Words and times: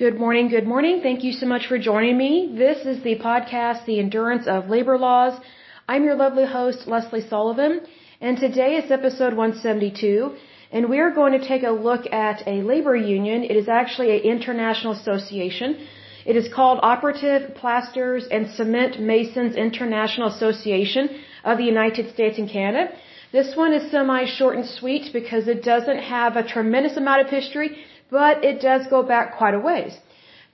Good 0.00 0.18
morning, 0.18 0.48
good 0.48 0.66
morning. 0.66 1.02
Thank 1.02 1.24
you 1.24 1.32
so 1.34 1.44
much 1.44 1.66
for 1.66 1.78
joining 1.78 2.16
me. 2.16 2.54
This 2.56 2.86
is 2.86 3.02
the 3.02 3.16
podcast, 3.16 3.84
The 3.84 3.98
Endurance 3.98 4.46
of 4.46 4.70
Labor 4.70 4.96
Laws. 4.96 5.38
I'm 5.86 6.04
your 6.04 6.14
lovely 6.14 6.46
host, 6.46 6.86
Lesley 6.86 7.20
Sullivan, 7.20 7.82
and 8.18 8.38
today 8.38 8.76
is 8.76 8.90
episode 8.90 9.34
172, 9.34 10.36
and 10.72 10.88
we 10.88 11.00
are 11.00 11.10
going 11.10 11.38
to 11.38 11.46
take 11.46 11.64
a 11.64 11.76
look 11.88 12.10
at 12.10 12.42
a 12.46 12.62
labor 12.62 12.96
union. 12.96 13.44
It 13.44 13.56
is 13.62 13.68
actually 13.68 14.10
an 14.16 14.22
international 14.22 14.94
association. 14.94 15.86
It 16.24 16.34
is 16.34 16.48
called 16.48 16.80
Operative 16.82 17.54
Plasterers 17.54 18.26
and 18.30 18.50
Cement 18.52 18.98
Masons 19.00 19.54
International 19.54 20.28
Association 20.28 21.10
of 21.44 21.58
the 21.58 21.68
United 21.74 22.14
States 22.14 22.38
and 22.38 22.48
Canada. 22.48 22.90
This 23.32 23.54
one 23.54 23.74
is 23.74 23.90
semi 23.90 24.24
short 24.24 24.56
and 24.56 24.66
sweet 24.66 25.12
because 25.12 25.46
it 25.46 25.62
doesn't 25.62 25.98
have 25.98 26.36
a 26.36 26.42
tremendous 26.56 26.96
amount 26.96 27.20
of 27.20 27.28
history 27.28 27.70
but 28.10 28.44
it 28.44 28.60
does 28.60 28.86
go 28.88 29.02
back 29.02 29.36
quite 29.38 29.54
a 29.54 29.58
ways. 29.58 29.98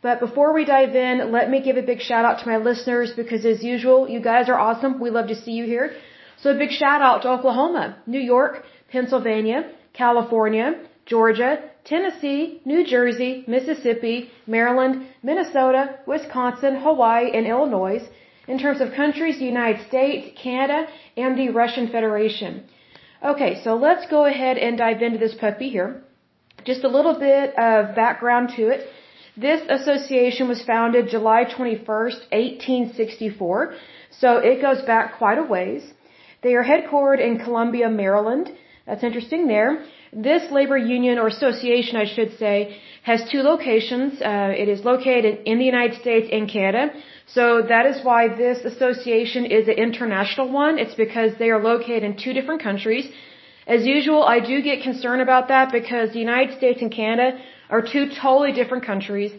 But 0.02 0.20
before 0.20 0.52
we 0.52 0.64
dive 0.64 0.94
in, 0.94 1.32
let 1.32 1.50
me 1.50 1.60
give 1.60 1.76
a 1.76 1.82
big 1.82 2.00
shout 2.00 2.24
out 2.24 2.40
to 2.40 2.48
my 2.52 2.58
listeners 2.58 3.12
because 3.20 3.44
as 3.44 3.62
usual, 3.62 4.08
you 4.08 4.20
guys 4.20 4.48
are 4.48 4.58
awesome. 4.66 5.00
We 5.00 5.10
love 5.10 5.28
to 5.28 5.34
see 5.44 5.52
you 5.52 5.64
here. 5.64 5.86
So 6.40 6.50
a 6.50 6.58
big 6.58 6.70
shout 6.70 7.00
out 7.02 7.22
to 7.22 7.30
Oklahoma, 7.30 7.96
New 8.06 8.20
York, 8.20 8.64
Pennsylvania, 8.92 9.70
California, 9.95 10.68
Georgia, 11.06 11.50
Tennessee, 11.84 12.60
New 12.64 12.84
Jersey, 12.84 13.45
Mississippi, 13.46 14.30
Maryland, 14.46 15.06
Minnesota, 15.23 15.82
Wisconsin, 16.06 16.76
Hawaii, 16.76 17.30
and 17.36 17.46
Illinois 17.46 18.02
in 18.48 18.59
terms 18.59 18.80
of 18.80 18.92
countries, 18.92 19.38
the 19.38 19.45
United 19.45 19.86
States, 19.88 20.38
Canada, 20.40 20.86
and 21.16 21.38
the 21.38 21.48
Russian 21.50 21.88
Federation. 21.88 22.64
Okay, 23.24 23.62
so 23.64 23.74
let's 23.76 24.06
go 24.09 24.26
ahead 24.26 24.59
and 24.59 24.76
dive 24.76 25.00
into 25.02 25.18
this 25.18 25.34
puppy 25.34 25.68
here. 25.70 26.02
Just 26.66 26.82
a 26.82 26.88
little 26.88 27.16
bit 27.20 27.56
of 27.56 27.94
background 27.94 28.46
to 28.56 28.62
it. 28.74 28.80
This 29.36 29.60
association 29.68 30.48
was 30.48 30.60
founded 30.62 31.08
July 31.08 31.45
21st, 31.45 32.18
1864, 32.32 33.74
so 34.20 34.38
it 34.38 34.60
goes 34.60 34.82
back 34.82 35.18
quite 35.18 35.38
a 35.38 35.45
ways. 35.45 35.82
They 36.42 36.54
are 36.54 36.64
headquartered 36.64 37.20
in 37.28 37.38
Columbia, 37.38 37.88
Maryland. 37.88 38.50
That's 38.84 39.04
interesting 39.04 39.46
there. 39.46 39.84
This 40.12 40.50
labor 40.50 40.76
union 40.76 41.18
or 41.18 41.28
association, 41.28 41.95
I 42.04 42.06
should 42.14 42.36
say, 42.36 42.56
has 43.02 43.20
two 43.30 43.42
locations. 43.42 44.20
Uh, 44.20 44.62
it 44.62 44.68
is 44.68 44.80
located 44.84 45.42
in 45.45 45.58
the 45.60 45.68
United 45.74 46.01
States 46.01 46.28
and 46.32 46.51
Canada. 46.51 46.92
So 47.26 47.62
that 47.62 47.86
is 47.86 48.04
why 48.04 48.26
this 48.45 48.64
association 48.64 49.46
is 49.46 49.68
an 49.68 49.78
international 49.86 50.51
one. 50.51 50.80
It's 50.80 50.95
because 50.95 51.32
they 51.38 51.51
are 51.51 51.62
located 51.62 52.02
in 52.02 52.16
two 52.16 52.32
different 52.32 52.62
countries. 52.62 53.06
As 53.66 53.84
usual, 53.84 54.22
I 54.22 54.38
do 54.40 54.62
get 54.62 54.82
concerned 54.82 55.22
about 55.22 55.48
that 55.48 55.72
because 55.72 56.12
the 56.12 56.20
United 56.20 56.56
States 56.56 56.80
and 56.80 56.92
Canada 56.92 57.38
are 57.68 57.82
two 57.82 58.10
totally 58.10 58.52
different 58.52 58.84
countries. 58.84 59.32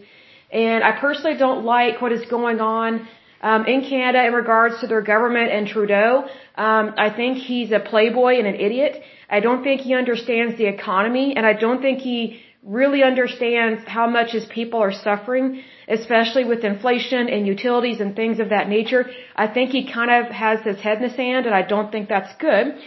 And 0.52 0.84
I 0.84 0.92
personally 1.00 1.36
don't 1.36 1.64
like 1.64 2.02
what 2.02 2.12
is 2.12 2.24
going 2.26 2.60
on 2.60 3.08
um, 3.40 3.64
in 3.66 3.80
Canada 3.88 4.26
in 4.26 4.32
regards 4.32 4.80
to 4.80 4.86
their 4.86 5.00
government 5.00 5.50
and 5.50 5.66
Trudeau. 5.66 6.26
Um, 6.56 6.94
I 6.96 7.10
think 7.10 7.38
he's 7.38 7.72
a 7.72 7.80
playboy 7.80 8.38
and 8.38 8.46
an 8.46 8.56
idiot. 8.56 9.02
I 9.30 9.40
don't 9.40 9.62
think 9.62 9.80
he 9.82 9.94
understands 9.94 10.58
the 10.58 10.66
economy, 10.66 11.34
and 11.36 11.46
I 11.46 11.54
don't 11.54 11.80
think 11.80 12.00
he 12.00 12.40
really 12.62 13.02
understands 13.02 13.82
how 13.86 14.06
much 14.08 14.32
his 14.32 14.44
people 14.46 14.80
are 14.80 14.92
suffering, 14.92 15.62
especially 15.88 16.44
with 16.44 16.64
inflation 16.64 17.28
and 17.28 17.46
utilities 17.46 18.00
and 18.00 18.14
things 18.14 18.40
of 18.40 18.48
that 18.50 18.68
nature. 18.68 19.06
I 19.36 19.46
think 19.46 19.70
he 19.70 19.90
kind 19.90 20.10
of 20.10 20.30
has 20.32 20.60
his 20.62 20.78
head 20.80 20.98
in 20.98 21.08
the 21.08 21.14
sand, 21.14 21.46
and 21.46 21.54
I 21.54 21.62
don't 21.62 21.90
think 21.90 22.08
that's 22.08 22.34
good. 22.36 22.78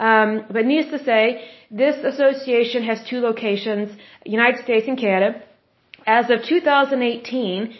Um, 0.00 0.46
but 0.50 0.64
needless 0.64 0.98
to 0.98 1.04
say, 1.04 1.44
this 1.70 1.96
association 2.12 2.82
has 2.84 3.04
two 3.04 3.20
locations, 3.20 3.94
United 4.24 4.64
States 4.64 4.88
and 4.88 4.98
Canada. 4.98 5.42
As 6.06 6.30
of 6.30 6.42
2018, 6.42 7.74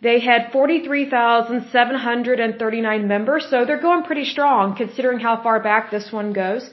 they 0.00 0.20
had 0.20 0.50
43,739 0.52 3.08
members, 3.08 3.46
so 3.50 3.66
they're 3.66 3.82
going 3.90 4.04
pretty 4.04 4.24
strong 4.24 4.74
considering 4.74 5.20
how 5.20 5.42
far 5.42 5.62
back 5.62 5.90
this 5.90 6.10
one 6.10 6.32
goes. 6.32 6.70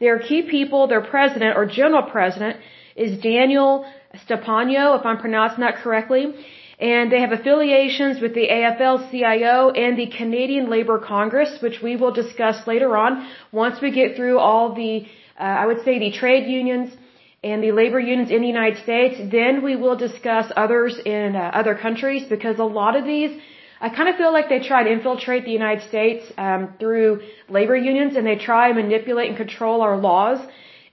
Their 0.00 0.18
key 0.18 0.40
people, 0.42 0.86
their 0.86 1.02
president 1.02 1.58
or 1.58 1.66
general 1.66 2.04
president 2.04 2.56
is 2.96 3.18
Daniel 3.18 3.84
Stepano, 4.26 4.98
if 4.98 5.04
I'm 5.04 5.18
pronouncing 5.18 5.60
that 5.60 5.76
correctly 5.76 6.32
and 6.78 7.10
they 7.10 7.20
have 7.20 7.32
affiliations 7.32 8.20
with 8.20 8.34
the 8.34 8.46
AFL-CIO 8.48 9.70
and 9.70 9.98
the 9.98 10.06
Canadian 10.06 10.70
Labour 10.70 10.98
Congress, 10.98 11.60
which 11.60 11.82
we 11.82 11.96
will 11.96 12.12
discuss 12.12 12.66
later 12.66 12.96
on 12.96 13.26
once 13.50 13.80
we 13.80 13.90
get 13.90 14.14
through 14.14 14.38
all 14.38 14.74
the, 14.74 15.04
uh, 15.38 15.42
I 15.42 15.66
would 15.66 15.82
say, 15.84 15.98
the 15.98 16.12
trade 16.12 16.48
unions 16.48 16.96
and 17.42 17.62
the 17.62 17.72
labor 17.72 17.98
unions 17.98 18.30
in 18.30 18.42
the 18.42 18.46
United 18.46 18.80
States. 18.82 19.16
Then 19.30 19.62
we 19.64 19.74
will 19.74 19.96
discuss 19.96 20.52
others 20.56 20.98
in 21.04 21.34
uh, 21.34 21.50
other 21.52 21.74
countries 21.74 22.24
because 22.28 22.58
a 22.58 22.64
lot 22.64 22.94
of 22.94 23.04
these, 23.04 23.36
I 23.80 23.88
kind 23.88 24.08
of 24.08 24.14
feel 24.14 24.32
like 24.32 24.48
they 24.48 24.60
try 24.60 24.84
to 24.84 24.90
infiltrate 24.90 25.44
the 25.44 25.52
United 25.52 25.88
States 25.88 26.32
um, 26.38 26.74
through 26.78 27.22
labor 27.48 27.76
unions 27.76 28.14
and 28.14 28.24
they 28.24 28.36
try 28.36 28.68
and 28.68 28.76
manipulate 28.76 29.28
and 29.28 29.36
control 29.36 29.82
our 29.82 29.96
laws. 29.96 30.38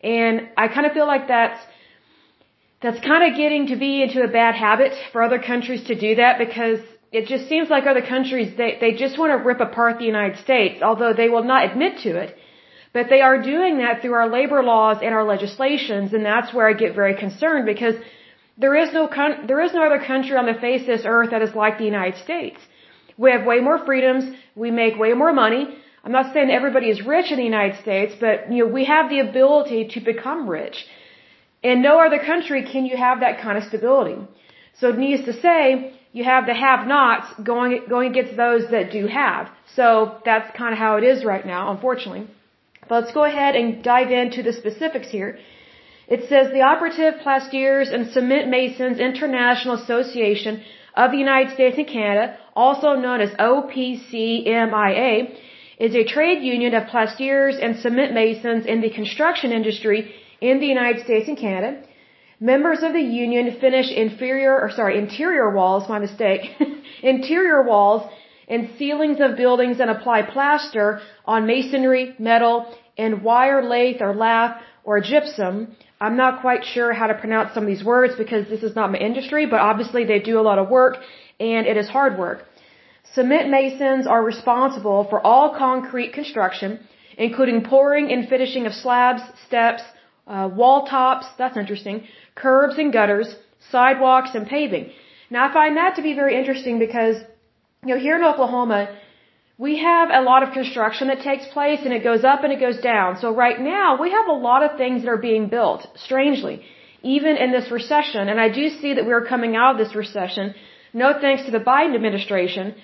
And 0.03 0.49
I 0.57 0.67
kind 0.67 0.87
of 0.87 0.93
feel 0.93 1.07
like 1.07 1.27
that's 1.27 1.59
that's 2.81 2.99
kind 2.99 3.23
of 3.29 3.37
getting 3.37 3.67
to 3.67 3.75
be 3.75 4.03
into 4.03 4.21
a 4.23 4.27
bad 4.27 4.55
habit 4.55 4.93
for 5.11 5.23
other 5.23 5.39
countries 5.39 5.83
to 5.85 5.95
do 5.95 6.15
that 6.15 6.37
because 6.37 6.79
it 7.11 7.27
just 7.27 7.47
seems 7.47 7.69
like 7.69 7.85
other 7.85 8.01
countries, 8.01 8.49
they, 8.57 8.77
they 8.81 8.91
just 9.03 9.17
want 9.17 9.31
to 9.31 9.37
rip 9.49 9.61
apart 9.61 9.99
the 9.99 10.05
United 10.15 10.37
States, 10.39 10.81
although 10.81 11.13
they 11.13 11.29
will 11.29 11.43
not 11.43 11.69
admit 11.69 11.93
to 11.99 12.11
it. 12.23 12.35
But 12.91 13.07
they 13.09 13.21
are 13.21 13.41
doing 13.41 13.77
that 13.79 14.01
through 14.01 14.13
our 14.21 14.29
labor 14.29 14.61
laws 14.63 14.97
and 15.03 15.13
our 15.13 15.23
legislations, 15.23 16.13
and 16.13 16.25
that's 16.25 16.53
where 16.53 16.67
I 16.69 16.73
get 16.73 16.95
very 16.95 17.15
concerned 17.15 17.65
because 17.65 17.95
there 18.57 18.75
is 18.83 18.93
no 18.93 19.07
con- 19.07 19.47
there 19.47 19.61
is 19.65 19.73
no 19.73 19.83
other 19.85 20.01
country 20.13 20.35
on 20.41 20.45
the 20.45 20.59
face 20.65 20.81
of 20.81 20.87
this 20.87 21.05
earth 21.05 21.31
that 21.31 21.41
is 21.41 21.53
like 21.63 21.77
the 21.77 21.89
United 21.93 22.17
States. 22.23 22.59
We 23.17 23.31
have 23.31 23.45
way 23.45 23.59
more 23.59 23.79
freedoms, 23.85 24.23
we 24.55 24.71
make 24.71 24.97
way 24.97 25.13
more 25.13 25.33
money. 25.33 25.63
I'm 26.03 26.11
not 26.11 26.33
saying 26.33 26.51
everybody 26.51 26.89
is 26.89 27.01
rich 27.15 27.31
in 27.31 27.37
the 27.37 27.49
United 27.55 27.77
States, 27.81 28.13
but 28.19 28.51
you 28.51 28.59
know, 28.65 28.71
we 28.71 28.85
have 28.85 29.09
the 29.09 29.19
ability 29.19 29.81
to 29.93 29.99
become 29.99 30.49
rich. 30.49 30.85
In 31.71 31.81
no 31.81 31.93
other 32.05 32.19
country 32.31 32.61
can 32.71 32.83
you 32.89 32.97
have 33.05 33.17
that 33.21 33.35
kind 33.43 33.57
of 33.59 33.63
stability. 33.71 34.17
So 34.79 34.91
needless 34.91 35.25
to 35.29 35.35
say, 35.45 35.59
you 36.17 36.23
have 36.23 36.43
the 36.45 36.57
have-nots 36.65 37.27
going, 37.51 37.73
going 37.93 38.09
against 38.11 38.35
those 38.43 38.63
that 38.73 38.91
do 38.97 39.03
have. 39.07 39.43
So 39.77 39.85
that's 40.27 40.55
kind 40.55 40.73
of 40.73 40.79
how 40.85 40.93
it 40.99 41.05
is 41.11 41.25
right 41.33 41.45
now, 41.53 41.63
unfortunately. 41.75 42.25
But 42.87 42.95
let's 42.97 43.13
go 43.19 43.23
ahead 43.31 43.55
and 43.59 43.83
dive 43.83 44.11
into 44.11 44.43
the 44.47 44.53
specifics 44.61 45.09
here. 45.17 45.39
It 46.07 46.29
says 46.29 46.51
the 46.51 46.61
Operative 46.71 47.13
Plasterers 47.23 47.89
and 47.89 48.11
Cement 48.15 48.47
Masons 48.55 48.99
International 48.99 49.73
Association 49.83 50.61
of 50.95 51.09
the 51.11 51.17
United 51.17 51.51
States 51.55 51.77
and 51.79 51.87
Canada, 51.87 52.37
also 52.55 52.89
known 53.05 53.21
as 53.21 53.31
OPCMIA, 53.53 55.13
is 55.79 55.95
a 55.95 56.05
trade 56.15 56.43
union 56.43 56.75
of 56.75 56.87
plasterers 56.93 57.57
and 57.57 57.75
cement 57.77 58.13
masons 58.13 58.67
in 58.67 58.81
the 58.81 58.91
construction 58.91 59.51
industry 59.51 60.13
in 60.41 60.59
the 60.59 60.65
United 60.65 61.03
States 61.03 61.27
and 61.27 61.37
Canada. 61.37 61.81
Members 62.39 62.83
of 62.83 62.93
the 62.93 63.01
union 63.01 63.57
finish 63.59 63.89
inferior, 63.91 64.59
or 64.59 64.69
sorry, 64.69 64.97
interior 64.97 65.49
walls, 65.51 65.87
my 65.87 65.99
mistake, 65.99 66.41
interior 67.03 67.63
walls 67.63 68.09
and 68.47 68.69
ceilings 68.77 69.19
of 69.19 69.37
buildings 69.37 69.79
and 69.79 69.89
apply 69.89 70.21
plaster 70.21 71.01
on 71.25 71.47
masonry, 71.47 72.13
metal, 72.19 72.75
and 72.97 73.23
wire 73.23 73.63
lathe 73.63 74.01
or 74.01 74.13
lath 74.13 74.61
or 74.83 74.99
gypsum. 75.01 75.75
I'm 75.99 76.17
not 76.17 76.41
quite 76.41 76.63
sure 76.65 76.93
how 76.93 77.07
to 77.07 77.15
pronounce 77.15 77.53
some 77.53 77.63
of 77.63 77.67
these 77.67 77.83
words 77.83 78.15
because 78.17 78.47
this 78.47 78.63
is 78.63 78.75
not 78.75 78.91
my 78.91 78.97
industry, 78.97 79.45
but 79.45 79.59
obviously 79.59 80.03
they 80.05 80.19
do 80.19 80.39
a 80.39 80.45
lot 80.49 80.59
of 80.59 80.69
work 80.69 80.97
and 81.39 81.65
it 81.65 81.77
is 81.77 81.87
hard 81.87 82.17
work. 82.19 82.45
Cement 83.13 83.49
masons 83.49 84.07
are 84.07 84.23
responsible 84.23 85.07
for 85.09 85.25
all 85.25 85.55
concrete 85.57 86.11
construction, 86.11 86.79
including 87.17 87.63
pouring 87.63 88.11
and 88.11 88.27
finishing 88.27 88.65
of 88.65 88.73
slabs, 88.73 89.21
steps, 89.47 89.83
uh, 90.27 90.49
wall 90.51 90.87
tops, 90.87 91.25
that's 91.37 91.57
interesting, 91.57 92.07
curbs 92.35 92.77
and 92.77 92.91
gutters, 92.91 93.35
sidewalks 93.71 94.31
and 94.33 94.47
paving. 94.47 94.91
Now 95.29 95.49
I 95.49 95.53
find 95.53 95.77
that 95.77 95.95
to 95.95 96.01
be 96.01 96.13
very 96.13 96.37
interesting 96.37 96.79
because, 96.79 97.15
you 97.85 97.93
know, 97.93 97.99
here 97.99 98.15
in 98.15 98.23
Oklahoma, 98.23 98.89
we 99.57 99.77
have 99.79 100.09
a 100.09 100.21
lot 100.21 100.43
of 100.43 100.53
construction 100.53 101.07
that 101.07 101.21
takes 101.21 101.45
place 101.47 101.79
and 101.85 101.93
it 101.93 102.03
goes 102.03 102.23
up 102.23 102.43
and 102.43 102.51
it 102.51 102.59
goes 102.59 102.79
down. 102.81 103.17
So 103.21 103.33
right 103.33 103.59
now 103.59 103.97
we 104.01 104.11
have 104.11 104.27
a 104.27 104.39
lot 104.49 104.63
of 104.63 104.77
things 104.77 105.03
that 105.03 105.09
are 105.09 105.25
being 105.31 105.47
built, 105.47 105.87
strangely, 105.95 106.63
even 107.01 107.37
in 107.37 107.51
this 107.51 107.71
recession. 107.71 108.27
And 108.27 108.39
I 108.39 108.49
do 108.49 108.69
see 108.69 108.93
that 108.95 109.05
we 109.05 109.13
are 109.13 109.25
coming 109.33 109.55
out 109.55 109.71
of 109.73 109.77
this 109.77 109.95
recession, 109.95 110.53
no 110.93 111.13
thanks 111.21 111.45
to 111.45 111.51
the 111.51 111.63
Biden 111.71 111.95
administration 111.95 112.75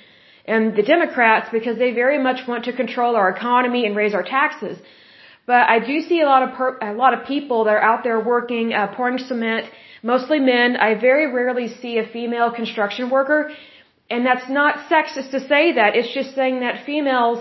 and 0.45 0.75
the 0.75 0.83
Democrats 0.83 1.49
because 1.51 1.77
they 1.77 1.91
very 1.91 2.21
much 2.21 2.47
want 2.47 2.65
to 2.65 2.73
control 2.73 3.15
our 3.15 3.29
economy 3.29 3.85
and 3.85 3.95
raise 3.95 4.13
our 4.13 4.23
taxes. 4.23 4.77
But 5.45 5.69
I 5.69 5.79
do 5.79 6.01
see 6.01 6.21
a 6.21 6.25
lot 6.25 6.43
of 6.43 6.49
per- 6.53 6.77
a 6.81 6.93
lot 6.93 7.13
of 7.13 7.25
people 7.25 7.63
that 7.65 7.73
are 7.77 7.85
out 7.91 8.03
there 8.03 8.19
working, 8.19 8.73
uh, 8.73 8.87
pouring 8.95 9.17
cement, 9.17 9.65
mostly 10.03 10.39
men. 10.39 10.77
I 10.77 10.93
very 10.95 11.31
rarely 11.33 11.67
see 11.67 11.97
a 11.97 12.05
female 12.07 12.51
construction 12.51 13.09
worker, 13.09 13.51
and 14.09 14.25
that's 14.25 14.47
not 14.49 14.75
sexist 14.89 15.31
to 15.31 15.39
say 15.39 15.63
that. 15.73 15.95
It's 15.95 16.13
just 16.13 16.35
saying 16.35 16.59
that 16.59 16.85
females, 16.85 17.39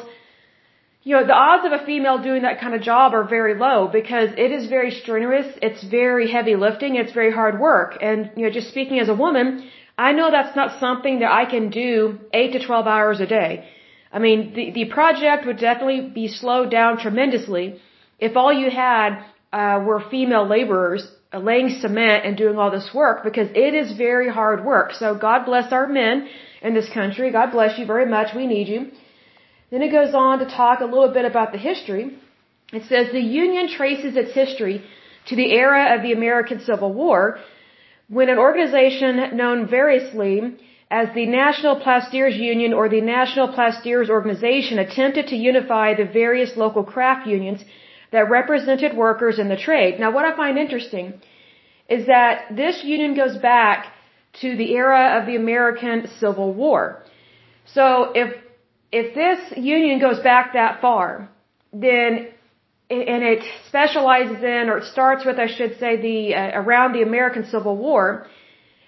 you 1.03 1.15
know, 1.17 1.25
the 1.27 1.39
odds 1.49 1.65
of 1.67 1.73
a 1.73 1.85
female 1.85 2.19
doing 2.29 2.43
that 2.43 2.59
kind 2.61 2.75
of 2.75 2.81
job 2.81 3.13
are 3.13 3.25
very 3.25 3.55
low 3.67 3.89
because 3.99 4.31
it 4.45 4.51
is 4.51 4.67
very 4.69 4.93
strenuous. 5.03 5.47
It's 5.61 5.83
very 5.85 6.31
heavy 6.31 6.57
lifting. 6.57 6.97
It's 6.97 7.13
very 7.13 7.33
hard 7.33 7.61
work. 7.61 7.99
And 8.01 8.31
you 8.37 8.45
know, 8.45 8.51
just 8.51 8.69
speaking 8.69 8.99
as 8.99 9.11
a 9.11 9.15
woman, 9.15 9.69
I 9.99 10.13
know 10.13 10.31
that's 10.31 10.57
not 10.57 10.81
something 10.81 11.21
that 11.21 11.31
I 11.31 11.45
can 11.45 11.69
do 11.69 12.19
8 12.33 12.53
to 12.55 12.67
12 12.67 12.87
hours 12.87 13.21
a 13.21 13.27
day. 13.27 13.69
I 14.13 14.19
mean, 14.19 14.55
the, 14.55 14.71
the 14.73 14.87
project 14.87 15.47
would 15.47 15.59
definitely 15.59 16.01
be 16.01 16.27
slowed 16.29 16.71
down 16.71 16.99
tremendously 16.99 17.81
if 18.21 18.37
all 18.37 18.53
you 18.53 18.71
had 18.71 19.25
uh, 19.53 19.83
were 19.87 20.01
female 20.11 20.47
laborers 20.47 21.03
uh, 21.33 21.39
laying 21.39 21.71
cement 21.81 22.25
and 22.27 22.37
doing 22.37 22.57
all 22.59 22.71
this 22.71 22.91
work 22.95 23.25
because 23.25 23.49
it 23.55 23.75
is 23.75 23.97
very 23.97 24.29
hard 24.29 24.65
work. 24.65 24.93
So 24.93 25.15
God 25.29 25.45
bless 25.45 25.73
our 25.73 25.87
men 25.87 26.29
in 26.63 26.75
this 26.75 26.89
country. 26.93 27.33
God 27.33 27.51
bless 27.53 27.79
you 27.79 27.87
very 27.87 28.07
much. 28.07 28.35
We 28.35 28.47
need 28.47 28.69
you. 28.69 28.81
Then 29.71 29.83
it 29.83 29.93
goes 29.93 30.15
on 30.15 30.41
to 30.41 30.47
talk 30.47 30.81
a 30.81 30.91
little 30.95 31.13
bit 31.13 31.25
about 31.25 31.53
the 31.53 31.59
history. 31.59 32.19
It 32.73 32.85
says 32.91 33.13
the 33.13 33.21
Union 33.21 33.69
traces 33.69 34.17
its 34.17 34.33
history 34.33 34.83
to 35.29 35.37
the 35.37 35.53
era 35.53 35.95
of 35.95 36.03
the 36.03 36.13
American 36.13 36.61
Civil 36.61 36.93
War 36.93 37.39
when 38.09 38.29
an 38.29 38.39
organization 38.39 39.37
known 39.37 39.69
variously 39.69 40.35
as 40.91 41.09
the 41.15 41.27
National 41.27 41.77
Plasterers 41.77 42.37
Union 42.37 42.73
or 42.73 42.89
the 42.89 43.01
National 43.01 43.49
Plasterers 43.57 44.11
Organization 44.11 44.81
attempted 44.81 45.29
to 45.29 45.37
unify 45.37 45.95
the 45.95 46.05
various 46.05 46.57
local 46.57 46.83
craft 46.83 47.29
unions 47.29 47.61
that 48.13 48.29
represented 48.31 48.97
workers 48.97 49.39
in 49.39 49.49
the 49.49 49.57
trade. 49.57 50.01
Now 50.01 50.11
what 50.11 50.25
I 50.25 50.37
find 50.37 50.59
interesting 50.59 51.21
is 51.89 52.07
that 52.07 52.55
this 52.55 52.83
union 52.85 53.15
goes 53.15 53.37
back 53.39 53.87
to 54.41 54.57
the 54.57 54.73
era 54.75 55.19
of 55.19 55.27
the 55.27 55.37
American 55.37 56.09
Civil 56.19 56.53
War. 56.55 57.03
So 57.75 58.13
if 58.15 58.37
if 58.93 59.15
this 59.15 59.41
union 59.57 60.01
goes 60.01 60.21
back 60.21 60.55
that 60.55 60.81
far, 60.81 61.29
then 61.73 62.29
and 62.91 63.23
it 63.23 63.45
specializes 63.69 64.43
in, 64.43 64.69
or 64.69 64.79
it 64.79 64.85
starts 64.85 65.25
with, 65.25 65.39
I 65.39 65.47
should 65.47 65.79
say, 65.79 65.97
the 66.09 66.35
uh, 66.35 66.61
around 66.61 66.93
the 66.93 67.03
American 67.03 67.45
Civil 67.47 67.77
War, 67.77 68.27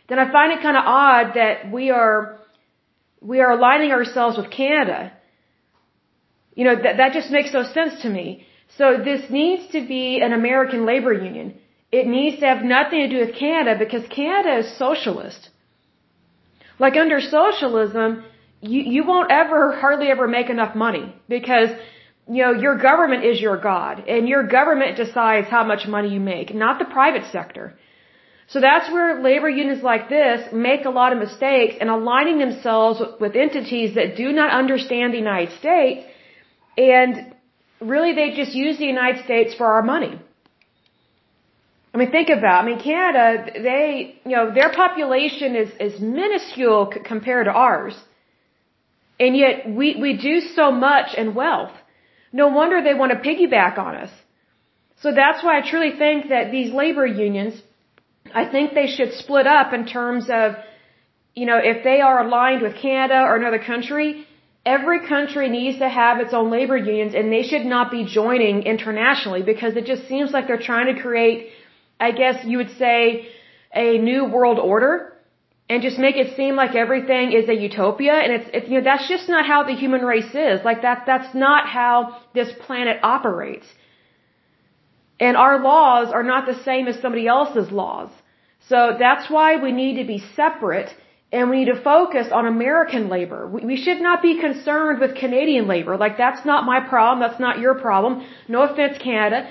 then 0.08 0.18
I 0.18 0.30
find 0.32 0.52
it 0.52 0.60
kind 0.60 0.76
of 0.76 0.84
odd 0.84 1.34
that 1.34 1.70
we 1.70 1.90
are 1.90 2.38
we 3.20 3.40
are 3.40 3.52
aligning 3.52 3.92
ourselves 3.92 4.36
with 4.36 4.50
Canada. 4.50 5.12
You 6.56 6.64
know 6.64 6.76
that 6.82 6.96
that 6.96 7.12
just 7.12 7.30
makes 7.30 7.52
no 7.52 7.62
sense 7.62 8.02
to 8.02 8.08
me. 8.08 8.46
So 8.78 8.96
this 9.04 9.30
needs 9.30 9.66
to 9.72 9.86
be 9.86 10.20
an 10.22 10.32
American 10.32 10.86
labor 10.86 11.12
union. 11.12 11.58
It 11.90 12.06
needs 12.06 12.38
to 12.40 12.46
have 12.46 12.62
nothing 12.64 13.00
to 13.00 13.08
do 13.08 13.18
with 13.24 13.34
Canada 13.38 13.78
because 13.78 14.04
Canada 14.08 14.58
is 14.60 14.78
socialist. 14.78 15.50
Like 16.78 16.96
under 16.96 17.20
socialism, 17.20 18.24
you, 18.62 18.80
you 18.94 19.04
won't 19.04 19.30
ever, 19.30 19.76
hardly 19.78 20.06
ever 20.06 20.26
make 20.26 20.48
enough 20.48 20.74
money 20.74 21.14
because, 21.28 21.68
you 22.28 22.42
know, 22.42 22.52
your 22.52 22.78
government 22.78 23.24
is 23.24 23.40
your 23.40 23.58
God 23.60 24.08
and 24.08 24.26
your 24.26 24.44
government 24.46 24.96
decides 24.96 25.48
how 25.48 25.64
much 25.64 25.86
money 25.86 26.08
you 26.14 26.20
make, 26.20 26.54
not 26.54 26.78
the 26.78 26.86
private 26.86 27.30
sector. 27.30 27.74
So 28.46 28.60
that's 28.60 28.90
where 28.90 29.22
labor 29.22 29.48
unions 29.48 29.82
like 29.82 30.08
this 30.08 30.52
make 30.52 30.84
a 30.84 30.90
lot 30.90 31.12
of 31.12 31.18
mistakes 31.18 31.74
and 31.80 31.90
aligning 31.90 32.38
themselves 32.38 33.02
with 33.20 33.36
entities 33.36 33.94
that 33.96 34.16
do 34.16 34.32
not 34.32 34.50
understand 34.50 35.12
the 35.12 35.18
United 35.18 35.58
States 35.58 36.04
and 36.76 37.34
really 37.84 38.12
they 38.14 38.30
just 38.34 38.54
use 38.54 38.78
the 38.78 38.86
United 38.86 39.24
States 39.24 39.54
for 39.54 39.66
our 39.66 39.82
money. 39.82 40.20
I 41.94 41.98
mean, 41.98 42.10
think 42.10 42.30
about, 42.30 42.64
I 42.64 42.66
mean, 42.66 42.80
Canada, 42.80 43.52
they, 43.62 44.16
you 44.24 44.34
know, 44.36 44.52
their 44.54 44.72
population 44.72 45.54
is, 45.56 45.70
is 45.78 46.00
minuscule 46.00 46.90
c- 46.92 47.00
compared 47.00 47.44
to 47.46 47.52
ours. 47.52 47.94
And 49.20 49.36
yet 49.36 49.68
we, 49.68 49.96
we 50.00 50.16
do 50.16 50.40
so 50.40 50.72
much 50.72 51.14
in 51.14 51.34
wealth. 51.34 51.72
No 52.32 52.48
wonder 52.48 52.82
they 52.82 52.94
want 52.94 53.12
to 53.12 53.18
piggyback 53.28 53.76
on 53.76 53.94
us. 53.94 54.10
So 55.02 55.12
that's 55.12 55.44
why 55.44 55.58
I 55.58 55.70
truly 55.70 55.92
think 55.98 56.30
that 56.30 56.50
these 56.50 56.72
labor 56.72 57.04
unions, 57.04 57.60
I 58.34 58.46
think 58.46 58.72
they 58.72 58.86
should 58.86 59.12
split 59.12 59.46
up 59.46 59.74
in 59.74 59.84
terms 59.84 60.30
of, 60.30 60.54
you 61.34 61.44
know, 61.44 61.58
if 61.62 61.84
they 61.84 62.00
are 62.00 62.24
aligned 62.24 62.62
with 62.62 62.74
Canada 62.76 63.20
or 63.20 63.36
another 63.36 63.58
country, 63.58 64.26
every 64.64 65.06
country 65.06 65.48
needs 65.48 65.78
to 65.78 65.88
have 65.88 66.20
its 66.20 66.32
own 66.32 66.50
labor 66.50 66.76
unions 66.76 67.14
and 67.14 67.32
they 67.32 67.42
should 67.42 67.66
not 67.66 67.90
be 67.90 68.04
joining 68.04 68.62
internationally 68.62 69.42
because 69.42 69.76
it 69.76 69.86
just 69.86 70.06
seems 70.08 70.30
like 70.30 70.46
they're 70.46 70.66
trying 70.70 70.94
to 70.94 71.00
create, 71.00 71.50
I 71.98 72.12
guess 72.12 72.44
you 72.44 72.58
would 72.58 72.76
say, 72.78 73.28
a 73.74 73.98
new 73.98 74.24
world 74.24 74.58
order 74.58 75.12
and 75.68 75.82
just 75.82 75.98
make 75.98 76.16
it 76.16 76.36
seem 76.36 76.54
like 76.54 76.74
everything 76.74 77.32
is 77.32 77.48
a 77.48 77.54
utopia. 77.54 78.12
And 78.12 78.32
it's, 78.32 78.50
it's 78.52 78.68
you 78.68 78.76
know 78.78 78.84
that's 78.84 79.08
just 79.08 79.28
not 79.28 79.46
how 79.46 79.62
the 79.64 79.74
human 79.74 80.02
race 80.02 80.34
is. 80.34 80.64
Like 80.64 80.82
that 80.82 81.04
that's 81.06 81.34
not 81.34 81.68
how 81.68 82.18
this 82.34 82.50
planet 82.66 82.98
operates. 83.02 83.66
And 85.18 85.36
our 85.36 85.62
laws 85.62 86.12
are 86.12 86.22
not 86.22 86.46
the 86.46 86.58
same 86.62 86.88
as 86.88 87.00
somebody 87.00 87.26
else's 87.26 87.70
laws. 87.70 88.10
So 88.68 88.96
that's 88.98 89.30
why 89.30 89.56
we 89.56 89.72
need 89.72 89.94
to 90.00 90.06
be 90.06 90.18
separate 90.36 90.90
and 91.32 91.48
we 91.48 91.64
need 91.64 91.72
to 91.72 91.80
focus 91.82 92.26
on 92.30 92.46
American 92.46 93.08
labor. 93.08 93.48
We, 93.48 93.76
should 93.82 94.00
not 94.02 94.20
be 94.20 94.38
concerned 94.38 95.00
with 95.00 95.14
Canadian 95.16 95.66
labor. 95.66 95.96
Like 95.96 96.18
that's 96.18 96.44
not 96.44 96.66
my 96.66 96.80
problem. 96.80 97.26
That's 97.26 97.40
not 97.40 97.58
your 97.58 97.74
problem. 97.74 98.26
No 98.48 98.62
offense, 98.64 98.98
Canada. 99.02 99.50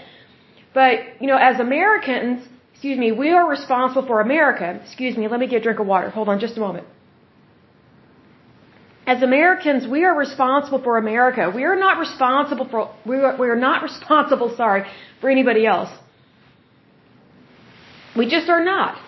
But, 0.76 1.00
you 1.20 1.28
know, 1.28 1.38
as 1.38 1.60
Americans, 1.60 2.48
excuse 2.72 3.00
me, 3.00 3.12
we 3.12 3.32
are 3.32 3.50
responsible 3.50 4.06
for 4.06 4.22
America. 4.22 4.80
Excuse 4.86 5.18
me, 5.18 5.28
let 5.28 5.40
me 5.40 5.48
get 5.48 5.62
a 5.62 5.64
drink 5.64 5.80
of 5.80 5.88
water. 5.88 6.10
Hold 6.12 6.30
on 6.30 6.40
just 6.40 6.56
a 6.56 6.60
moment. 6.60 6.86
As 9.08 9.24
Americans, 9.24 9.88
we 9.88 10.06
are 10.06 10.16
responsible 10.16 10.82
for 10.84 10.98
America. 11.00 11.52
We 11.54 11.64
are 11.64 11.76
not 11.76 11.98
responsible 11.98 12.68
for, 12.70 12.94
we 13.06 13.18
are, 13.18 13.36
we 13.38 13.50
are 13.50 13.56
not 13.56 13.82
responsible, 13.90 14.56
sorry, 14.56 14.84
for 15.20 15.32
anybody 15.32 15.66
else. 15.66 15.90
We 18.16 18.30
just 18.30 18.50
are 18.50 18.64
not. 18.64 19.00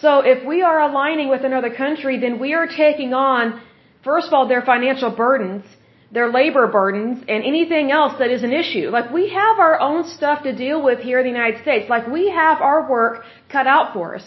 So 0.00 0.20
if 0.20 0.44
we 0.44 0.62
are 0.62 0.80
aligning 0.80 1.28
with 1.28 1.44
another 1.44 1.70
country, 1.70 2.18
then 2.18 2.38
we 2.38 2.52
are 2.54 2.66
taking 2.66 3.14
on, 3.14 3.60
first 4.04 4.28
of 4.28 4.34
all, 4.34 4.46
their 4.46 4.62
financial 4.62 5.10
burdens, 5.10 5.64
their 6.12 6.30
labor 6.30 6.66
burdens, 6.66 7.24
and 7.28 7.42
anything 7.44 7.90
else 7.90 8.14
that 8.18 8.30
is 8.30 8.42
an 8.42 8.52
issue. 8.52 8.90
Like 8.90 9.10
we 9.10 9.30
have 9.30 9.58
our 9.58 9.80
own 9.80 10.06
stuff 10.08 10.42
to 10.44 10.52
deal 10.54 10.82
with 10.82 11.00
here 11.00 11.18
in 11.20 11.24
the 11.24 11.34
United 11.38 11.62
States. 11.62 11.88
Like 11.88 12.06
we 12.06 12.30
have 12.30 12.60
our 12.60 12.88
work 12.88 13.24
cut 13.48 13.66
out 13.66 13.92
for 13.94 14.16
us. 14.16 14.24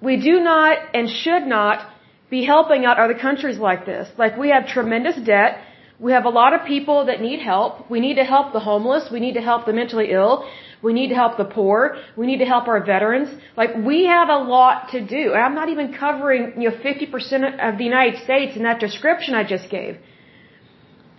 We 0.00 0.16
do 0.16 0.40
not 0.40 0.78
and 0.94 1.10
should 1.10 1.46
not 1.46 1.86
be 2.30 2.44
helping 2.44 2.84
out 2.84 2.98
other 2.98 3.14
countries 3.14 3.58
like 3.58 3.84
this. 3.84 4.08
Like 4.16 4.36
we 4.36 4.50
have 4.50 4.68
tremendous 4.68 5.16
debt. 5.16 5.58
We 5.98 6.12
have 6.12 6.26
a 6.26 6.28
lot 6.28 6.54
of 6.54 6.64
people 6.66 7.06
that 7.06 7.20
need 7.20 7.40
help. 7.40 7.90
We 7.90 7.98
need 8.00 8.14
to 8.14 8.24
help 8.24 8.52
the 8.52 8.60
homeless. 8.60 9.10
We 9.10 9.18
need 9.18 9.34
to 9.34 9.40
help 9.40 9.66
the 9.66 9.72
mentally 9.72 10.12
ill. 10.12 10.48
We 10.82 10.92
need 10.92 11.08
to 11.08 11.14
help 11.14 11.36
the 11.36 11.44
poor. 11.44 11.96
We 12.16 12.26
need 12.26 12.38
to 12.38 12.44
help 12.44 12.68
our 12.68 12.84
veterans. 12.84 13.28
Like 13.56 13.74
we 13.74 14.06
have 14.06 14.28
a 14.28 14.38
lot 14.56 14.90
to 14.90 15.00
do. 15.04 15.32
And 15.34 15.42
I'm 15.42 15.54
not 15.54 15.68
even 15.68 15.92
covering, 15.92 16.60
you 16.60 16.70
know, 16.70 16.76
50% 16.76 17.68
of 17.68 17.78
the 17.78 17.84
United 17.84 18.22
States 18.22 18.56
in 18.56 18.62
that 18.62 18.78
description 18.78 19.34
I 19.34 19.44
just 19.44 19.68
gave. 19.70 19.98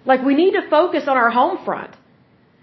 Like 0.05 0.23
we 0.23 0.35
need 0.35 0.53
to 0.59 0.69
focus 0.69 1.03
on 1.07 1.17
our 1.17 1.29
home 1.29 1.63
front. 1.65 1.93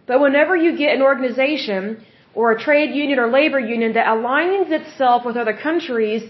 But 0.06 0.20
whenever 0.20 0.56
you 0.56 0.76
get 0.76 0.94
an 0.94 1.02
organization 1.02 2.04
or 2.34 2.52
a 2.52 2.58
trade 2.58 2.94
union 2.94 3.18
or 3.18 3.28
labor 3.30 3.58
union 3.58 3.92
that 3.94 4.06
aligns 4.06 4.70
itself 4.70 5.24
with 5.26 5.36
other 5.36 5.56
countries, 5.68 6.22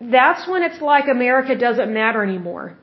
that's 0.00 0.48
when 0.48 0.62
it's 0.62 0.80
like 0.80 1.06
America 1.08 1.54
doesn't 1.54 1.92
matter 1.92 2.22
anymore. 2.22 2.76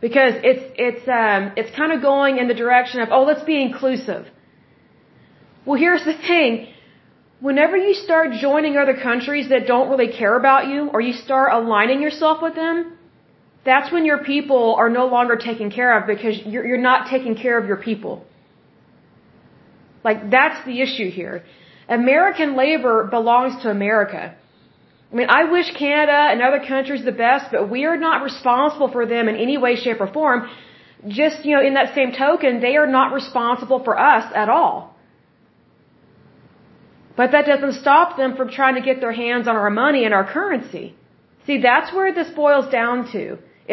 Because 0.00 0.34
it's 0.50 0.64
it's 0.76 1.08
um 1.08 1.52
it's 1.56 1.74
kind 1.76 1.92
of 1.92 2.02
going 2.02 2.38
in 2.38 2.46
the 2.48 2.54
direction 2.54 3.00
of 3.00 3.08
oh 3.10 3.24
let's 3.24 3.44
be 3.44 3.60
inclusive. 3.60 4.26
Well, 5.64 5.78
here's 5.78 6.04
the 6.04 6.14
thing. 6.14 6.68
Whenever 7.40 7.76
you 7.76 7.94
start 7.94 8.32
joining 8.32 8.76
other 8.76 8.94
countries 8.94 9.48
that 9.50 9.66
don't 9.66 9.88
really 9.90 10.12
care 10.12 10.36
about 10.36 10.66
you 10.68 10.88
or 10.92 11.00
you 11.00 11.12
start 11.12 11.52
aligning 11.52 12.00
yourself 12.02 12.42
with 12.42 12.54
them, 12.54 12.98
that's 13.64 13.92
when 13.92 14.04
your 14.04 14.18
people 14.24 14.74
are 14.74 14.88
no 14.88 15.06
longer 15.06 15.36
taken 15.36 15.70
care 15.70 15.98
of 15.98 16.06
because 16.06 16.40
you're, 16.44 16.66
you're 16.66 16.86
not 16.92 17.08
taking 17.10 17.34
care 17.36 17.58
of 17.58 17.66
your 17.66 17.76
people. 17.76 18.24
Like, 20.02 20.30
that's 20.30 20.64
the 20.64 20.80
issue 20.80 21.10
here. 21.10 21.44
American 21.88 22.56
labor 22.56 23.08
belongs 23.10 23.62
to 23.62 23.70
America. 23.70 24.34
I 25.10 25.14
mean, 25.14 25.28
I 25.30 25.44
wish 25.44 25.70
Canada 25.76 26.18
and 26.30 26.42
other 26.42 26.60
countries 26.66 27.04
the 27.04 27.12
best, 27.12 27.46
but 27.50 27.70
we 27.70 27.84
are 27.84 27.96
not 27.96 28.22
responsible 28.22 28.90
for 28.90 29.06
them 29.06 29.28
in 29.28 29.36
any 29.36 29.56
way, 29.56 29.76
shape, 29.76 30.00
or 30.00 30.12
form. 30.12 30.48
Just, 31.06 31.44
you 31.44 31.54
know, 31.54 31.62
in 31.62 31.74
that 31.74 31.94
same 31.94 32.12
token, 32.12 32.60
they 32.60 32.76
are 32.76 32.86
not 32.86 33.12
responsible 33.12 33.82
for 33.84 33.98
us 33.98 34.30
at 34.34 34.48
all. 34.48 34.94
But 37.18 37.32
that 37.32 37.46
doesn't 37.52 37.80
stop 37.84 38.16
them 38.16 38.36
from 38.36 38.48
trying 38.58 38.76
to 38.80 38.84
get 38.88 39.00
their 39.04 39.16
hands 39.24 39.48
on 39.50 39.56
our 39.56 39.74
money 39.84 40.02
and 40.06 40.14
our 40.18 40.26
currency. 40.36 40.86
See, 41.46 41.58
that's 41.68 41.92
where 41.96 42.12
this 42.18 42.30
boils 42.42 42.70
down 42.80 43.10
to. 43.14 43.22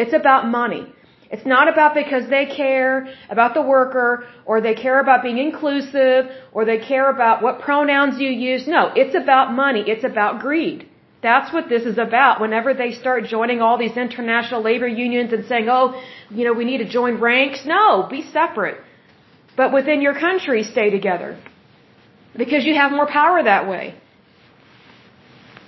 It's 0.02 0.14
about 0.20 0.48
money. 0.60 0.84
It's 1.30 1.46
not 1.54 1.66
about 1.72 1.94
because 2.02 2.28
they 2.28 2.46
care 2.46 2.94
about 3.30 3.54
the 3.54 3.62
worker 3.62 4.10
or 4.44 4.60
they 4.60 4.74
care 4.74 4.98
about 5.04 5.22
being 5.22 5.38
inclusive 5.38 6.22
or 6.52 6.64
they 6.64 6.78
care 6.92 7.08
about 7.16 7.42
what 7.44 7.60
pronouns 7.60 8.20
you 8.24 8.30
use. 8.30 8.66
No, 8.66 8.82
it's 9.02 9.16
about 9.24 9.52
money. 9.64 9.82
It's 9.94 10.06
about 10.12 10.40
greed. 10.40 10.88
That's 11.22 11.52
what 11.52 11.68
this 11.68 11.84
is 11.92 11.98
about. 11.98 12.40
Whenever 12.40 12.74
they 12.74 12.92
start 13.02 13.24
joining 13.36 13.60
all 13.60 13.78
these 13.78 13.96
international 13.96 14.62
labor 14.70 14.88
unions 14.88 15.32
and 15.32 15.44
saying, 15.46 15.68
oh, 15.68 16.00
you 16.30 16.44
know, 16.44 16.52
we 16.52 16.64
need 16.64 16.78
to 16.78 16.88
join 16.98 17.20
ranks. 17.20 17.60
No, 17.64 18.06
be 18.16 18.22
separate. 18.40 18.78
But 19.56 19.72
within 19.72 20.00
your 20.02 20.14
country, 20.14 20.62
stay 20.64 20.90
together. 20.90 21.38
Because 22.36 22.64
you 22.64 22.74
have 22.74 22.92
more 22.92 23.06
power 23.06 23.42
that 23.42 23.68
way. 23.68 23.94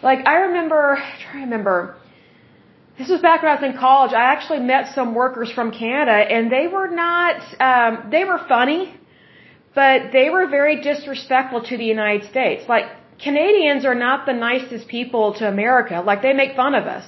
Like, 0.03 0.27
I 0.27 0.35
remember, 0.47 0.97
I 0.97 1.17
try 1.23 1.33
to 1.33 1.39
remember, 1.41 1.97
this 2.99 3.09
was 3.09 3.21
back 3.21 3.43
when 3.43 3.51
I 3.53 3.55
was 3.61 3.65
in 3.71 3.77
college. 3.79 4.13
I 4.13 4.25
actually 4.35 4.61
met 4.61 4.95
some 4.95 5.15
workers 5.15 5.51
from 5.53 5.71
Canada, 5.71 6.13
and 6.13 6.51
they 6.51 6.67
were 6.67 6.89
not. 6.89 7.37
Um, 7.61 8.11
they 8.11 8.25
were 8.25 8.41
funny, 8.49 8.95
but 9.75 10.11
they 10.13 10.31
were 10.31 10.47
very 10.49 10.81
disrespectful 10.83 11.63
to 11.71 11.77
the 11.77 11.85
United 11.85 12.29
States. 12.29 12.69
Like 12.69 12.87
Canadians 13.23 13.85
are 13.85 13.95
not 13.95 14.27
the 14.27 14.33
nicest 14.33 14.89
people 14.89 15.35
to 15.35 15.49
America. 15.49 16.03
Like 16.05 16.23
they 16.23 16.33
make 16.33 16.57
fun 16.57 16.75
of 16.75 16.87
us. 16.87 17.07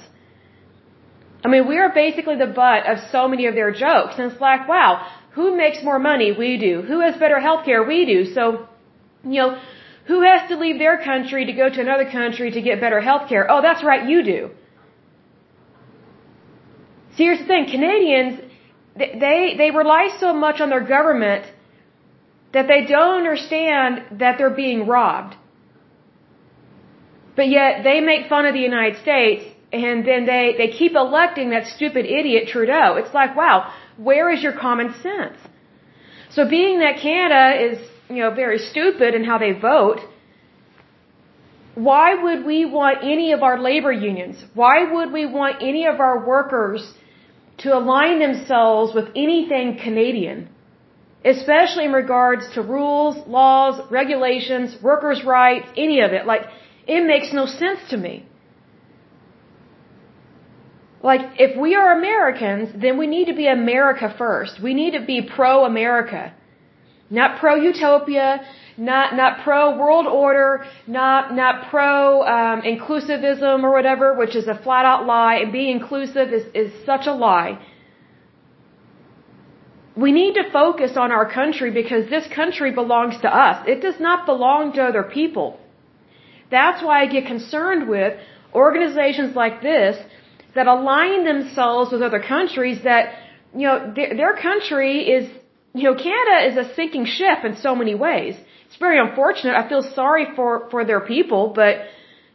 I 1.43 1.47
mean, 1.49 1.67
we 1.67 1.77
are 1.77 1.91
basically 1.93 2.37
the 2.37 2.51
butt 2.61 2.85
of 2.85 2.97
so 3.11 3.27
many 3.27 3.47
of 3.47 3.55
their 3.55 3.71
jokes, 3.71 4.13
and 4.17 4.31
it's 4.31 4.39
like, 4.39 4.67
wow, 4.69 5.07
who 5.31 5.57
makes 5.57 5.83
more 5.83 5.99
money? 5.99 6.31
We 6.31 6.57
do. 6.57 6.83
Who 6.83 6.99
has 7.01 7.15
better 7.17 7.39
health 7.39 7.65
care? 7.65 7.83
We 7.83 8.05
do. 8.05 8.33
So, 8.33 8.67
you 9.23 9.39
know, 9.41 9.59
who 10.05 10.21
has 10.21 10.49
to 10.49 10.57
leave 10.57 10.79
their 10.79 10.97
country 11.03 11.45
to 11.45 11.53
go 11.53 11.69
to 11.69 11.79
another 11.79 12.09
country 12.09 12.51
to 12.51 12.61
get 12.61 12.81
better 12.81 12.99
health 13.01 13.29
care? 13.29 13.49
Oh, 13.49 13.61
that's 13.61 13.83
right, 13.83 14.07
you 14.09 14.23
do. 14.23 14.49
See, 17.15 17.23
here's 17.23 17.39
the 17.39 17.45
thing. 17.45 17.65
Canadians, 17.69 18.39
they, 18.95 19.55
they 19.57 19.71
rely 19.71 20.15
so 20.19 20.33
much 20.33 20.59
on 20.59 20.69
their 20.69 20.85
government 20.85 21.45
that 22.53 22.67
they 22.67 22.85
don't 22.85 23.17
understand 23.17 24.19
that 24.19 24.37
they're 24.37 24.49
being 24.65 24.87
robbed. 24.87 25.35
But 27.35 27.47
yet 27.47 27.83
they 27.83 28.01
make 28.01 28.27
fun 28.27 28.45
of 28.45 28.53
the 28.53 28.59
United 28.59 29.01
States 29.01 29.45
and 29.71 30.05
then 30.05 30.25
they, 30.25 30.55
they 30.57 30.67
keep 30.67 30.95
electing 30.95 31.51
that 31.51 31.65
stupid 31.67 32.05
idiot 32.05 32.49
Trudeau. 32.49 32.95
It's 32.95 33.13
like, 33.13 33.35
wow, 33.35 33.73
where 33.97 34.29
is 34.29 34.43
your 34.43 34.51
common 34.53 34.93
sense? 35.01 35.37
So 36.31 36.47
being 36.49 36.79
that 36.79 36.97
Canada 36.99 37.71
is, 37.71 37.77
you 38.15 38.23
know, 38.23 38.33
very 38.33 38.57
stupid 38.57 39.15
in 39.15 39.23
how 39.23 39.37
they 39.37 39.53
vote, 39.53 39.99
why 41.75 42.21
would 42.21 42.45
we 42.45 42.65
want 42.65 42.97
any 43.01 43.31
of 43.31 43.43
our 43.43 43.59
labor 43.59 43.91
unions? 43.91 44.43
Why 44.53 44.91
would 44.91 45.11
we 45.11 45.25
want 45.25 45.61
any 45.61 45.85
of 45.87 45.99
our 45.99 46.25
workers 46.25 46.81
to 47.59 47.75
align 47.75 48.19
themselves 48.19 48.93
with 48.93 49.07
anything 49.15 49.77
Canadian, 49.77 50.49
especially 51.23 51.85
in 51.85 51.91
regards 51.91 52.43
to 52.55 52.61
rules, 52.61 53.15
laws, 53.27 53.79
regulations, 53.91 54.75
workers' 54.81 55.23
rights, 55.23 55.67
any 55.77 56.01
of 56.01 56.11
it. 56.11 56.25
Like, 56.25 56.43
it 56.87 57.05
makes 57.05 57.31
no 57.31 57.45
sense 57.45 57.79
to 57.91 57.97
me. 57.97 58.25
Like, 61.03 61.21
if 61.39 61.57
we 61.59 61.75
are 61.75 61.97
Americans, 61.97 62.69
then 62.79 62.97
we 62.97 63.07
need 63.07 63.25
to 63.25 63.35
be 63.35 63.47
America 63.47 64.13
first. 64.17 64.61
We 64.61 64.73
need 64.73 64.91
to 64.91 65.05
be 65.05 65.21
pro-America. 65.35 66.33
Not 67.19 67.39
pro-utopia, 67.39 68.27
not, 68.77 69.15
not 69.15 69.43
pro-world 69.43 70.07
order, 70.07 70.65
not, 70.87 71.35
not 71.35 71.69
pro-inclusivism 71.69 73.55
um, 73.55 73.65
or 73.65 73.71
whatever, 73.71 74.15
which 74.21 74.35
is 74.35 74.47
a 74.47 74.55
flat-out 74.55 75.05
lie, 75.05 75.35
and 75.41 75.51
being 75.51 75.71
inclusive 75.79 76.27
is, 76.37 76.45
is 76.55 76.71
such 76.85 77.05
a 77.07 77.13
lie. 77.13 77.59
We 79.95 80.11
need 80.13 80.35
to 80.35 80.49
focus 80.51 80.95
on 80.95 81.11
our 81.11 81.29
country 81.39 81.69
because 81.81 82.09
this 82.09 82.25
country 82.33 82.71
belongs 82.71 83.15
to 83.25 83.29
us. 83.45 83.57
It 83.67 83.81
does 83.81 83.99
not 83.99 84.25
belong 84.25 84.73
to 84.73 84.81
other 84.81 85.03
people. 85.03 85.59
That's 86.49 86.81
why 86.81 87.01
I 87.01 87.07
get 87.07 87.25
concerned 87.25 87.89
with 87.89 88.17
organizations 88.53 89.35
like 89.35 89.61
this 89.61 89.97
that 90.55 90.67
align 90.67 91.25
themselves 91.25 91.91
with 91.91 92.01
other 92.01 92.21
countries 92.21 92.83
that, 92.83 93.13
you 93.53 93.67
know, 93.67 93.93
their, 93.95 94.15
their 94.15 94.35
country 94.37 94.93
is, 95.17 95.29
you 95.73 95.83
know, 95.83 95.95
Canada 95.95 96.37
is 96.49 96.57
a 96.57 96.73
sinking 96.75 97.05
ship 97.05 97.45
in 97.45 97.55
so 97.57 97.75
many 97.75 97.95
ways 97.95 98.35
it's 98.71 98.79
very 98.79 98.99
unfortunate. 99.05 99.53
I 99.53 99.67
feel 99.67 99.83
sorry 99.83 100.27
for, 100.33 100.69
for 100.69 100.85
their 100.85 101.01
people, 101.01 101.51
but, 101.53 101.73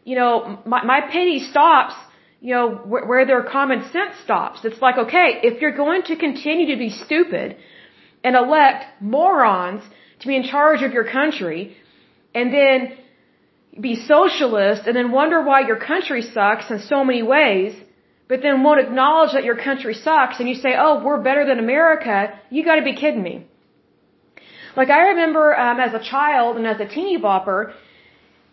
you 0.04 0.16
know, 0.16 0.58
my, 0.66 0.84
my 0.84 1.00
pity 1.10 1.38
stops, 1.38 1.94
you 2.42 2.52
know, 2.54 2.74
where, 2.90 3.06
where 3.06 3.24
their 3.24 3.42
common 3.42 3.80
sense 3.90 4.14
stops. 4.22 4.58
It's 4.62 4.82
like, 4.82 4.98
okay, 4.98 5.28
if 5.42 5.62
you're 5.62 5.78
going 5.84 6.02
to 6.10 6.14
continue 6.16 6.66
to 6.74 6.78
be 6.78 6.90
stupid 6.90 7.56
and 8.22 8.36
elect 8.36 8.84
morons 9.00 9.82
to 10.20 10.28
be 10.28 10.36
in 10.36 10.42
charge 10.42 10.82
of 10.82 10.92
your 10.92 11.10
country, 11.10 11.74
and 12.34 12.52
then 12.52 12.98
be 13.80 13.94
socialist 13.96 14.82
and 14.86 14.94
then 14.94 15.10
wonder 15.10 15.42
why 15.42 15.66
your 15.66 15.78
country 15.78 16.20
sucks 16.20 16.70
in 16.70 16.80
so 16.80 17.02
many 17.02 17.22
ways, 17.22 17.74
but 18.28 18.42
then 18.42 18.62
won't 18.62 18.80
acknowledge 18.80 19.33
that 19.33 19.45
your 19.45 19.56
country 19.56 19.95
sucks 19.95 20.40
and 20.40 20.49
you 20.49 20.54
say, 20.54 20.75
oh, 20.76 21.02
we're 21.04 21.23
better 21.23 21.45
than 21.47 21.59
America, 21.59 22.38
you 22.50 22.64
gotta 22.64 22.83
be 22.83 22.95
kidding 22.95 23.23
me. 23.23 23.47
Like 24.76 24.90
I 24.90 25.09
remember 25.11 25.59
um, 25.59 25.80
as 25.80 25.95
a 25.95 26.02
child 26.02 26.56
and 26.56 26.66
as 26.66 26.80
a 26.80 26.87
teeny 26.87 27.18
bopper, 27.18 27.73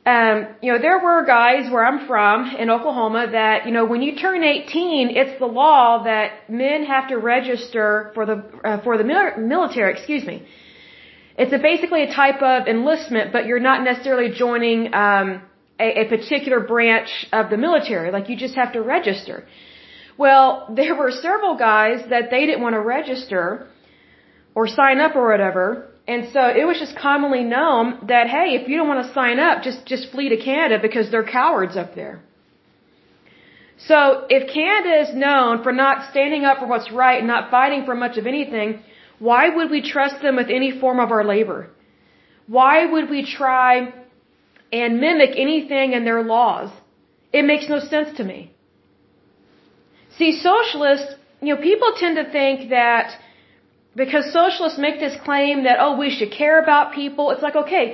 um, 0.06 0.48
you 0.62 0.72
know, 0.72 0.80
there 0.80 1.00
were 1.00 1.26
guys 1.26 1.72
where 1.72 1.86
I'm 1.86 2.08
from 2.08 2.56
in 2.58 2.70
Oklahoma 2.70 3.28
that, 3.32 3.66
you 3.66 3.72
know, 3.72 3.86
when 3.86 4.02
you 4.02 4.18
turn 4.18 4.44
18, 4.44 5.16
it's 5.16 5.40
the 5.40 5.46
law 5.46 6.04
that 6.04 6.50
men 6.50 6.84
have 6.84 7.08
to 7.08 7.18
register 7.18 8.12
for 8.14 8.26
the 8.26 8.44
uh, 8.66 8.82
for 8.84 8.98
the 8.98 9.06
military. 9.06 9.94
Excuse 9.94 10.26
me. 10.26 10.46
It's 11.38 11.54
a, 11.54 11.58
basically 11.58 12.04
a 12.04 12.14
type 12.14 12.42
of 12.42 12.68
enlistment, 12.68 13.32
but 13.32 13.46
you're 13.48 13.62
not 13.72 13.84
necessarily 13.84 14.30
joining 14.36 14.94
um, 14.94 15.42
a, 15.80 16.02
a 16.02 16.06
particular 16.10 16.60
branch 16.60 17.10
of 17.32 17.50
the 17.50 17.58
military. 17.58 18.12
Like 18.12 18.30
you 18.30 18.38
just 18.38 18.56
have 18.56 18.74
to 18.74 18.82
register. 18.82 19.46
Well, 20.18 20.68
there 20.76 20.96
were 20.96 21.12
several 21.12 21.58
guys 21.58 22.00
that 22.10 22.30
they 22.32 22.46
didn't 22.46 22.62
want 22.62 22.74
to 22.74 22.82
register 22.82 23.68
or 24.56 24.68
sign 24.68 25.00
up 25.00 25.16
or 25.16 25.30
whatever. 25.30 25.90
And 26.08 26.32
so 26.34 26.42
it 26.50 26.66
was 26.66 26.78
just 26.80 26.98
commonly 26.98 27.44
known 27.44 28.08
that, 28.08 28.28
hey, 28.28 28.56
if 28.60 28.68
you 28.68 28.76
don't 28.78 28.88
want 28.88 29.08
to 29.08 29.14
sign 29.14 29.40
up, 29.40 29.64
just, 29.64 29.86
just 29.86 30.12
flee 30.12 30.30
to 30.30 30.38
Canada 30.38 30.78
because 30.82 31.10
they're 31.10 31.24
cowards 31.24 31.78
up 31.78 31.96
there. 31.96 32.22
So 33.78 34.26
if 34.30 34.54
Canada 34.54 35.10
is 35.10 35.16
known 35.16 35.64
for 35.64 35.72
not 35.72 36.10
standing 36.12 36.46
up 36.46 36.60
for 36.60 36.68
what's 36.68 36.92
right 36.92 37.20
and 37.20 37.28
not 37.28 37.50
fighting 37.50 37.86
for 37.86 37.96
much 37.96 38.18
of 38.18 38.28
anything, 38.28 38.84
why 39.20 39.50
would 39.50 39.70
we 39.72 39.82
trust 39.82 40.22
them 40.22 40.36
with 40.36 40.50
any 40.50 40.78
form 40.80 41.00
of 41.00 41.12
our 41.12 41.24
labor? 41.24 41.70
Why 42.48 42.86
would 42.86 43.10
we 43.10 43.26
try 43.26 43.94
and 44.80 45.00
mimic 45.06 45.32
anything 45.48 45.94
in 45.98 46.04
their 46.10 46.22
laws? 46.36 46.70
It 47.40 47.46
makes 47.52 47.68
no 47.74 47.80
sense 47.94 48.10
to 48.20 48.24
me. 48.32 48.40
See, 50.18 50.32
socialists, 50.52 51.12
you 51.42 51.52
know, 51.54 51.62
people 51.70 51.92
tend 52.02 52.16
to 52.22 52.26
think 52.40 52.70
that 52.70 53.08
because 54.02 54.26
socialists 54.42 54.80
make 54.88 55.00
this 55.06 55.16
claim 55.28 55.64
that, 55.68 55.78
oh, 55.84 55.94
we 56.04 56.10
should 56.16 56.32
care 56.32 56.58
about 56.64 56.94
people. 56.94 57.32
It's 57.32 57.44
like, 57.48 57.58
okay, 57.64 57.86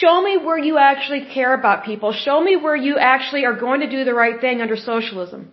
show 0.00 0.14
me 0.22 0.36
where 0.46 0.58
you 0.68 0.76
actually 0.78 1.22
care 1.36 1.54
about 1.60 1.84
people. 1.90 2.12
Show 2.12 2.38
me 2.48 2.56
where 2.56 2.78
you 2.88 2.96
actually 2.98 3.44
are 3.50 3.58
going 3.66 3.80
to 3.80 3.90
do 3.96 4.04
the 4.04 4.14
right 4.22 4.40
thing 4.40 4.60
under 4.64 4.76
socialism. 4.76 5.50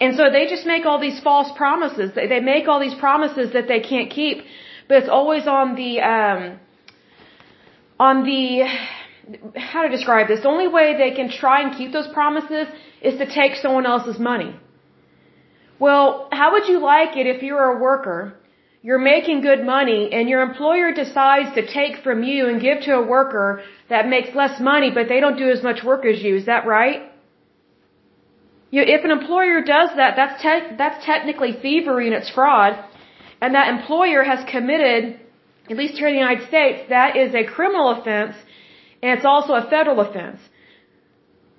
And 0.00 0.16
so 0.16 0.24
they 0.36 0.46
just 0.54 0.66
make 0.66 0.84
all 0.86 1.00
these 1.00 1.20
false 1.20 1.50
promises. 1.56 2.10
They, 2.14 2.26
they 2.26 2.40
make 2.40 2.68
all 2.68 2.80
these 2.80 2.98
promises 3.06 3.52
that 3.52 3.68
they 3.68 3.80
can't 3.80 4.10
keep, 4.10 4.38
but 4.88 4.98
it's 4.98 5.08
always 5.08 5.46
on 5.46 5.76
the, 5.76 6.00
um, 6.00 6.60
on 7.98 8.24
the, 8.24 8.64
how 9.56 9.82
to 9.82 9.88
describe 9.88 10.28
this? 10.28 10.40
The 10.42 10.48
only 10.48 10.68
way 10.68 10.96
they 10.96 11.14
can 11.14 11.30
try 11.30 11.62
and 11.62 11.76
keep 11.76 11.92
those 11.92 12.08
promises 12.08 12.66
is 13.00 13.18
to 13.18 13.26
take 13.26 13.54
someone 13.56 13.86
else's 13.86 14.18
money. 14.18 14.54
Well, 15.78 16.28
how 16.32 16.52
would 16.52 16.68
you 16.68 16.78
like 16.80 17.16
it 17.16 17.26
if 17.26 17.42
you're 17.42 17.76
a 17.76 17.78
worker, 17.80 18.34
you're 18.82 18.98
making 18.98 19.40
good 19.40 19.64
money, 19.64 20.10
and 20.12 20.28
your 20.28 20.42
employer 20.42 20.92
decides 20.92 21.54
to 21.54 21.66
take 21.66 22.02
from 22.02 22.22
you 22.22 22.48
and 22.48 22.60
give 22.60 22.82
to 22.82 22.94
a 22.94 23.06
worker 23.06 23.62
that 23.88 24.08
makes 24.08 24.34
less 24.34 24.60
money, 24.60 24.90
but 24.92 25.08
they 25.08 25.20
don't 25.20 25.36
do 25.36 25.50
as 25.50 25.62
much 25.62 25.82
work 25.82 26.04
as 26.04 26.22
you? 26.22 26.36
Is 26.36 26.46
that 26.46 26.66
right? 26.66 27.10
You, 28.70 28.82
if 28.82 29.04
an 29.04 29.10
employer 29.10 29.62
does 29.62 29.90
that, 29.96 30.16
that's 30.16 30.42
te- 30.42 30.76
that's 30.76 31.04
technically 31.04 31.52
thievery 31.52 32.06
and 32.08 32.14
it's 32.14 32.30
fraud, 32.30 32.72
and 33.40 33.54
that 33.54 33.68
employer 33.68 34.22
has 34.24 34.44
committed, 34.50 35.20
at 35.70 35.76
least 35.76 35.94
here 35.98 36.08
in 36.08 36.14
the 36.14 36.20
United 36.20 36.46
States, 36.48 36.88
that 36.90 37.16
is 37.16 37.34
a 37.34 37.44
criminal 37.44 37.90
offense, 37.96 38.36
and 39.02 39.10
it's 39.16 39.24
also 39.24 39.54
a 39.54 39.68
federal 39.70 40.00
offense. 40.00 40.40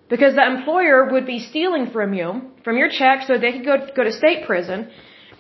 Because 0.10 0.36
the 0.36 0.46
employer 0.46 1.10
would 1.12 1.26
be 1.26 1.40
stealing 1.40 1.90
from 1.90 2.14
you, 2.14 2.28
from 2.64 2.78
your 2.78 2.90
check, 2.90 3.24
so 3.28 3.38
they 3.38 3.54
could 3.54 3.66
go, 3.66 3.78
go 3.96 4.04
to 4.04 4.12
state 4.12 4.46
prison. 4.46 4.90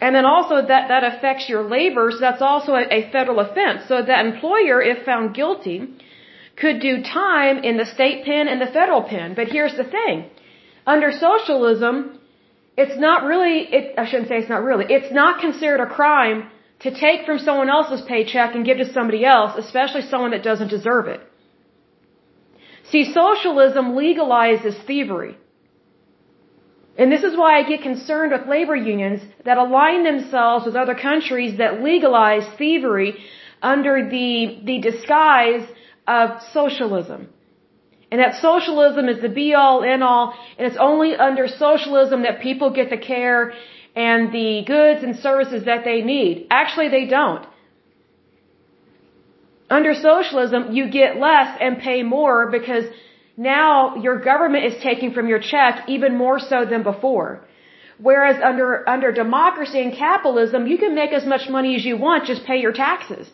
And 0.01 0.15
then 0.15 0.25
also 0.25 0.55
that, 0.55 0.87
that 0.87 1.03
affects 1.03 1.47
your 1.47 1.63
labor, 1.63 2.09
so 2.11 2.19
that's 2.19 2.41
also 2.41 2.73
a, 2.73 2.83
a 2.99 3.11
federal 3.11 3.39
offense. 3.39 3.83
So 3.87 4.01
the 4.01 4.19
employer, 4.19 4.81
if 4.81 5.05
found 5.05 5.35
guilty, 5.35 5.77
could 6.57 6.79
do 6.79 7.03
time 7.03 7.59
in 7.63 7.77
the 7.77 7.85
state 7.85 8.25
pen 8.25 8.47
and 8.47 8.59
the 8.59 8.71
federal 8.79 9.03
pen. 9.03 9.35
But 9.35 9.47
here's 9.49 9.75
the 9.77 9.83
thing. 9.83 10.25
Under 10.87 11.11
socialism, 11.11 12.19
it's 12.77 12.97
not 12.99 13.23
really, 13.23 13.59
it, 13.77 13.99
I 13.99 14.05
shouldn't 14.09 14.29
say 14.29 14.37
it's 14.37 14.49
not 14.49 14.63
really, 14.63 14.85
it's 14.89 15.13
not 15.13 15.39
considered 15.39 15.81
a 15.81 15.87
crime 15.87 16.49
to 16.79 16.91
take 16.91 17.25
from 17.25 17.39
someone 17.39 17.69
else's 17.69 18.01
paycheck 18.01 18.55
and 18.55 18.65
give 18.65 18.77
to 18.77 18.91
somebody 18.91 19.25
else, 19.25 19.53
especially 19.57 20.01
someone 20.01 20.31
that 20.31 20.43
doesn't 20.43 20.67
deserve 20.67 21.07
it. 21.07 21.21
See, 22.91 23.11
socialism 23.13 23.93
legalizes 23.93 24.75
thievery. 24.85 25.37
And 26.97 27.11
this 27.11 27.23
is 27.23 27.35
why 27.35 27.59
I 27.59 27.63
get 27.63 27.81
concerned 27.81 28.31
with 28.31 28.47
labor 28.47 28.75
unions 28.75 29.21
that 29.43 29.57
align 29.57 30.03
themselves 30.03 30.65
with 30.65 30.75
other 30.75 30.95
countries 30.95 31.57
that 31.57 31.81
legalize 31.81 32.47
thievery 32.57 33.17
under 33.61 34.09
the, 34.09 34.59
the 34.63 34.79
disguise 34.79 35.67
of 36.07 36.41
socialism. 36.53 37.29
And 38.11 38.21
that 38.21 38.35
socialism 38.35 39.09
is 39.09 39.19
the 39.21 39.29
be 39.29 39.53
all, 39.55 39.83
end 39.83 40.03
all, 40.03 40.33
and 40.57 40.67
it's 40.67 40.77
only 40.77 41.15
under 41.15 41.47
socialism 41.47 42.21
that 42.21 42.39
people 42.39 42.69
get 42.69 42.89
the 42.89 42.97
care 42.97 43.53
and 43.95 44.31
the 44.31 44.63
goods 44.65 45.03
and 45.03 45.15
services 45.17 45.65
that 45.65 45.83
they 45.85 46.01
need. 46.01 46.47
Actually, 46.49 46.89
they 46.89 47.05
don't. 47.05 47.45
Under 49.69 49.93
socialism, 49.93 50.75
you 50.75 50.89
get 50.89 51.17
less 51.17 51.57
and 51.59 51.79
pay 51.79 52.03
more 52.03 52.51
because 52.51 52.85
now 53.37 53.95
your 53.95 54.19
government 54.19 54.65
is 54.65 54.81
taking 54.81 55.11
from 55.13 55.27
your 55.27 55.39
check 55.39 55.85
even 55.87 56.15
more 56.17 56.39
so 56.39 56.65
than 56.65 56.83
before. 56.83 57.45
Whereas 57.97 58.41
under, 58.43 58.87
under 58.87 59.11
democracy 59.11 59.81
and 59.81 59.93
capitalism, 59.93 60.67
you 60.67 60.77
can 60.77 60.93
make 60.93 61.13
as 61.13 61.25
much 61.25 61.49
money 61.49 61.75
as 61.75 61.85
you 61.85 61.97
want, 61.97 62.25
just 62.25 62.45
pay 62.45 62.59
your 62.59 62.73
taxes. 62.73 63.27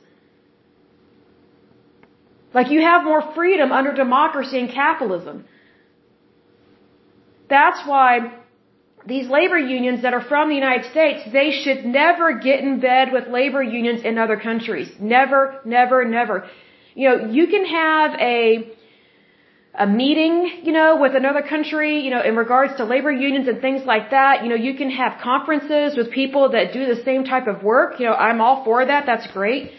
Like 2.54 2.70
you 2.70 2.82
have 2.82 3.04
more 3.04 3.34
freedom 3.34 3.72
under 3.72 3.94
democracy 3.94 4.60
and 4.60 4.70
capitalism. 4.70 5.46
That's 7.50 7.86
why 7.88 8.41
these 9.06 9.28
labor 9.30 9.58
unions 9.58 10.04
that 10.04 10.14
are 10.14 10.22
from 10.22 10.50
the 10.50 10.56
United 10.56 10.90
States, 10.92 11.22
they 11.32 11.52
should 11.52 11.86
never 11.86 12.38
get 12.38 12.60
in 12.60 12.80
bed 12.80 13.12
with 13.12 13.28
labor 13.28 13.64
unions 13.64 14.04
in 14.04 14.18
other 14.18 14.38
countries. 14.38 14.90
Never, 15.00 15.60
never, 15.66 16.06
never. 16.06 16.48
You 16.94 17.10
know, 17.10 17.26
you 17.32 17.48
can 17.48 17.66
have 17.66 18.12
a, 18.20 18.72
a 19.74 19.88
meeting, 19.88 20.62
you 20.64 20.72
know, 20.72 20.98
with 21.02 21.16
another 21.16 21.42
country, 21.42 22.02
you 22.02 22.12
know, 22.12 22.22
in 22.22 22.36
regards 22.36 22.76
to 22.78 22.86
labor 22.86 23.12
unions 23.12 23.48
and 23.48 23.60
things 23.60 23.86
like 23.86 24.12
that. 24.12 24.44
You 24.44 24.50
know, 24.50 24.56
you 24.56 24.76
can 24.76 24.92
have 24.92 25.20
conferences 25.22 25.98
with 25.98 26.12
people 26.12 26.50
that 26.50 26.74
do 26.74 26.86
the 26.94 27.02
same 27.04 27.24
type 27.24 27.48
of 27.48 27.64
work. 27.64 28.00
You 28.00 28.08
know, 28.08 28.14
I'm 28.14 28.40
all 28.40 28.64
for 28.64 28.86
that. 28.86 29.06
That's 29.06 29.28
great. 29.32 29.72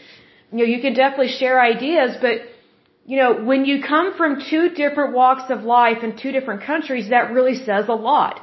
You 0.50 0.58
know, 0.58 0.64
you 0.64 0.80
can 0.80 0.94
definitely 0.94 1.34
share 1.38 1.60
ideas, 1.62 2.16
but 2.20 2.36
you 3.04 3.16
know, 3.16 3.42
when 3.42 3.64
you 3.64 3.82
come 3.82 4.16
from 4.16 4.40
two 4.48 4.70
different 4.70 5.12
walks 5.12 5.50
of 5.50 5.64
life 5.64 6.04
in 6.04 6.16
two 6.16 6.30
different 6.30 6.62
countries, 6.62 7.10
that 7.10 7.32
really 7.32 7.56
says 7.56 7.86
a 7.88 7.94
lot 7.94 8.40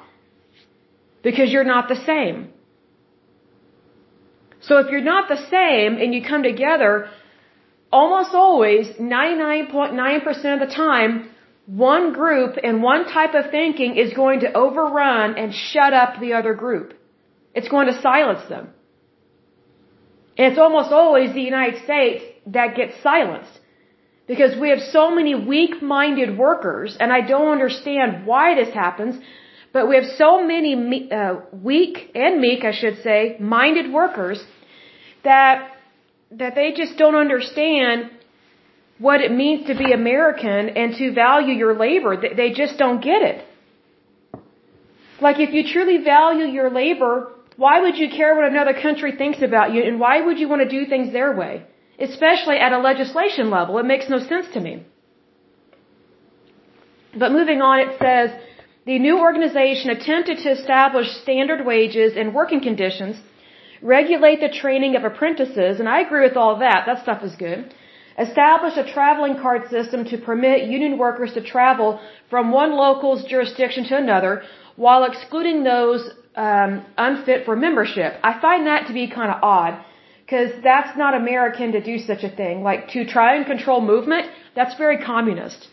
because 1.24 1.52
you're 1.52 1.72
not 1.76 1.88
the 1.88 2.02
same. 2.06 2.50
So 4.62 4.78
if 4.78 4.92
you're 4.92 5.10
not 5.16 5.30
the 5.30 5.42
same 5.50 5.98
and 6.02 6.14
you 6.14 6.22
come 6.24 6.44
together, 6.44 7.10
almost 7.92 8.34
always, 8.34 8.88
99.9% 9.00 10.54
of 10.54 10.60
the 10.68 10.74
time, 10.74 11.30
one 11.66 12.14
group 12.14 12.58
and 12.64 12.82
one 12.82 13.06
type 13.06 13.34
of 13.36 13.52
thinking 13.52 13.96
is 13.96 14.14
going 14.14 14.42
to 14.42 14.52
overrun 14.54 15.38
and 15.38 15.54
shut 15.54 15.94
up 15.94 16.20
the 16.20 16.34
other 16.34 16.54
group. 16.54 16.94
It's 17.54 17.70
going 17.70 17.88
to 17.88 18.02
silence 18.02 18.48
them. 18.50 18.70
And 20.38 20.48
it's 20.52 20.60
almost 20.60 20.92
always 20.92 21.34
the 21.34 21.42
United 21.42 21.84
States 21.84 22.24
that 22.48 22.76
gets 22.76 22.94
silenced. 23.04 23.60
Because 24.28 24.58
we 24.60 24.70
have 24.70 24.80
so 24.80 25.10
many 25.10 25.34
weak-minded 25.36 26.38
workers, 26.38 26.96
and 27.00 27.12
I 27.12 27.22
don't 27.22 27.52
understand 27.52 28.26
why 28.26 28.56
this 28.56 28.74
happens, 28.74 29.22
but 29.72 29.88
we 29.88 29.96
have 29.96 30.10
so 30.18 30.46
many 30.46 31.12
uh, 31.12 31.36
weak 31.52 32.12
and 32.16 32.40
meek, 32.42 32.64
I 32.64 32.72
should 32.72 33.02
say, 33.04 33.38
minded 33.40 33.92
workers 33.94 34.44
that 35.24 35.76
that 36.32 36.56
they 36.56 36.74
just 36.74 36.98
don't 36.98 37.16
understand 37.16 38.12
what 39.00 39.22
it 39.22 39.32
means 39.32 39.68
to 39.68 39.76
be 39.76 39.92
American 39.92 40.70
and 40.70 40.96
to 40.96 41.12
value 41.14 41.54
your 41.54 41.74
labor. 41.74 42.16
They 42.42 42.52
just 42.52 42.78
don't 42.78 43.02
get 43.02 43.22
it. 43.24 43.46
Like 45.22 45.40
if 45.40 45.54
you 45.54 45.64
truly 45.74 45.98
value 46.04 46.46
your 46.46 46.70
labor, 46.70 47.32
why 47.58 47.82
would 47.82 47.98
you 47.98 48.10
care 48.10 48.36
what 48.36 48.46
another 48.46 48.74
country 48.74 49.16
thinks 49.16 49.42
about 49.42 49.74
you 49.74 49.84
and 49.84 50.00
why 50.00 50.22
would 50.22 50.40
you 50.40 50.48
want 50.48 50.62
to 50.62 50.70
do 50.70 50.86
things 50.86 51.12
their 51.12 51.36
way? 51.36 51.66
Especially 52.00 52.58
at 52.58 52.72
a 52.72 52.80
legislation 52.80 53.50
level. 53.50 53.78
It 53.80 53.86
makes 53.86 54.08
no 54.08 54.20
sense 54.20 54.48
to 54.54 54.60
me. 54.60 54.86
But 57.18 57.32
moving 57.32 57.62
on, 57.62 57.80
it 57.80 57.98
says, 58.00 58.30
the 58.90 58.98
new 59.08 59.18
organization 59.20 59.92
attempted 59.92 60.38
to 60.40 60.50
establish 60.58 61.08
standard 61.24 61.62
wages 61.64 62.12
and 62.20 62.34
working 62.40 62.62
conditions, 62.70 63.16
regulate 63.96 64.40
the 64.46 64.54
training 64.62 64.96
of 64.96 65.04
apprentices, 65.10 65.80
and 65.80 65.88
I 65.96 65.98
agree 66.06 66.24
with 66.28 66.38
all 66.42 66.56
that. 66.66 66.80
That 66.88 67.04
stuff 67.04 67.22
is 67.30 67.36
good. 67.36 67.60
Establish 68.28 68.76
a 68.78 68.92
traveling 68.96 69.36
card 69.44 69.70
system 69.76 70.06
to 70.06 70.18
permit 70.30 70.68
union 70.78 70.98
workers 70.98 71.34
to 71.36 71.42
travel 71.56 71.90
from 72.32 72.52
one 72.62 72.72
local's 72.86 73.24
jurisdiction 73.34 73.84
to 73.90 73.96
another 73.96 74.34
while 74.76 75.04
excluding 75.04 75.64
those 75.64 76.02
um, 76.36 76.72
unfit 76.98 77.46
for 77.46 77.56
membership. 77.56 78.12
I 78.24 78.42
find 78.42 78.66
that 78.66 78.88
to 78.88 78.94
be 78.94 79.06
kind 79.20 79.32
of 79.36 79.38
odd 79.44 79.74
because 80.24 80.50
that's 80.64 80.98
not 80.98 81.14
American 81.14 81.74
to 81.74 81.82
do 81.92 82.00
such 82.00 82.24
a 82.24 82.32
thing. 82.42 82.64
Like 82.64 82.90
to 82.96 83.06
try 83.06 83.36
and 83.36 83.46
control 83.46 83.82
movement, 83.82 84.26
that's 84.56 84.76
very 84.84 84.98
communist. 85.14 85.68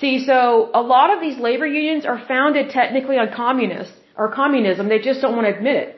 See, 0.00 0.24
so 0.24 0.70
a 0.74 0.82
lot 0.82 1.12
of 1.14 1.20
these 1.20 1.38
labor 1.38 1.66
unions 1.66 2.04
are 2.06 2.22
founded 2.28 2.70
technically 2.70 3.16
on 3.18 3.32
communists 3.34 3.94
or 4.16 4.32
communism. 4.32 4.88
They 4.88 5.00
just 5.00 5.20
don't 5.20 5.34
want 5.34 5.46
to 5.48 5.54
admit 5.56 5.76
it. 5.76 5.94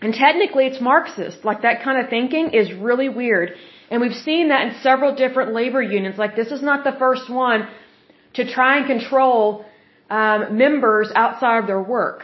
And 0.00 0.14
technically 0.14 0.66
it's 0.66 0.80
Marxist. 0.80 1.44
Like 1.44 1.62
that 1.62 1.82
kind 1.82 2.02
of 2.02 2.08
thinking 2.08 2.50
is 2.50 2.72
really 2.72 3.08
weird. 3.08 3.54
And 3.90 4.00
we've 4.00 4.20
seen 4.28 4.48
that 4.50 4.66
in 4.66 4.74
several 4.80 5.14
different 5.14 5.54
labor 5.54 5.82
unions. 5.82 6.18
Like 6.18 6.36
this 6.36 6.52
is 6.52 6.62
not 6.62 6.84
the 6.84 6.92
first 6.98 7.28
one 7.28 7.66
to 8.34 8.48
try 8.48 8.78
and 8.78 8.86
control 8.86 9.64
um, 10.08 10.56
members 10.56 11.10
outside 11.16 11.58
of 11.58 11.66
their 11.66 11.82
work. 11.82 12.22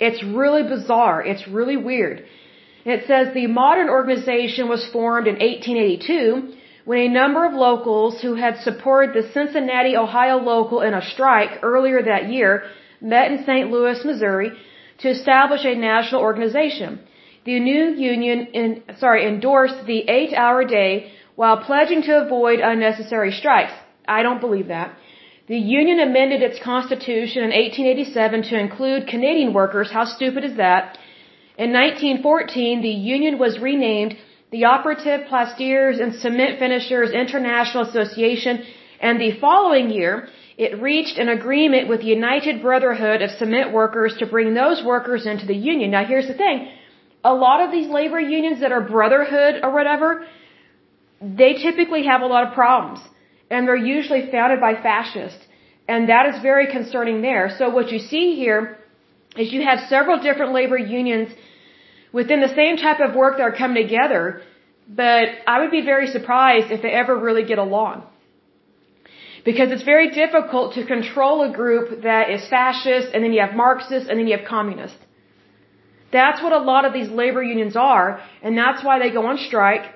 It's 0.00 0.22
really 0.24 0.62
bizarre. 0.62 1.22
It's 1.22 1.46
really 1.46 1.76
weird. 1.76 2.24
It 2.84 3.06
says 3.06 3.34
the 3.34 3.46
modern 3.46 3.88
organization 3.88 4.68
was 4.68 4.84
formed 4.92 5.26
in 5.26 5.34
1882 5.34 6.54
when 6.84 6.98
a 6.98 7.08
number 7.08 7.44
of 7.44 7.54
locals 7.54 8.20
who 8.20 8.34
had 8.34 8.58
supported 8.58 9.14
the 9.14 9.28
Cincinnati, 9.32 9.96
Ohio 9.96 10.36
local 10.38 10.80
in 10.80 10.94
a 10.94 11.02
strike 11.12 11.60
earlier 11.62 12.02
that 12.02 12.30
year 12.30 12.64
met 13.00 13.30
in 13.30 13.44
St. 13.44 13.70
Louis, 13.70 14.04
Missouri 14.04 14.50
to 14.98 15.08
establish 15.08 15.64
a 15.64 15.74
national 15.74 16.20
organization. 16.20 17.00
The 17.44 17.58
new 17.60 17.84
union 17.94 18.46
in, 18.60 18.82
sorry, 18.98 19.26
endorsed 19.26 19.86
the 19.86 20.00
eight 20.08 20.32
hour 20.32 20.64
day 20.64 21.12
while 21.34 21.56
pledging 21.58 22.02
to 22.02 22.22
avoid 22.24 22.60
unnecessary 22.60 23.32
strikes. 23.32 23.72
I 24.06 24.22
don't 24.22 24.40
believe 24.40 24.68
that. 24.68 24.96
The 25.48 25.58
union 25.58 25.98
amended 26.00 26.40
its 26.42 26.58
constitution 26.60 27.42
in 27.42 27.50
1887 27.50 28.42
to 28.50 28.58
include 28.58 29.08
Canadian 29.08 29.52
workers. 29.52 29.90
How 29.90 30.04
stupid 30.04 30.44
is 30.44 30.56
that? 30.56 30.98
In 31.58 31.72
1914, 31.72 32.80
the 32.80 32.88
union 32.88 33.38
was 33.38 33.58
renamed 33.58 34.16
the 34.52 34.64
Operative 34.66 35.26
Plasterers 35.28 35.98
and 35.98 36.14
Cement 36.14 36.58
Finishers 36.58 37.10
International 37.10 37.84
Association, 37.88 38.62
and 39.00 39.18
the 39.18 39.32
following 39.40 39.90
year, 39.90 40.28
it 40.58 40.80
reached 40.80 41.16
an 41.18 41.30
agreement 41.30 41.88
with 41.88 42.00
the 42.00 42.10
United 42.20 42.60
Brotherhood 42.60 43.22
of 43.22 43.30
Cement 43.30 43.72
Workers 43.72 44.14
to 44.18 44.26
bring 44.26 44.52
those 44.52 44.84
workers 44.84 45.24
into 45.26 45.46
the 45.46 45.56
union. 45.56 45.90
Now 45.90 46.04
here's 46.04 46.28
the 46.28 46.34
thing. 46.34 46.68
A 47.24 47.34
lot 47.34 47.64
of 47.64 47.72
these 47.72 47.88
labor 47.88 48.20
unions 48.20 48.60
that 48.60 48.72
are 48.72 48.82
brotherhood 48.82 49.60
or 49.62 49.70
whatever, 49.72 50.26
they 51.22 51.54
typically 51.54 52.04
have 52.04 52.20
a 52.20 52.26
lot 52.26 52.46
of 52.46 52.52
problems. 52.52 53.00
And 53.50 53.66
they're 53.66 53.86
usually 53.96 54.30
founded 54.30 54.60
by 54.60 54.74
fascists. 54.74 55.44
And 55.88 56.10
that 56.10 56.26
is 56.34 56.42
very 56.42 56.66
concerning 56.70 57.22
there. 57.22 57.50
So 57.58 57.70
what 57.70 57.90
you 57.90 57.98
see 57.98 58.34
here 58.36 58.78
is 59.36 59.52
you 59.52 59.62
have 59.62 59.80
several 59.88 60.20
different 60.20 60.52
labor 60.52 60.76
unions 60.76 61.32
within 62.12 62.40
the 62.40 62.54
same 62.54 62.76
type 62.76 63.00
of 63.00 63.14
work 63.14 63.38
that 63.38 63.44
are 63.44 63.56
coming 63.56 63.82
together, 63.82 64.42
but 64.88 65.24
I 65.46 65.60
would 65.60 65.70
be 65.70 65.84
very 65.84 66.06
surprised 66.06 66.70
if 66.70 66.82
they 66.82 66.92
ever 67.02 67.16
really 67.16 67.44
get 67.44 67.58
along. 67.58 68.04
Because 69.44 69.72
it's 69.72 69.82
very 69.82 70.10
difficult 70.10 70.74
to 70.74 70.86
control 70.86 71.42
a 71.42 71.52
group 71.52 72.02
that 72.02 72.30
is 72.30 72.48
fascist, 72.48 73.08
and 73.12 73.24
then 73.24 73.32
you 73.32 73.40
have 73.40 73.54
Marxist, 73.54 74.08
and 74.08 74.18
then 74.18 74.26
you 74.28 74.36
have 74.36 74.46
communist. 74.46 74.96
That's 76.12 76.42
what 76.42 76.52
a 76.52 76.58
lot 76.58 76.84
of 76.84 76.92
these 76.92 77.08
labor 77.08 77.42
unions 77.42 77.74
are, 77.74 78.20
and 78.42 78.56
that's 78.56 78.84
why 78.84 78.98
they 78.98 79.10
go 79.10 79.26
on 79.26 79.38
strike. 79.38 79.86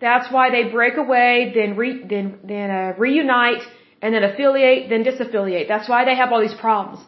That's 0.00 0.30
why 0.32 0.50
they 0.50 0.64
break 0.70 0.96
away, 0.96 1.52
then 1.54 1.76
re, 1.76 1.90
then 2.12 2.38
then 2.44 2.70
uh, 2.70 2.92
reunite, 2.96 3.62
and 4.00 4.14
then 4.14 4.22
affiliate, 4.22 4.88
then 4.88 5.02
disaffiliate. 5.04 5.66
That's 5.68 5.88
why 5.88 6.04
they 6.04 6.14
have 6.14 6.32
all 6.32 6.40
these 6.40 6.60
problems. 6.66 7.00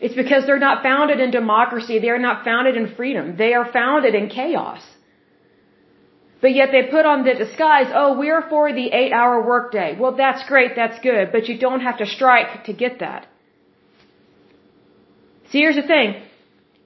It's 0.00 0.14
because 0.14 0.46
they're 0.46 0.58
not 0.58 0.82
founded 0.82 1.20
in 1.20 1.30
democracy. 1.30 1.98
They 1.98 2.08
are 2.08 2.18
not 2.18 2.44
founded 2.44 2.76
in 2.76 2.94
freedom. 2.94 3.36
They 3.36 3.52
are 3.54 3.70
founded 3.70 4.14
in 4.14 4.28
chaos. 4.28 4.82
But 6.40 6.54
yet 6.54 6.70
they 6.72 6.84
put 6.84 7.04
on 7.04 7.24
the 7.24 7.34
disguise, 7.34 7.88
oh, 7.94 8.18
we're 8.18 8.48
for 8.48 8.72
the 8.72 8.88
eight 9.00 9.12
hour 9.12 9.46
workday. 9.46 9.96
Well, 10.00 10.12
that's 10.16 10.42
great, 10.48 10.74
that's 10.74 10.98
good, 11.00 11.32
but 11.32 11.48
you 11.48 11.58
don't 11.58 11.80
have 11.80 11.98
to 11.98 12.06
strike 12.06 12.64
to 12.64 12.72
get 12.72 13.00
that. 13.00 13.26
See, 15.50 15.58
here's 15.58 15.76
the 15.76 15.82
thing. 15.82 16.22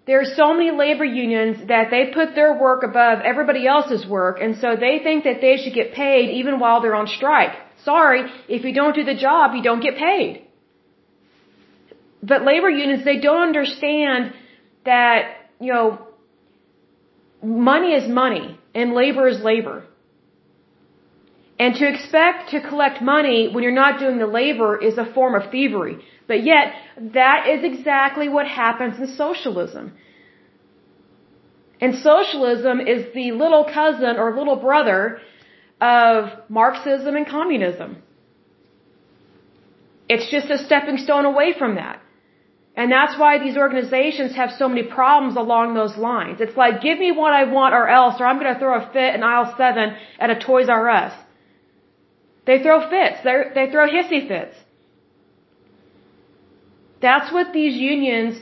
There 0.07 0.21
are 0.21 0.25
so 0.25 0.53
many 0.53 0.71
labor 0.71 1.05
unions 1.05 1.69
that 1.69 1.91
they 1.91 2.11
put 2.13 2.35
their 2.35 2.59
work 2.59 2.83
above 2.83 3.21
everybody 3.21 3.67
else's 3.67 4.07
work, 4.07 4.39
and 4.41 4.57
so 4.57 4.77
they 4.77 4.99
think 5.03 5.25
that 5.25 5.41
they 5.41 5.57
should 5.57 5.73
get 5.73 5.95
paid 5.95 6.31
even 6.31 6.59
while 6.59 6.83
they're 6.83 6.95
on 6.97 7.07
strike. 7.07 7.55
Sorry, 7.85 8.23
if 8.49 8.65
you 8.65 8.75
don't 8.75 8.95
do 8.95 9.05
the 9.05 9.15
job, 9.15 9.55
you 9.55 9.63
don't 9.63 9.81
get 9.81 9.97
paid. 9.97 10.44
But 12.31 12.43
labor 12.51 12.71
unions, 12.71 13.05
they 13.05 13.19
don't 13.19 13.43
understand 13.51 14.33
that, 14.85 15.21
you 15.61 15.73
know, 15.73 15.89
money 17.43 17.93
is 17.93 18.09
money 18.09 18.59
and 18.75 18.95
labor 18.95 19.29
is 19.29 19.41
labor. 19.43 19.85
And 21.59 21.75
to 21.81 21.85
expect 21.87 22.51
to 22.51 22.61
collect 22.69 23.03
money 23.03 23.49
when 23.53 23.63
you're 23.63 23.81
not 23.85 24.01
doing 24.01 24.19
the 24.19 24.27
labor 24.27 24.71
is 24.89 24.97
a 24.97 25.05
form 25.17 25.35
of 25.41 25.51
thievery. 25.51 25.99
But 26.27 26.43
yet, 26.45 26.73
that 27.19 27.47
is 27.49 27.63
exactly 27.63 28.29
what 28.29 28.47
happens 28.47 28.99
in 28.99 29.09
socialism. 29.25 29.93
And 31.81 31.95
socialism 31.97 32.81
is 32.81 33.13
the 33.15 33.33
little 33.33 33.65
cousin 33.65 34.17
or 34.17 34.35
little 34.35 34.57
brother 34.57 35.21
of 35.81 36.31
Marxism 36.49 37.15
and 37.15 37.27
communism. 37.27 37.99
It's 40.09 40.31
just 40.31 40.49
a 40.51 40.59
stepping 40.59 40.97
stone 40.97 41.27
away 41.27 41.53
from 41.59 41.75
that. 41.75 42.01
And 42.77 42.91
that's 42.91 43.17
why 43.19 43.39
these 43.39 43.57
organizations 43.57 44.35
have 44.35 44.51
so 44.59 44.69
many 44.69 44.83
problems 44.83 45.37
along 45.37 45.75
those 45.75 45.97
lines. 45.97 46.41
It's 46.41 46.57
like, 46.57 46.83
give 46.83 46.99
me 46.99 47.13
what 47.13 47.33
I 47.33 47.45
want 47.45 47.73
or 47.73 47.87
else, 47.89 48.21
or 48.21 48.27
I'm 48.27 48.41
going 48.41 48.53
to 48.53 48.59
throw 48.59 48.75
a 48.81 48.91
fit 48.93 49.15
in 49.15 49.23
aisle 49.23 49.55
7 49.57 49.97
at 50.19 50.31
a 50.31 50.39
Toys 50.41 50.69
R 50.69 50.89
Us. 50.91 51.13
They 52.47 52.63
throw 52.63 52.91
fits. 52.91 53.19
They're, 53.23 53.53
they 53.55 53.71
throw 53.71 53.87
hissy 53.89 54.27
fits. 54.27 54.57
That's 57.01 57.33
what 57.33 57.53
these 57.53 57.77
unions 57.77 58.41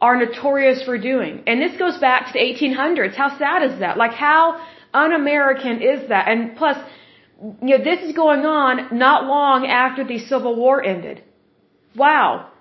are 0.00 0.16
notorious 0.16 0.82
for 0.84 0.96
doing. 0.98 1.42
And 1.46 1.60
this 1.60 1.76
goes 1.76 1.98
back 1.98 2.26
to 2.26 2.32
the 2.34 2.38
1800s. 2.38 3.14
How 3.14 3.36
sad 3.36 3.62
is 3.62 3.80
that? 3.80 3.96
Like, 3.96 4.12
how 4.12 4.64
un-American 4.94 5.82
is 5.82 6.08
that? 6.08 6.28
And 6.28 6.56
plus, 6.56 6.76
you 7.40 7.78
know, 7.78 7.84
this 7.84 8.00
is 8.06 8.12
going 8.14 8.44
on 8.46 8.96
not 8.96 9.24
long 9.24 9.66
after 9.66 10.04
the 10.04 10.18
Civil 10.18 10.54
War 10.54 10.82
ended. 10.82 11.22
Wow. 11.96 12.51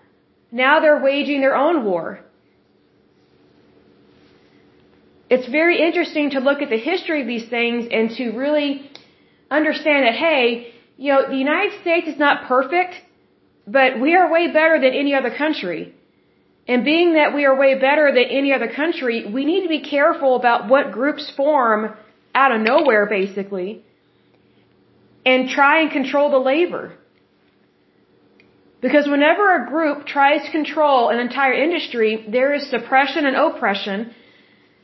Now 0.52 0.80
they're 0.82 1.02
waging 1.02 1.42
their 1.42 1.56
own 1.56 1.86
war. 1.86 2.20
It's 5.30 5.48
very 5.48 5.82
interesting 5.82 6.32
to 6.32 6.40
look 6.40 6.62
at 6.62 6.70
the 6.70 6.78
history 6.78 7.22
of 7.22 7.28
these 7.28 7.48
things 7.48 7.88
and 7.90 8.12
to 8.18 8.32
really 8.32 8.92
understand 9.50 10.06
that, 10.06 10.16
hey, 10.16 10.74
you 10.98 11.12
know, 11.12 11.30
the 11.30 11.38
United 11.38 11.80
States 11.82 12.08
is 12.08 12.20
not 12.20 12.48
perfect, 12.48 12.96
but 13.66 14.00
we 14.00 14.14
are 14.16 14.30
way 14.30 14.52
better 14.52 14.80
than 14.80 14.94
any 14.94 15.16
other 15.16 15.32
country. 15.32 15.94
And 16.68 16.84
being 16.84 17.14
that 17.14 17.34
we 17.34 17.46
are 17.46 17.56
way 17.56 17.76
better 17.80 18.12
than 18.12 18.26
any 18.26 18.54
other 18.54 18.68
country, 18.68 19.26
we 19.26 19.46
need 19.46 19.64
to 19.64 19.70
be 19.70 19.82
careful 19.82 20.36
about 20.36 20.68
what 20.68 20.92
groups 20.92 21.32
form 21.36 21.96
out 22.36 22.52
of 22.52 22.62
nowhere, 22.62 23.06
basically, 23.06 23.84
and 25.26 25.50
try 25.50 25.82
and 25.82 25.92
control 25.92 26.30
the 26.30 26.38
labor. 26.40 26.94
Because 28.82 29.08
whenever 29.08 29.46
a 29.56 29.68
group 29.70 30.08
tries 30.08 30.44
to 30.46 30.52
control 30.52 31.10
an 31.10 31.20
entire 31.20 31.54
industry, 31.54 32.26
there 32.28 32.52
is 32.54 32.70
suppression 32.70 33.26
and 33.28 33.36
oppression. 33.36 34.14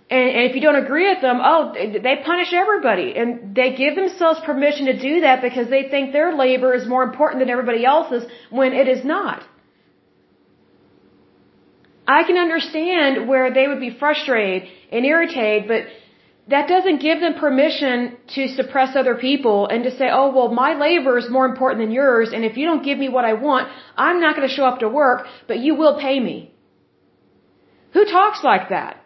And, 0.09 0.29
and 0.35 0.43
if 0.49 0.55
you 0.55 0.61
don't 0.61 0.81
agree 0.85 1.09
with 1.09 1.21
them, 1.21 1.39
oh, 1.43 1.73
they 1.73 2.15
punish 2.23 2.53
everybody. 2.53 3.15
And 3.17 3.55
they 3.55 3.75
give 3.75 3.95
themselves 3.95 4.39
permission 4.45 4.85
to 4.85 4.99
do 4.99 5.21
that 5.21 5.41
because 5.41 5.67
they 5.69 5.89
think 5.89 6.13
their 6.13 6.35
labor 6.35 6.73
is 6.75 6.87
more 6.87 7.03
important 7.03 7.39
than 7.41 7.49
everybody 7.49 7.83
else's 7.85 8.23
when 8.51 8.73
it 8.73 8.87
is 8.87 9.03
not. 9.03 9.43
I 12.07 12.23
can 12.23 12.37
understand 12.37 13.27
where 13.27 13.53
they 13.53 13.67
would 13.67 13.81
be 13.81 13.97
frustrated 13.97 14.69
and 14.91 15.05
irritated, 15.05 15.67
but 15.67 15.81
that 16.49 16.67
doesn't 16.69 17.01
give 17.01 17.19
them 17.19 17.33
permission 17.33 18.17
to 18.35 18.47
suppress 18.47 18.95
other 18.95 19.15
people 19.15 19.67
and 19.67 19.83
to 19.83 19.91
say, 19.91 20.07
oh, 20.09 20.31
well, 20.33 20.49
my 20.49 20.73
labor 20.75 21.17
is 21.17 21.29
more 21.29 21.45
important 21.45 21.81
than 21.81 21.91
yours, 21.91 22.29
and 22.33 22.45
if 22.45 22.55
you 22.57 22.65
don't 22.65 22.83
give 22.83 22.97
me 22.97 23.09
what 23.09 23.25
I 23.25 23.33
want, 23.33 23.67
I'm 23.97 24.21
not 24.21 24.35
going 24.35 24.47
to 24.47 24.53
show 24.53 24.65
up 24.65 24.79
to 24.79 24.87
work, 24.87 25.27
but 25.47 25.59
you 25.59 25.75
will 25.75 25.99
pay 25.99 26.19
me. 26.19 26.53
Who 27.93 28.05
talks 28.05 28.43
like 28.43 28.69
that? 28.69 29.03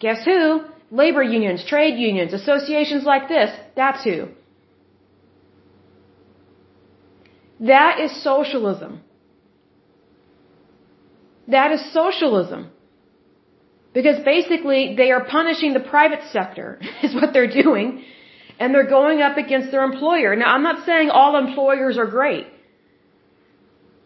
Guess 0.00 0.24
who? 0.24 0.64
Labor 0.90 1.22
unions, 1.22 1.64
trade 1.64 1.96
unions, 1.98 2.32
associations 2.32 3.04
like 3.04 3.28
this. 3.28 3.50
That's 3.76 4.02
who. 4.02 4.28
That 7.60 8.00
is 8.00 8.22
socialism. 8.22 9.00
That 11.48 11.72
is 11.72 11.92
socialism. 11.92 12.70
Because 13.94 14.18
basically 14.24 14.96
they 14.96 15.12
are 15.12 15.24
punishing 15.24 15.72
the 15.72 15.80
private 15.94 16.22
sector 16.32 16.80
is 17.02 17.14
what 17.14 17.32
they're 17.32 17.54
doing. 17.62 18.04
And 18.58 18.74
they're 18.74 18.92
going 18.98 19.22
up 19.22 19.36
against 19.36 19.70
their 19.70 19.84
employer. 19.84 20.36
Now 20.36 20.54
I'm 20.54 20.62
not 20.62 20.84
saying 20.84 21.10
all 21.10 21.36
employers 21.36 21.96
are 21.96 22.06
great. 22.06 22.46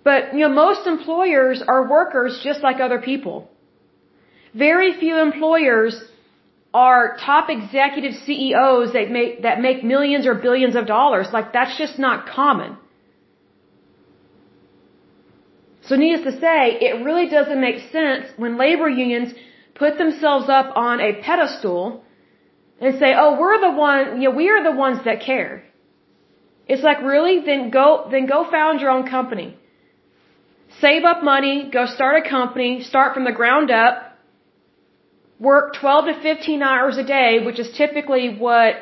But, 0.04 0.32
you 0.34 0.40
know, 0.40 0.48
most 0.48 0.86
employers 0.86 1.62
are 1.66 1.88
workers 1.88 2.40
just 2.42 2.62
like 2.62 2.80
other 2.80 3.00
people. 3.00 3.50
Very 4.54 4.98
few 4.98 5.18
employers 5.18 6.02
are 6.72 7.16
top 7.18 7.50
executive 7.50 8.14
CEOs 8.24 8.92
that 8.92 9.10
make, 9.10 9.42
that 9.42 9.60
make 9.60 9.84
millions 9.84 10.26
or 10.26 10.34
billions 10.34 10.76
of 10.76 10.86
dollars. 10.86 11.26
Like 11.32 11.52
that's 11.52 11.76
just 11.76 11.98
not 11.98 12.26
common. 12.26 12.76
So 15.82 15.96
needless 15.96 16.34
to 16.34 16.40
say, 16.40 16.78
it 16.88 17.04
really 17.04 17.28
doesn't 17.28 17.60
make 17.60 17.78
sense 17.90 18.26
when 18.36 18.58
labor 18.58 18.88
unions 18.88 19.32
put 19.78 19.98
themselves 19.98 20.48
up 20.48 20.76
on 20.76 21.00
a 21.00 21.10
pedestal 21.26 22.04
and 22.80 22.98
say, 22.98 23.14
"Oh, 23.22 23.30
we're 23.40 23.60
the 23.60 23.70
one, 23.70 24.20
you 24.20 24.28
know, 24.28 24.34
we 24.40 24.48
are 24.50 24.62
the 24.62 24.76
ones 24.86 24.98
that 25.04 25.20
care." 25.20 25.64
It's 26.66 26.82
like, 26.82 27.00
"Really? 27.02 27.36
Then 27.48 27.70
go 27.70 27.86
then 28.10 28.26
go 28.26 28.44
found 28.56 28.80
your 28.80 28.90
own 28.90 29.06
company. 29.16 29.48
Save 30.80 31.04
up 31.04 31.22
money, 31.22 31.56
go 31.78 31.86
start 31.86 32.14
a 32.22 32.28
company, 32.28 32.82
start 32.82 33.14
from 33.14 33.24
the 33.24 33.32
ground 33.40 33.70
up, 33.70 33.94
work 35.40 35.74
12 35.74 36.06
to 36.06 36.14
15 36.20 36.62
hours 36.62 36.98
a 36.98 37.04
day, 37.04 37.40
which 37.46 37.58
is 37.58 37.70
typically 37.82 38.26
what 38.46 38.74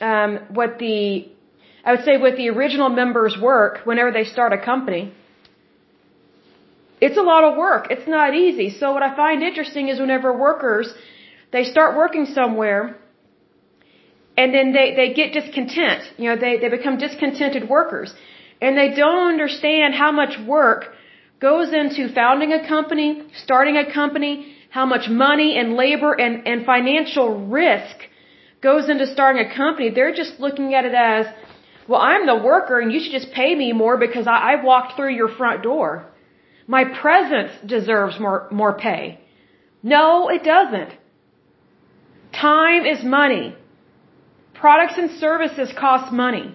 um 0.00 0.38
what 0.48 0.78
the 0.78 1.28
I 1.84 1.92
would 1.92 2.04
say 2.04 2.16
what 2.16 2.36
the 2.36 2.48
original 2.50 2.88
members 2.88 3.36
work 3.40 3.80
whenever 3.84 4.10
they 4.10 4.24
start 4.24 4.52
a 4.52 4.58
company. 4.58 5.12
It's 7.00 7.18
a 7.18 7.22
lot 7.22 7.44
of 7.44 7.56
work. 7.56 7.88
It's 7.90 8.08
not 8.08 8.34
easy. 8.34 8.70
So 8.70 8.92
what 8.92 9.02
I 9.02 9.14
find 9.14 9.42
interesting 9.42 9.88
is 9.88 10.00
whenever 10.00 10.32
workers, 10.32 10.92
they 11.52 11.64
start 11.64 11.96
working 11.96 12.26
somewhere, 12.26 12.96
and 14.36 14.54
then 14.54 14.72
they, 14.72 14.94
they 14.94 15.12
get 15.12 15.32
discontent. 15.32 16.02
You 16.18 16.30
know, 16.30 16.36
they, 16.36 16.58
they 16.58 16.68
become 16.68 16.98
discontented 16.98 17.68
workers. 17.68 18.14
And 18.60 18.76
they 18.76 18.94
don't 18.94 19.28
understand 19.28 19.94
how 19.94 20.12
much 20.12 20.38
work 20.46 20.86
goes 21.40 21.72
into 21.72 22.12
founding 22.14 22.52
a 22.52 22.66
company, 22.66 23.22
starting 23.44 23.76
a 23.76 23.92
company, 23.92 24.54
how 24.70 24.86
much 24.86 25.08
money 25.08 25.58
and 25.58 25.74
labor 25.74 26.12
and, 26.14 26.46
and 26.46 26.64
financial 26.64 27.46
risk 27.46 27.96
goes 28.62 28.88
into 28.88 29.06
starting 29.06 29.44
a 29.46 29.54
company. 29.54 29.90
They're 29.90 30.14
just 30.14 30.40
looking 30.40 30.74
at 30.74 30.84
it 30.86 30.94
as, 30.94 31.26
well, 31.88 32.00
I'm 32.00 32.26
the 32.26 32.36
worker 32.36 32.80
and 32.80 32.90
you 32.90 33.00
should 33.00 33.12
just 33.12 33.32
pay 33.32 33.54
me 33.54 33.72
more 33.72 33.96
because 33.98 34.26
I, 34.26 34.38
I 34.52 34.64
walked 34.64 34.96
through 34.96 35.14
your 35.14 35.28
front 35.28 35.62
door. 35.62 36.06
My 36.66 36.84
presence 36.84 37.52
deserves 37.64 38.18
more, 38.18 38.48
more 38.50 38.76
pay. 38.76 39.20
No, 39.82 40.28
it 40.28 40.42
doesn't. 40.42 40.92
Time 42.32 42.84
is 42.84 43.04
money. 43.04 43.54
Products 44.54 44.94
and 44.98 45.10
services 45.12 45.72
cost 45.78 46.12
money. 46.12 46.54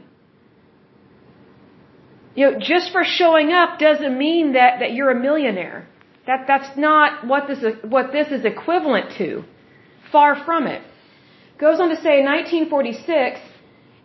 You 2.35 2.51
know, 2.51 2.59
just 2.59 2.91
for 2.91 3.03
showing 3.03 3.51
up 3.51 3.79
doesn't 3.79 4.17
mean 4.17 4.53
that, 4.53 4.79
that 4.79 4.93
you're 4.93 5.11
a 5.11 5.19
millionaire. 5.19 5.87
That, 6.27 6.45
that's 6.47 6.77
not 6.77 7.25
what 7.25 7.47
this, 7.47 7.59
is, 7.59 7.75
what 7.83 8.11
this 8.11 8.27
is 8.31 8.45
equivalent 8.45 9.17
to. 9.17 9.43
Far 10.11 10.43
from 10.45 10.67
it. 10.67 10.81
Goes 11.57 11.79
on 11.79 11.89
to 11.89 11.95
say 11.95 12.19
in 12.19 12.25
1946, 12.25 13.39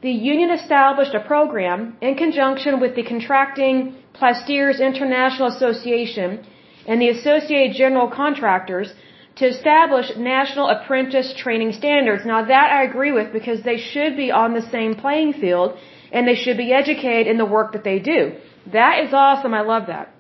the 0.03 0.11
union 0.11 0.51
established 0.51 1.15
a 1.15 1.21
program 1.21 1.97
in 2.01 2.15
conjunction 2.17 2.81
with 2.81 2.95
the 2.95 3.03
contracting 3.03 3.95
Plasterers 4.13 4.81
International 4.81 5.49
Association 5.49 6.47
and 6.87 7.01
the 7.01 7.09
Associated 7.09 7.77
General 7.77 8.09
Contractors 8.09 8.93
to 9.37 9.47
establish 9.47 10.17
national 10.17 10.69
apprentice 10.69 11.35
training 11.37 11.73
standards. 11.73 12.25
Now 12.25 12.45
that 12.45 12.71
I 12.73 12.85
agree 12.85 13.13
with 13.13 13.33
because 13.33 13.63
they 13.63 13.79
should 13.79 14.17
be 14.17 14.31
on 14.31 14.55
the 14.55 14.63
same 14.63 14.95
playing 14.95 15.35
field 15.35 15.77
and 16.13 16.27
they 16.27 16.35
should 16.35 16.57
be 16.57 16.73
educated 16.73 17.27
in 17.27 17.37
the 17.37 17.45
work 17.45 17.73
that 17.73 17.85
they 17.85 17.99
do. 17.99 18.33
That 18.73 19.05
is 19.05 19.13
awesome. 19.13 19.55
I 19.55 19.63
love 19.63 19.87
that. 19.89 20.13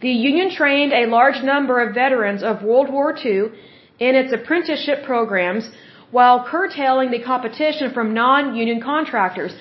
The 0.00 0.10
union 0.10 0.50
trained 0.50 0.92
a 0.92 1.06
large 1.06 1.42
number 1.42 1.80
of 1.80 1.94
veterans 1.94 2.42
of 2.42 2.62
World 2.62 2.90
War 2.90 3.14
II 3.16 3.52
in 3.98 4.14
its 4.14 4.32
apprenticeship 4.32 5.04
programs 5.04 5.70
while 6.10 6.44
curtailing 6.44 7.10
the 7.10 7.22
competition 7.22 7.92
from 7.92 8.14
non-union 8.14 8.80
contractors. 8.80 9.52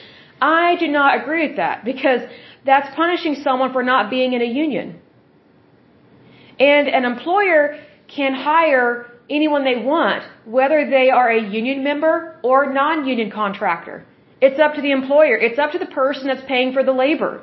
I 0.41 0.75
do 0.77 0.87
not 0.87 1.21
agree 1.21 1.47
with 1.47 1.57
that 1.57 1.85
because 1.85 2.21
that's 2.65 2.93
punishing 2.95 3.35
someone 3.35 3.71
for 3.73 3.83
not 3.83 4.09
being 4.09 4.33
in 4.33 4.41
a 4.41 4.51
union. 4.65 4.99
And 6.59 6.87
an 6.87 7.05
employer 7.05 7.79
can 8.07 8.33
hire 8.33 9.05
anyone 9.29 9.63
they 9.63 9.77
want, 9.77 10.23
whether 10.45 10.89
they 10.89 11.09
are 11.09 11.29
a 11.29 11.41
union 11.41 11.83
member 11.83 12.39
or 12.43 12.71
non-union 12.73 13.31
contractor. 13.31 14.05
It's 14.41 14.59
up 14.59 14.73
to 14.75 14.81
the 14.81 14.91
employer. 14.91 15.37
It's 15.37 15.59
up 15.59 15.71
to 15.71 15.79
the 15.79 15.91
person 16.01 16.27
that's 16.27 16.45
paying 16.47 16.73
for 16.73 16.83
the 16.83 16.91
labor. 16.91 17.41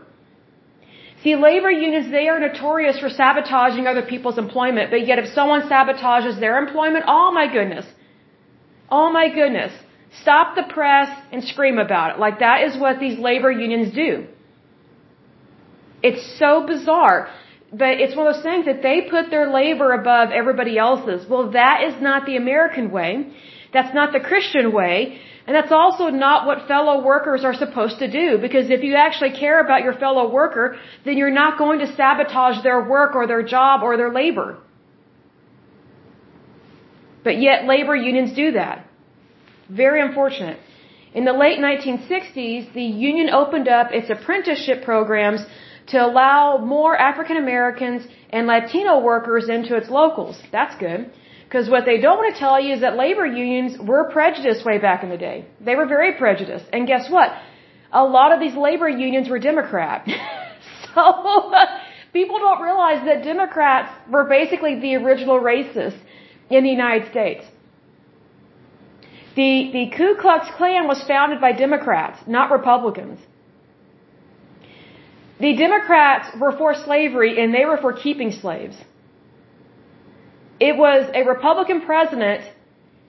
See, 1.23 1.35
labor 1.35 1.71
unions, 1.71 2.11
they 2.11 2.29
are 2.29 2.39
notorious 2.41 2.99
for 2.99 3.09
sabotaging 3.09 3.87
other 3.87 4.03
people's 4.03 4.39
employment, 4.39 4.91
but 4.91 5.07
yet 5.07 5.19
if 5.19 5.33
someone 5.33 5.63
sabotages 5.63 6.39
their 6.41 6.59
employment, 6.59 7.05
oh 7.07 7.31
my 7.33 7.47
goodness. 7.53 7.87
Oh 8.91 9.11
my 9.11 9.29
goodness. 9.29 9.73
Stop 10.23 10.55
the 10.55 10.63
press 10.73 11.09
and 11.33 11.43
scream 11.45 11.79
about 11.79 12.15
it. 12.15 12.19
Like 12.19 12.39
that 12.39 12.63
is 12.63 12.79
what 12.79 13.01
these 13.01 13.19
labor 13.19 13.51
unions 13.51 13.95
do. 13.95 14.27
It's 16.03 16.39
so 16.39 16.67
bizarre. 16.67 17.29
But 17.73 18.01
it's 18.01 18.15
one 18.17 18.27
of 18.29 18.35
those 18.35 18.45
things 18.45 18.65
that 18.67 18.81
they 18.83 19.03
put 19.11 19.31
their 19.31 19.51
labor 19.53 19.93
above 19.93 20.31
everybody 20.31 20.79
else's. 20.79 21.29
Well, 21.29 21.51
that 21.51 21.83
is 21.83 22.01
not 22.01 22.25
the 22.25 22.37
American 22.37 22.91
way. 22.91 23.33
That's 23.73 23.93
not 23.93 24.13
the 24.13 24.21
Christian 24.21 24.73
way. 24.73 25.19
And 25.47 25.55
that's 25.55 25.73
also 25.73 26.09
not 26.09 26.47
what 26.47 26.67
fellow 26.67 27.05
workers 27.05 27.45
are 27.45 27.55
supposed 27.55 27.99
to 27.99 28.11
do. 28.11 28.39
Because 28.39 28.71
if 28.71 28.83
you 28.83 28.95
actually 28.95 29.33
care 29.33 29.61
about 29.61 29.83
your 29.83 29.95
fellow 29.95 30.31
worker, 30.31 30.77
then 31.05 31.17
you're 31.17 31.31
not 31.31 31.59
going 31.59 31.81
to 31.81 31.89
sabotage 31.95 32.63
their 32.63 32.83
work 32.83 33.15
or 33.15 33.27
their 33.27 33.43
job 33.43 33.83
or 33.83 33.97
their 33.97 34.13
labor. 34.13 34.59
But 37.27 37.39
yet 37.49 37.67
labor 37.67 37.97
unions 37.97 38.33
do 38.43 38.53
that. 38.53 38.77
Very 39.69 40.01
unfortunate. 40.01 40.59
In 41.13 41.25
the 41.25 41.33
late 41.45 41.59
1960s, 41.59 42.73
the 42.73 42.89
union 43.09 43.31
opened 43.31 43.69
up 43.79 43.89
its 43.99 44.11
apprenticeship 44.17 44.85
programs 44.85 45.41
to 45.89 45.97
allow 46.09 46.59
more 46.59 46.93
African 46.97 47.37
Americans 47.37 48.07
and 48.31 48.47
Latino 48.47 49.01
workers 49.01 49.49
into 49.49 49.75
its 49.81 49.89
locals. 50.01 50.41
That's 50.53 50.77
good. 50.77 51.11
Because 51.47 51.69
what 51.69 51.85
they 51.85 51.99
don't 52.05 52.19
want 52.21 52.33
to 52.33 52.39
tell 52.39 52.61
you 52.61 52.75
is 52.77 52.81
that 52.83 52.95
labor 53.05 53.27
unions 53.27 53.73
were 53.91 54.05
prejudiced 54.19 54.65
way 54.65 54.79
back 54.79 55.03
in 55.03 55.09
the 55.09 55.21
day. 55.29 55.47
They 55.61 55.75
were 55.75 55.89
very 55.97 56.13
prejudiced. 56.23 56.67
And 56.73 56.87
guess 56.87 57.11
what? 57.11 57.31
A 57.93 58.05
lot 58.05 58.31
of 58.35 58.39
these 58.39 58.55
labor 58.55 58.89
unions 58.89 59.29
were 59.29 59.41
Democrat. 59.41 60.07
so 60.95 61.03
people 62.13 62.39
don't 62.39 62.63
realize 62.63 63.05
that 63.05 63.25
Democrats 63.25 63.91
were 64.09 64.27
basically 64.39 64.79
the 64.79 64.95
original 64.95 65.41
racists 65.41 66.01
in 66.51 66.65
the 66.65 66.71
United 66.71 67.11
States. 67.11 67.45
The, 69.35 69.71
the 69.73 69.93
Ku 69.97 70.17
Klux 70.21 70.49
Klan 70.57 70.87
was 70.87 71.03
founded 71.05 71.41
by 71.41 71.53
Democrats, 71.53 72.21
not 72.27 72.51
Republicans. 72.51 73.21
The 75.39 75.55
Democrats 75.57 76.35
were 76.41 76.53
for 76.57 76.75
slavery 76.75 77.43
and 77.43 77.53
they 77.53 77.67
were 77.67 77.77
for 77.77 77.93
keeping 77.93 78.33
slaves. 78.33 78.77
It 80.59 80.79
was 80.79 81.11
a 81.15 81.23
Republican 81.25 81.83
president 81.83 82.51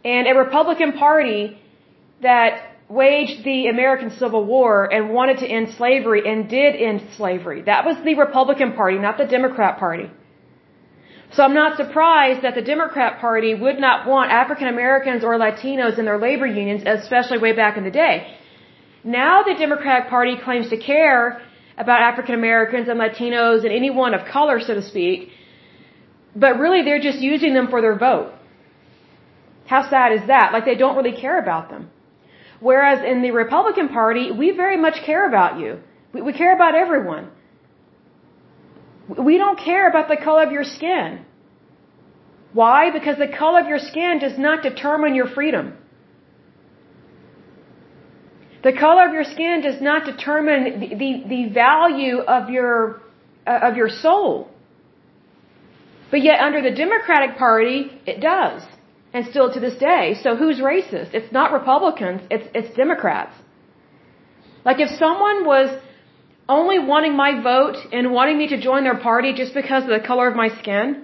and 0.03 0.27
a 0.27 0.33
Republican 0.33 0.93
party 0.93 1.57
that 2.21 2.75
waged 2.89 3.43
the 3.45 3.67
American 3.67 4.11
Civil 4.11 4.43
War 4.45 4.91
and 4.93 5.09
wanted 5.09 5.37
to 5.39 5.47
end 5.47 5.73
slavery 5.77 6.29
and 6.29 6.49
did 6.49 6.75
end 6.75 7.01
slavery. 7.15 7.61
That 7.61 7.85
was 7.85 7.95
the 8.03 8.15
Republican 8.15 8.73
Party, 8.73 8.97
not 8.97 9.17
the 9.17 9.25
Democrat 9.25 9.77
Party. 9.77 10.09
So 11.33 11.43
I'm 11.43 11.53
not 11.53 11.77
surprised 11.77 12.41
that 12.43 12.55
the 12.55 12.61
Democrat 12.61 13.19
Party 13.19 13.53
would 13.53 13.79
not 13.79 14.07
want 14.07 14.31
African 14.31 14.67
Americans 14.67 15.23
or 15.23 15.37
Latinos 15.37 15.99
in 15.99 16.05
their 16.05 16.17
labor 16.17 16.47
unions, 16.47 16.83
especially 16.85 17.37
way 17.37 17.53
back 17.53 17.77
in 17.77 17.83
the 17.83 17.91
day. 17.91 18.37
Now 19.03 19.43
the 19.43 19.55
Democratic 19.55 20.09
Party 20.09 20.35
claims 20.43 20.69
to 20.69 20.77
care 20.77 21.41
about 21.77 22.01
African 22.01 22.33
Americans 22.33 22.87
and 22.87 22.99
Latinos 22.99 23.59
and 23.65 23.71
anyone 23.71 24.13
of 24.13 24.25
color, 24.25 24.59
so 24.59 24.73
to 24.73 24.81
speak, 24.81 25.29
but 26.35 26.57
really 26.59 26.81
they're 26.83 27.05
just 27.09 27.19
using 27.19 27.53
them 27.53 27.67
for 27.67 27.81
their 27.81 27.97
vote. 27.97 28.33
How 29.67 29.87
sad 29.89 30.13
is 30.13 30.27
that? 30.27 30.53
Like 30.53 30.65
they 30.65 30.75
don't 30.75 30.95
really 30.95 31.17
care 31.25 31.39
about 31.39 31.69
them. 31.69 31.89
Whereas 32.59 33.03
in 33.05 33.21
the 33.21 33.31
Republican 33.31 33.89
Party, 33.89 34.31
we 34.31 34.51
very 34.51 34.77
much 34.77 35.03
care 35.05 35.27
about 35.27 35.59
you. 35.59 35.79
We, 36.13 36.21
we 36.21 36.33
care 36.33 36.55
about 36.55 36.73
everyone. 36.73 37.29
We 39.07 39.37
don't 39.37 39.59
care 39.59 39.87
about 39.89 40.07
the 40.09 40.17
color 40.17 40.43
of 40.43 40.51
your 40.51 40.63
skin. 40.63 41.25
Why? 42.53 42.91
Because 42.91 43.17
the 43.17 43.27
color 43.27 43.59
of 43.61 43.67
your 43.67 43.79
skin 43.79 44.19
does 44.19 44.37
not 44.37 44.63
determine 44.63 45.15
your 45.15 45.27
freedom. 45.27 45.77
The 48.63 48.73
color 48.73 49.07
of 49.07 49.13
your 49.13 49.23
skin 49.23 49.61
does 49.61 49.81
not 49.81 50.05
determine 50.05 50.79
the, 50.79 50.87
the, 50.95 51.11
the 51.33 51.49
value 51.53 52.17
of 52.19 52.49
your, 52.49 53.01
uh, 53.45 53.59
of 53.63 53.77
your 53.77 53.89
soul. 53.89 54.49
But 56.11 56.21
yet 56.23 56.39
under 56.39 56.61
the 56.61 56.71
Democratic 56.71 57.37
Party, 57.37 57.91
it 58.05 58.19
does. 58.19 58.63
And 59.13 59.25
still 59.27 59.53
to 59.53 59.59
this 59.59 59.77
day. 59.77 60.15
So 60.21 60.35
who's 60.35 60.59
racist? 60.59 61.13
It's 61.13 61.31
not 61.31 61.53
Republicans, 61.53 62.21
it's, 62.29 62.47
it's 62.53 62.75
Democrats. 62.75 63.35
Like 64.65 64.79
if 64.79 64.89
someone 64.97 65.45
was 65.45 65.69
only 66.49 66.79
wanting 66.79 67.15
my 67.15 67.41
vote 67.41 67.77
and 67.91 68.11
wanting 68.11 68.37
me 68.37 68.47
to 68.49 68.61
join 68.61 68.83
their 68.83 68.97
party 68.97 69.33
just 69.33 69.53
because 69.53 69.83
of 69.83 69.89
the 69.89 69.99
color 69.99 70.27
of 70.27 70.35
my 70.35 70.49
skin, 70.59 71.03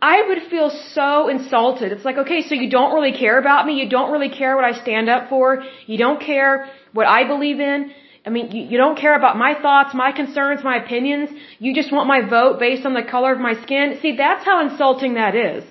I 0.00 0.22
would 0.28 0.42
feel 0.48 0.70
so 0.70 1.28
insulted. 1.28 1.90
It's 1.90 2.04
like, 2.04 2.18
okay, 2.18 2.42
so 2.42 2.54
you 2.54 2.70
don't 2.70 2.94
really 2.94 3.12
care 3.12 3.38
about 3.38 3.66
me. 3.66 3.80
You 3.82 3.88
don't 3.88 4.12
really 4.12 4.28
care 4.28 4.54
what 4.54 4.64
I 4.64 4.72
stand 4.84 5.08
up 5.08 5.28
for. 5.28 5.64
You 5.86 5.98
don't 5.98 6.20
care 6.20 6.70
what 6.92 7.06
I 7.06 7.26
believe 7.26 7.58
in. 7.58 7.90
I 8.24 8.30
mean, 8.30 8.52
you, 8.52 8.62
you 8.70 8.78
don't 8.78 8.96
care 8.96 9.16
about 9.16 9.36
my 9.36 9.54
thoughts, 9.60 9.94
my 9.94 10.12
concerns, 10.12 10.62
my 10.62 10.76
opinions. 10.84 11.30
You 11.58 11.74
just 11.74 11.90
want 11.92 12.06
my 12.06 12.20
vote 12.28 12.60
based 12.60 12.86
on 12.86 12.94
the 12.94 13.02
color 13.02 13.32
of 13.32 13.40
my 13.40 13.54
skin. 13.64 13.98
See, 14.00 14.16
that's 14.16 14.44
how 14.44 14.60
insulting 14.68 15.14
that 15.14 15.34
is. 15.34 15.64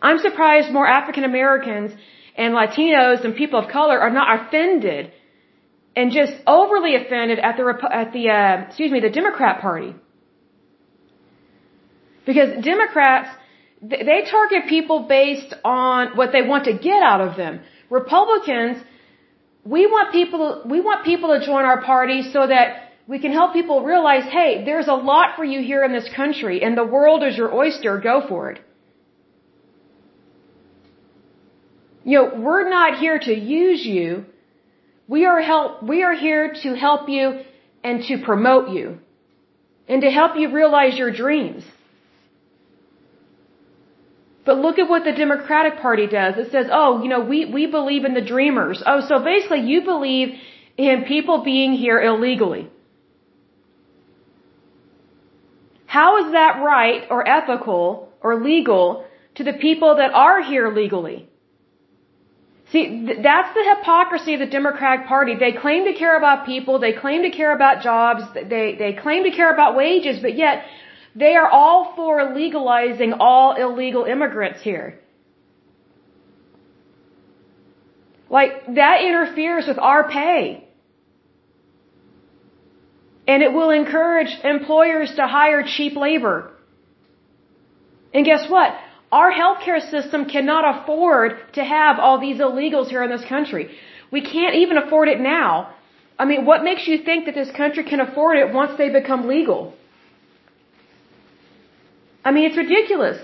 I'm 0.00 0.18
surprised 0.18 0.72
more 0.72 0.86
African 0.86 1.24
Americans 1.24 1.92
and 2.36 2.54
Latinos 2.54 3.22
and 3.24 3.34
people 3.36 3.58
of 3.58 3.68
color 3.68 3.98
are 3.98 4.10
not 4.10 4.28
offended 4.40 5.12
and 6.00 6.12
just 6.20 6.34
overly 6.58 6.92
offended 7.00 7.38
at 7.48 7.56
the 7.58 7.64
at 8.02 8.12
the 8.16 8.24
uh, 8.36 8.66
excuse 8.68 8.90
me 8.94 9.00
the 9.08 9.14
Democrat 9.20 9.60
Party. 9.66 9.92
Because 12.28 12.50
Democrats 12.72 13.28
they 13.82 14.20
target 14.36 14.62
people 14.76 14.98
based 15.18 15.52
on 15.64 16.16
what 16.20 16.32
they 16.34 16.42
want 16.52 16.64
to 16.70 16.74
get 16.90 17.02
out 17.10 17.22
of 17.26 17.36
them. 17.42 17.60
Republicans 17.98 18.76
we 19.74 19.82
want 19.94 20.12
people 20.18 20.62
we 20.74 20.80
want 20.88 21.04
people 21.10 21.28
to 21.34 21.44
join 21.50 21.64
our 21.72 21.82
party 21.92 22.18
so 22.34 22.46
that 22.54 22.66
we 23.12 23.18
can 23.24 23.32
help 23.32 23.52
people 23.52 23.76
realize, 23.92 24.24
hey, 24.38 24.64
there's 24.64 24.88
a 24.96 24.98
lot 25.12 25.36
for 25.36 25.44
you 25.52 25.60
here 25.70 25.82
in 25.86 25.92
this 25.98 26.08
country 26.20 26.62
and 26.64 26.78
the 26.82 26.88
world 26.96 27.24
is 27.28 27.36
your 27.36 27.52
oyster, 27.62 27.98
go 28.10 28.16
for 28.30 28.50
it. 28.52 28.58
You 32.04 32.18
know, 32.18 32.26
we're 32.46 32.68
not 32.68 32.98
here 33.04 33.18
to 33.30 33.34
use 33.62 33.82
you. 33.94 34.24
We 35.14 35.26
are 35.26 35.40
help, 35.42 35.82
we 35.82 36.04
are 36.04 36.14
here 36.14 36.54
to 36.62 36.74
help 36.86 37.08
you 37.08 37.40
and 37.82 38.04
to 38.04 38.18
promote 38.24 38.70
you 38.70 38.98
and 39.88 40.02
to 40.02 40.10
help 40.18 40.36
you 40.36 40.52
realize 40.52 40.96
your 40.96 41.10
dreams. 41.10 41.64
But 44.46 44.58
look 44.58 44.78
at 44.78 44.88
what 44.88 45.02
the 45.02 45.10
Democratic 45.10 45.80
Party 45.80 46.06
does. 46.06 46.34
It 46.38 46.52
says, 46.52 46.66
oh, 46.70 47.02
you 47.02 47.08
know, 47.08 47.22
we, 47.32 47.44
we 47.44 47.66
believe 47.66 48.04
in 48.04 48.14
the 48.14 48.26
dreamers. 48.34 48.84
Oh, 48.86 49.00
so 49.08 49.18
basically 49.24 49.62
you 49.62 49.82
believe 49.82 50.28
in 50.76 51.04
people 51.08 51.42
being 51.42 51.72
here 51.72 52.00
illegally. 52.00 52.70
How 55.86 56.24
is 56.24 56.32
that 56.32 56.62
right 56.62 57.02
or 57.10 57.26
ethical 57.26 58.12
or 58.20 58.40
legal 58.40 59.04
to 59.34 59.42
the 59.42 59.54
people 59.54 59.96
that 59.96 60.12
are 60.12 60.40
here 60.40 60.72
legally? 60.72 61.29
See, 62.72 62.84
th- 63.06 63.18
that's 63.22 63.52
the 63.54 63.64
hypocrisy 63.74 64.34
of 64.34 64.40
the 64.40 64.46
Democratic 64.46 65.06
Party. 65.06 65.34
They 65.34 65.52
claim 65.52 65.84
to 65.86 65.94
care 65.94 66.16
about 66.16 66.46
people, 66.46 66.78
they 66.78 66.92
claim 66.92 67.22
to 67.22 67.30
care 67.30 67.52
about 67.54 67.82
jobs, 67.82 68.22
they, 68.34 68.76
they 68.78 68.92
claim 68.92 69.24
to 69.24 69.30
care 69.30 69.52
about 69.52 69.74
wages, 69.74 70.20
but 70.20 70.36
yet 70.36 70.64
they 71.16 71.34
are 71.34 71.48
all 71.48 71.94
for 71.96 72.32
legalizing 72.34 73.14
all 73.14 73.56
illegal 73.56 74.04
immigrants 74.04 74.62
here. 74.62 75.00
Like, 78.28 78.52
that 78.76 79.02
interferes 79.02 79.66
with 79.66 79.78
our 79.78 80.08
pay. 80.08 80.68
And 83.26 83.42
it 83.42 83.52
will 83.52 83.70
encourage 83.70 84.32
employers 84.44 85.12
to 85.16 85.26
hire 85.26 85.64
cheap 85.64 85.96
labor. 85.96 86.52
And 88.14 88.24
guess 88.24 88.48
what? 88.48 88.72
Our 89.12 89.32
healthcare 89.32 89.80
system 89.90 90.26
cannot 90.26 90.82
afford 90.82 91.52
to 91.54 91.64
have 91.64 91.98
all 91.98 92.20
these 92.20 92.38
illegals 92.38 92.88
here 92.88 93.02
in 93.02 93.10
this 93.10 93.24
country. 93.24 93.70
We 94.12 94.20
can't 94.20 94.54
even 94.54 94.76
afford 94.76 95.08
it 95.08 95.20
now. 95.20 95.74
I 96.18 96.24
mean, 96.26 96.44
what 96.44 96.62
makes 96.62 96.86
you 96.86 96.98
think 97.02 97.26
that 97.26 97.34
this 97.34 97.50
country 97.56 97.84
can 97.84 98.00
afford 98.00 98.36
it 98.36 98.52
once 98.52 98.72
they 98.78 98.90
become 98.90 99.26
legal? 99.26 99.74
I 102.24 102.30
mean, 102.30 102.44
it's 102.44 102.56
ridiculous. 102.56 103.18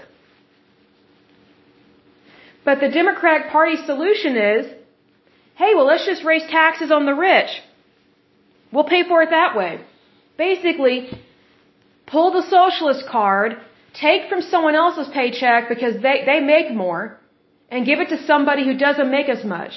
But 2.65 2.81
the 2.81 2.89
Democratic 2.89 3.53
Party 3.53 3.77
solution 3.85 4.37
is, 4.37 4.67
hey, 5.55 5.75
well, 5.75 5.87
let's 5.87 6.07
just 6.07 6.25
raise 6.25 6.43
taxes 6.51 6.91
on 6.91 7.07
the 7.07 7.15
rich. 7.15 7.51
We'll 8.73 8.85
pay 8.85 9.05
for 9.07 9.23
it 9.23 9.31
that 9.31 9.57
way. 9.57 9.81
Basically, 10.37 11.11
pull 12.07 12.33
the 12.33 12.43
socialist 12.43 13.05
card 13.09 13.59
take 14.01 14.29
from 14.29 14.43
someone 14.43 14.75
else's 14.75 15.09
paycheck 15.13 15.69
because 15.69 15.95
they, 16.03 16.17
they 16.27 16.41
make 16.41 16.73
more 16.73 17.19
and 17.71 17.87
give 17.87 17.99
it 18.01 18.09
to 18.11 18.23
somebody 18.25 18.65
who 18.65 18.77
doesn't 18.77 19.11
make 19.11 19.29
as 19.29 19.45
much. 19.45 19.73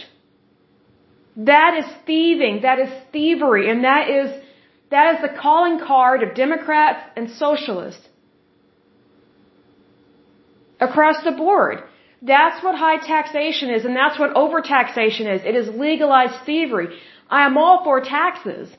That 1.35 1.73
is 1.77 1.85
thieving. 2.05 2.61
That 2.63 2.79
is 2.79 2.89
thievery. 3.11 3.69
And 3.69 3.83
that 3.83 4.09
is, 4.09 4.29
that 4.91 5.15
is 5.15 5.21
the 5.21 5.33
calling 5.41 5.79
card 5.79 6.23
of 6.23 6.35
Democrats 6.35 7.01
and 7.15 7.29
socialists. 7.31 8.05
Across 10.79 11.23
the 11.23 11.31
board. 11.31 11.83
That's 12.21 12.63
what 12.63 12.75
high 12.75 12.97
taxation 12.97 13.69
is, 13.69 13.85
and 13.85 13.95
that's 13.95 14.19
what 14.19 14.33
overtaxation 14.33 15.33
is. 15.33 15.41
It 15.45 15.55
is 15.55 15.69
legalized 15.69 16.45
thievery. 16.45 16.89
I 17.29 17.45
am 17.45 17.57
all 17.57 17.83
for 17.83 18.01
taxes. 18.01 18.69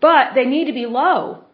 But 0.00 0.34
they 0.34 0.44
need 0.44 0.66
to 0.66 0.72
be 0.72 0.86
low. 0.86 1.44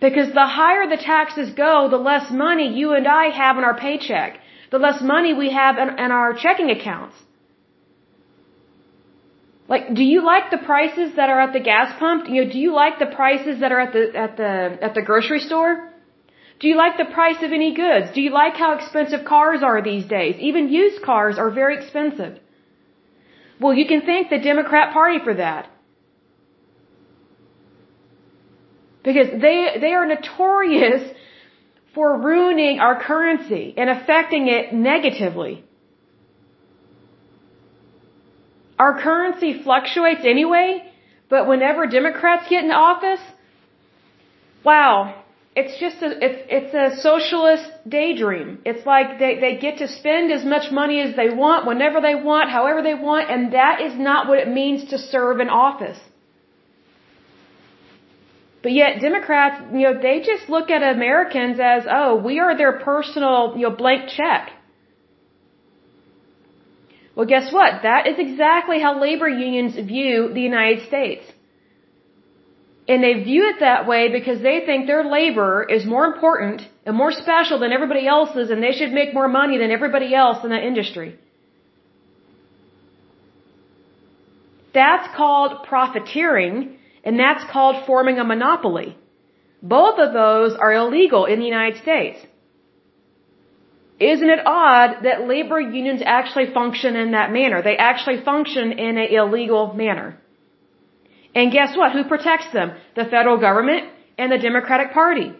Because 0.00 0.32
the 0.32 0.46
higher 0.46 0.86
the 0.88 1.02
taxes 1.02 1.50
go, 1.54 1.88
the 1.90 1.96
less 1.96 2.30
money 2.30 2.68
you 2.78 2.92
and 2.92 3.06
I 3.06 3.26
have 3.28 3.56
in 3.56 3.64
our 3.64 3.76
paycheck. 3.78 4.40
The 4.70 4.78
less 4.78 5.00
money 5.02 5.32
we 5.32 5.50
have 5.52 5.78
in, 5.78 5.88
in 5.98 6.10
our 6.10 6.34
checking 6.34 6.70
accounts. 6.70 7.16
Like, 9.66 9.94
do 9.94 10.04
you 10.04 10.22
like 10.22 10.50
the 10.50 10.58
prices 10.58 11.14
that 11.16 11.30
are 11.30 11.40
at 11.40 11.52
the 11.54 11.60
gas 11.60 11.98
pump? 11.98 12.28
You 12.28 12.44
know, 12.44 12.50
do 12.52 12.58
you 12.58 12.74
like 12.74 12.98
the 12.98 13.06
prices 13.06 13.60
that 13.60 13.72
are 13.72 13.80
at 13.80 13.92
the, 13.94 14.14
at 14.14 14.36
the, 14.36 14.78
at 14.82 14.94
the 14.94 15.00
grocery 15.00 15.40
store? 15.40 15.90
Do 16.60 16.68
you 16.68 16.76
like 16.76 16.96
the 16.98 17.06
price 17.06 17.42
of 17.42 17.52
any 17.52 17.74
goods? 17.74 18.12
Do 18.14 18.20
you 18.20 18.30
like 18.30 18.54
how 18.56 18.74
expensive 18.74 19.24
cars 19.24 19.62
are 19.62 19.82
these 19.82 20.04
days? 20.04 20.36
Even 20.38 20.68
used 20.68 21.02
cars 21.02 21.38
are 21.38 21.50
very 21.50 21.76
expensive. 21.78 22.38
Well, 23.60 23.74
you 23.74 23.86
can 23.86 24.02
thank 24.02 24.30
the 24.30 24.38
Democrat 24.38 24.92
Party 24.92 25.18
for 25.24 25.34
that. 25.34 25.70
Because 29.04 29.28
they, 29.46 29.76
they 29.80 29.92
are 29.92 30.06
notorious 30.06 31.02
for 31.94 32.20
ruining 32.20 32.80
our 32.80 33.00
currency 33.00 33.74
and 33.76 33.88
affecting 33.90 34.48
it 34.48 34.72
negatively. 34.72 35.64
Our 38.78 39.00
currency 39.00 39.62
fluctuates 39.62 40.22
anyway, 40.24 40.90
but 41.28 41.46
whenever 41.46 41.86
Democrats 41.86 42.48
get 42.48 42.64
in 42.64 42.72
office, 42.72 43.20
wow, 44.64 45.22
it's 45.54 45.78
just 45.78 46.02
a 46.02 46.10
it's 46.26 46.40
it's 46.56 46.74
a 46.74 47.00
socialist 47.00 47.70
daydream. 47.88 48.58
It's 48.64 48.84
like 48.84 49.20
they 49.20 49.38
they 49.38 49.56
get 49.58 49.78
to 49.78 49.86
spend 49.86 50.32
as 50.32 50.44
much 50.44 50.72
money 50.72 51.00
as 51.00 51.14
they 51.14 51.30
want 51.30 51.66
whenever 51.66 52.00
they 52.00 52.16
want, 52.16 52.50
however 52.50 52.82
they 52.82 52.94
want, 52.94 53.30
and 53.30 53.52
that 53.52 53.80
is 53.80 53.94
not 53.96 54.26
what 54.26 54.38
it 54.38 54.48
means 54.48 54.90
to 54.90 54.98
serve 54.98 55.38
in 55.38 55.48
office. 55.48 56.00
But 58.64 58.72
yet 58.72 59.00
Democrats, 59.08 59.56
you 59.74 59.82
know, 59.86 59.94
they 60.00 60.16
just 60.20 60.48
look 60.48 60.70
at 60.70 60.82
Americans 60.82 61.58
as, 61.60 61.82
oh, 61.98 62.16
we 62.28 62.34
are 62.44 62.56
their 62.56 62.74
personal, 62.80 63.52
you 63.58 63.64
know, 63.68 63.76
blank 63.76 64.08
check. 64.08 64.44
Well, 67.14 67.26
guess 67.26 67.52
what? 67.52 67.82
That 67.82 68.06
is 68.10 68.16
exactly 68.18 68.80
how 68.80 68.98
labor 68.98 69.28
unions 69.28 69.74
view 69.74 70.32
the 70.32 70.40
United 70.40 70.86
States. 70.88 71.24
And 72.88 73.04
they 73.04 73.14
view 73.30 73.42
it 73.50 73.60
that 73.60 73.86
way 73.86 74.02
because 74.10 74.40
they 74.40 74.62
think 74.64 74.86
their 74.86 75.04
labor 75.04 75.66
is 75.76 75.84
more 75.84 76.06
important 76.06 76.62
and 76.86 76.96
more 76.96 77.12
special 77.12 77.58
than 77.58 77.70
everybody 77.70 78.06
else's 78.08 78.48
and 78.50 78.62
they 78.62 78.72
should 78.72 78.92
make 78.92 79.12
more 79.12 79.28
money 79.28 79.58
than 79.58 79.70
everybody 79.70 80.14
else 80.14 80.42
in 80.42 80.50
that 80.50 80.64
industry. 80.64 81.18
That's 84.72 85.06
called 85.14 85.64
profiteering 85.64 86.78
and 87.04 87.18
that's 87.18 87.44
called 87.52 87.86
forming 87.86 88.18
a 88.18 88.24
monopoly. 88.24 88.96
Both 89.62 89.98
of 89.98 90.12
those 90.12 90.54
are 90.54 90.72
illegal 90.72 91.26
in 91.26 91.38
the 91.38 91.46
United 91.46 91.80
States. 91.82 92.18
Isn't 94.00 94.28
it 94.28 94.40
odd 94.44 95.04
that 95.04 95.28
labor 95.28 95.60
unions 95.60 96.02
actually 96.04 96.52
function 96.52 96.96
in 96.96 97.12
that 97.12 97.32
manner? 97.32 97.62
They 97.62 97.76
actually 97.76 98.20
function 98.22 98.72
in 98.72 98.98
an 98.98 99.08
illegal 99.20 99.72
manner. 99.74 100.18
And 101.34 101.52
guess 101.52 101.76
what? 101.76 101.92
Who 101.92 102.04
protects 102.04 102.52
them? 102.52 102.72
The 102.96 103.04
federal 103.04 103.38
government 103.38 103.88
and 104.18 104.32
the 104.32 104.38
Democratic 104.38 104.92
Party. 104.92 105.32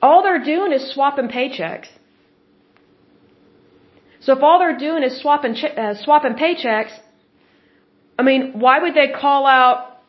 All 0.00 0.22
they're 0.22 0.44
doing 0.44 0.72
is 0.72 0.92
swapping 0.92 1.28
paychecks. 1.28 1.88
So 4.20 4.36
if 4.36 4.42
all 4.42 4.58
they're 4.58 4.78
doing 4.78 5.02
is 5.02 5.20
swapping 5.20 5.54
uh, 5.56 5.94
swapping 6.04 6.34
paychecks, 6.34 6.92
I 8.18 8.22
mean, 8.22 8.58
why 8.58 8.80
would 8.80 8.94
they 8.94 9.08
call 9.08 9.46
out? 9.46 10.00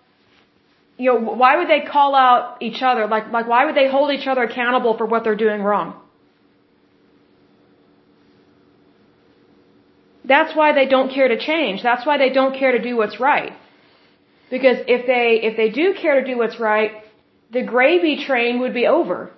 You 0.97 1.13
know, 1.13 1.19
why 1.41 1.57
would 1.57 1.69
they 1.69 1.81
call 1.81 2.15
out 2.15 2.57
each 2.61 2.81
other? 2.81 3.07
Like, 3.07 3.31
like, 3.31 3.47
why 3.47 3.65
would 3.65 3.75
they 3.75 3.89
hold 3.89 4.11
each 4.11 4.27
other 4.27 4.43
accountable 4.43 4.97
for 4.97 5.05
what 5.05 5.23
they're 5.23 5.41
doing 5.47 5.61
wrong? 5.61 5.89
That's 10.25 10.55
why 10.55 10.73
they 10.73 10.85
don't 10.85 11.11
care 11.11 11.27
to 11.27 11.39
change. 11.39 11.81
That's 11.81 12.05
why 12.05 12.17
they 12.17 12.29
don't 12.29 12.55
care 12.57 12.73
to 12.73 12.81
do 12.89 12.97
what's 12.97 13.19
right. 13.19 13.53
Because 14.51 14.77
if 14.87 15.05
they, 15.07 15.39
if 15.49 15.55
they 15.57 15.69
do 15.69 15.93
care 15.93 16.15
to 16.21 16.25
do 16.31 16.37
what's 16.37 16.59
right, 16.59 16.91
the 17.51 17.63
gravy 17.63 18.23
train 18.25 18.59
would 18.59 18.73
be 18.73 18.85
over. 18.87 19.31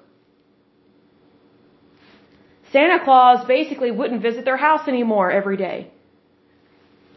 Santa 2.71 2.99
Claus 3.03 3.45
basically 3.45 3.91
wouldn't 3.91 4.21
visit 4.21 4.45
their 4.45 4.57
house 4.57 4.87
anymore 4.87 5.29
every 5.31 5.57
day. 5.57 5.91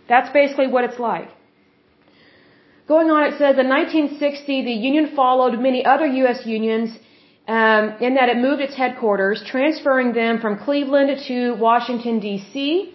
That's 0.09 0.31
basically 0.31 0.67
what 0.67 0.85
it's 0.85 0.99
like. 0.99 1.31
Going 2.87 3.11
on, 3.11 3.25
it 3.25 3.39
says 3.39 3.57
in 3.59 3.69
1960, 3.69 4.65
the 4.65 4.73
union 4.73 5.17
followed 5.17 5.59
many 5.59 5.87
other 5.87 6.05
U.S. 6.05 6.45
unions 6.45 6.91
um, 7.49 7.97
in 8.01 8.15
that 8.17 8.29
it 8.29 8.37
moved 8.37 8.61
its 8.61 8.75
headquarters, 8.75 9.43
transferring 9.47 10.13
them 10.13 10.39
from 10.39 10.59
Cleveland 10.59 11.19
to 11.29 11.55
Washington, 11.55 12.21
D.C. 12.21 12.93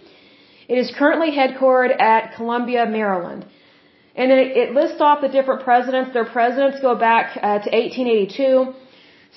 It 0.68 0.78
is 0.78 0.92
currently 0.96 1.32
headquartered 1.32 2.00
at 2.00 2.36
Columbia, 2.36 2.86
Maryland. 2.86 3.44
And 4.14 4.30
it, 4.30 4.56
it 4.56 4.74
lists 4.74 5.00
off 5.00 5.22
the 5.22 5.28
different 5.28 5.64
presidents. 5.64 6.12
Their 6.12 6.24
presidents 6.24 6.78
go 6.80 6.94
back 6.94 7.36
uh, 7.36 7.58
to 7.64 7.70
1882. 7.70 8.72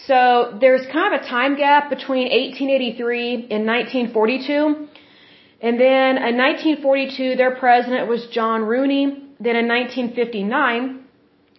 So 0.06 0.56
there's 0.62 0.86
kind 0.92 1.16
of 1.16 1.22
a 1.22 1.24
time 1.26 1.56
gap 1.58 1.89
between 1.89 2.30
1883 2.30 3.48
and 3.50 3.66
1942. 3.66 4.88
And 5.62 5.80
then 5.80 6.18
in 6.18 6.38
1942, 6.38 7.36
their 7.38 7.56
president 7.56 8.08
was 8.08 8.28
John 8.28 8.62
Rooney. 8.63 9.22
Then 9.43 9.56
in 9.56 9.67
1959, 9.67 11.03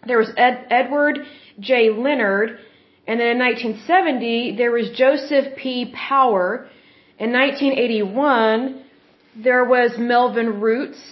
there 0.07 0.19
was 0.19 0.31
Ed, 0.37 0.67
Edward 0.71 1.19
J. 1.61 1.91
Leonard. 1.91 2.59
And 3.07 3.21
then 3.21 3.29
in 3.37 3.39
1970, 3.39 4.57
there 4.57 4.73
was 4.73 4.91
Joseph 4.91 5.57
P. 5.57 5.93
Power. 5.95 6.67
In 7.19 7.33
1981, 7.33 8.83
there 9.37 9.65
was 9.65 9.99
Melvin 9.99 10.61
Roots. 10.61 11.03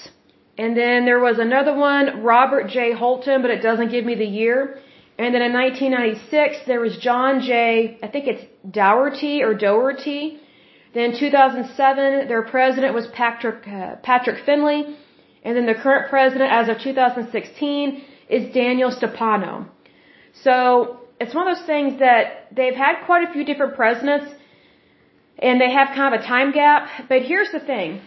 And 0.58 0.76
then 0.76 1.04
there 1.04 1.20
was 1.20 1.38
another 1.38 1.74
one, 1.74 2.22
Robert 2.22 2.68
J. 2.68 2.92
Holton, 2.92 3.42
but 3.42 3.50
it 3.50 3.62
doesn't 3.62 3.90
give 3.90 4.04
me 4.04 4.14
the 4.14 4.32
year. 4.42 4.78
And 5.18 5.35
then 5.35 5.42
in 5.42 5.52
1996, 5.52 6.66
there 6.66 6.80
was 6.80 6.96
John 6.98 7.42
J. 7.42 7.98
I 8.02 8.08
think 8.08 8.26
it's 8.26 8.44
Dougherty 8.70 9.42
or 9.42 9.54
Dougherty. 9.54 10.40
Then 10.94 11.12
in 11.12 11.18
2007, 11.18 12.28
their 12.28 12.42
president 12.42 12.94
was 12.94 13.06
Patrick 13.08 13.66
uh, 13.66 13.96
Patrick 14.02 14.44
Finley, 14.44 14.96
and 15.44 15.57
then 15.57 15.66
the 15.66 15.74
current 15.74 16.09
president, 16.09 16.50
as 16.52 16.68
of 16.68 16.78
2016, 16.78 18.05
is 18.28 18.52
Daniel 18.55 18.90
Stepano. 18.90 19.66
So 20.44 21.00
it's 21.20 21.35
one 21.35 21.46
of 21.46 21.57
those 21.57 21.66
things 21.66 21.98
that 21.98 22.48
they've 22.55 22.74
had 22.74 23.05
quite 23.07 23.28
a 23.28 23.33
few 23.33 23.44
different 23.44 23.74
presidents, 23.74 24.26
and 25.38 25.61
they 25.61 25.72
have 25.72 25.88
kind 25.94 26.14
of 26.14 26.20
a 26.20 26.24
time 26.24 26.52
gap. 26.52 26.88
But 27.09 27.22
here's 27.22 27.50
the 27.50 27.61
thing: 27.61 28.00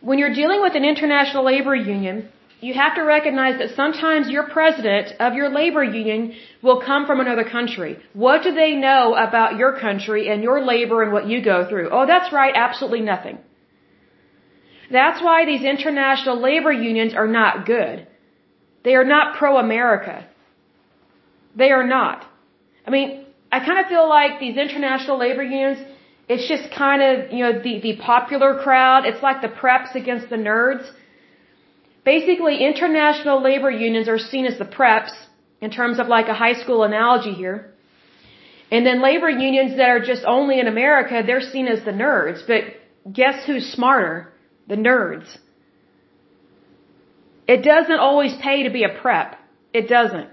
when 0.00 0.18
you're 0.18 0.34
dealing 0.42 0.60
with 0.62 0.74
an 0.74 0.84
international 0.84 1.44
labor 1.44 1.74
union, 1.74 2.28
you 2.60 2.72
have 2.74 2.94
to 2.94 3.02
recognize 3.02 3.58
that 3.58 3.74
sometimes 3.76 4.28
your 4.28 4.44
president 4.44 5.12
of 5.20 5.34
your 5.34 5.50
labor 5.50 5.84
union 5.84 6.34
will 6.62 6.80
come 6.80 7.06
from 7.06 7.20
another 7.20 7.44
country. 7.44 7.98
What 8.14 8.42
do 8.42 8.54
they 8.54 8.74
know 8.74 9.14
about 9.14 9.56
your 9.56 9.78
country 9.78 10.28
and 10.30 10.42
your 10.42 10.64
labor 10.64 11.02
and 11.02 11.12
what 11.12 11.26
you 11.28 11.42
go 11.42 11.68
through? 11.68 11.90
Oh, 11.90 12.06
that's 12.06 12.32
right, 12.32 12.54
absolutely 12.54 13.00
nothing. 13.00 13.38
That's 14.90 15.22
why 15.22 15.44
these 15.44 15.62
international 15.62 16.40
labor 16.40 16.72
unions 16.72 17.14
are 17.14 17.26
not 17.26 17.66
good. 17.66 18.06
They 18.84 18.94
are 18.94 19.04
not 19.04 19.36
pro-America. 19.36 20.26
They 21.56 21.70
are 21.70 21.86
not. 21.86 22.24
I 22.86 22.90
mean, 22.90 23.24
I 23.50 23.64
kind 23.64 23.78
of 23.80 23.86
feel 23.86 24.08
like 24.08 24.38
these 24.38 24.56
international 24.56 25.18
labor 25.18 25.42
unions, 25.42 25.78
it's 26.28 26.46
just 26.48 26.72
kind 26.72 27.02
of, 27.02 27.32
you 27.32 27.40
know, 27.44 27.52
the, 27.60 27.80
the 27.80 27.96
popular 27.96 28.60
crowd. 28.62 29.06
It's 29.06 29.22
like 29.22 29.42
the 29.42 29.48
preps 29.48 29.94
against 29.94 30.28
the 30.28 30.36
nerds. 30.36 30.88
Basically, 32.04 32.64
international 32.64 33.42
labor 33.42 33.70
unions 33.70 34.08
are 34.08 34.18
seen 34.18 34.46
as 34.46 34.58
the 34.58 34.64
preps 34.64 35.12
in 35.60 35.70
terms 35.70 35.98
of 35.98 36.06
like 36.06 36.28
a 36.28 36.34
high 36.34 36.54
school 36.54 36.84
analogy 36.84 37.32
here. 37.32 37.72
And 38.70 38.84
then 38.84 39.02
labor 39.02 39.30
unions 39.30 39.76
that 39.76 39.88
are 39.88 40.00
just 40.00 40.24
only 40.24 40.60
in 40.60 40.66
America, 40.66 41.22
they're 41.26 41.40
seen 41.40 41.66
as 41.66 41.84
the 41.84 41.92
nerds. 41.92 42.46
But 42.46 42.62
guess 43.12 43.44
who's 43.46 43.66
smarter? 43.72 44.32
The 44.68 44.76
nerds. 44.76 45.28
It 47.46 47.62
doesn't 47.62 47.98
always 47.98 48.34
pay 48.42 48.64
to 48.64 48.70
be 48.70 48.84
a 48.84 48.88
prep. 48.88 49.38
It 49.72 49.88
doesn't. 49.88 50.30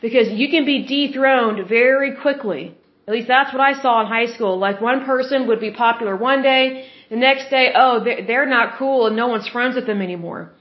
Because 0.00 0.28
you 0.30 0.48
can 0.48 0.64
be 0.64 0.84
dethroned 0.84 1.68
very 1.68 2.16
quickly 2.16 2.76
at 3.06 3.12
least 3.14 3.28
that's 3.28 3.52
what 3.52 3.60
I 3.60 3.72
saw 3.82 4.00
in 4.02 4.06
high 4.06 4.26
school. 4.34 4.58
Like 4.58 4.80
one 4.80 5.04
person 5.04 5.48
would 5.48 5.60
be 5.60 5.72
popular 5.72 6.16
one 6.16 6.42
day, 6.42 6.86
the 7.10 7.16
next 7.16 7.50
day, 7.50 7.72
oh, 7.74 8.04
they're 8.04 8.46
not 8.46 8.78
cool 8.78 9.06
and 9.06 9.16
no 9.16 9.26
one's 9.26 9.48
friends 9.48 9.74
with 9.74 9.86
them 9.86 10.00
anymore. 10.00 10.52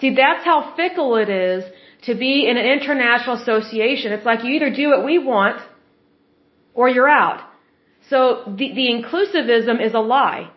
See, 0.00 0.14
that's 0.14 0.44
how 0.44 0.74
fickle 0.76 1.16
it 1.16 1.30
is 1.30 1.64
to 2.02 2.14
be 2.14 2.46
in 2.48 2.56
an 2.56 2.66
international 2.66 3.36
association. 3.36 4.12
It's 4.12 4.26
like 4.26 4.44
you 4.44 4.50
either 4.54 4.70
do 4.70 4.88
what 4.90 5.04
we 5.04 5.18
want 5.18 5.62
or 6.74 6.88
you're 6.88 7.08
out. 7.08 7.40
So 8.10 8.42
the, 8.46 8.74
the 8.74 8.86
inclusivism 8.96 9.84
is 9.84 9.94
a 9.94 10.00
lie. 10.00 10.50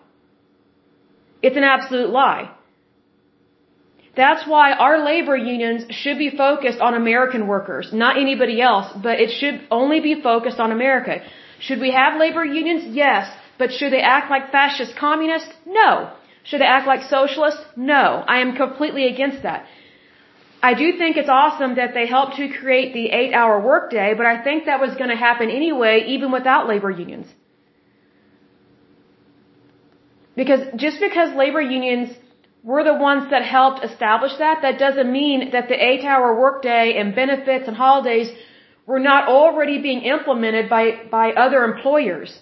It's 1.46 1.58
an 1.62 1.68
absolute 1.76 2.12
lie. 2.20 2.43
That's 4.22 4.43
why 4.52 4.68
our 4.86 4.98
labor 5.12 5.38
unions 5.54 5.82
should 6.00 6.18
be 6.26 6.30
focused 6.43 6.82
on 6.88 6.93
American 7.04 7.43
workers, 7.54 7.89
not 8.04 8.18
anybody 8.26 8.58
else, 8.70 8.88
but 9.08 9.20
it 9.24 9.32
should 9.39 9.58
only 9.80 10.00
be 10.10 10.14
focused 10.30 10.60
on 10.66 10.72
America. 10.72 11.16
Should 11.66 11.82
we 11.86 11.91
have 11.91 12.20
labor 12.26 12.46
unions? 12.62 12.84
Yes. 13.04 13.24
But 13.60 13.72
should 13.78 13.91
they 13.96 14.02
act 14.16 14.32
like 14.36 14.52
fascist 14.52 14.96
communists? 15.06 15.54
No. 15.82 15.89
Should 16.48 16.62
they 16.62 16.72
act 16.78 16.88
like 16.88 17.04
socialists? 17.18 17.64
No. 17.93 18.06
I 18.36 18.38
am 18.46 18.56
completely 18.64 19.06
against 19.14 19.43
that. 19.43 19.66
I 20.70 20.74
do 20.74 20.88
think 21.00 21.16
it's 21.16 21.34
awesome 21.43 21.76
that 21.76 21.93
they 21.93 22.08
helped 22.18 22.36
to 22.41 22.48
create 22.60 22.89
the 22.93 23.08
eight 23.20 23.34
hour 23.39 23.56
workday, 23.72 24.10
but 24.20 24.26
I 24.34 24.36
think 24.46 24.66
that 24.66 24.80
was 24.86 24.96
going 25.02 25.12
to 25.16 25.22
happen 25.30 25.50
anyway, 25.62 25.96
even 26.16 26.32
without 26.32 26.68
labor 26.74 26.89
unions. 26.89 27.28
Because 30.36 30.62
just 30.76 31.00
because 31.00 31.36
labor 31.36 31.62
unions 31.62 32.10
were 32.64 32.84
the 32.84 32.96
ones 32.96 33.30
that 33.32 33.44
helped 33.44 33.84
establish 33.84 34.34
that, 34.40 34.62
that 34.64 34.80
doesn't 34.80 35.12
mean 35.12 35.52
that 35.52 35.68
the 35.70 35.76
eight 35.90 36.04
hour 36.04 36.40
workday 36.40 36.96
and 36.98 37.16
benefits 37.16 37.68
and 37.68 37.78
holidays 37.78 38.30
were 38.86 39.00
not 39.00 39.28
already 39.28 39.82
being 39.82 40.02
implemented 40.02 40.70
by, 40.70 40.86
by 41.10 41.32
other 41.32 41.64
employers. 41.64 42.40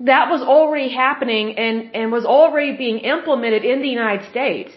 That 0.00 0.30
was 0.30 0.40
already 0.40 0.88
happening 0.88 1.58
and, 1.58 1.94
and 1.94 2.10
was 2.10 2.24
already 2.24 2.76
being 2.76 2.98
implemented 2.98 3.64
in 3.64 3.82
the 3.82 3.88
United 3.88 4.28
States. 4.30 4.72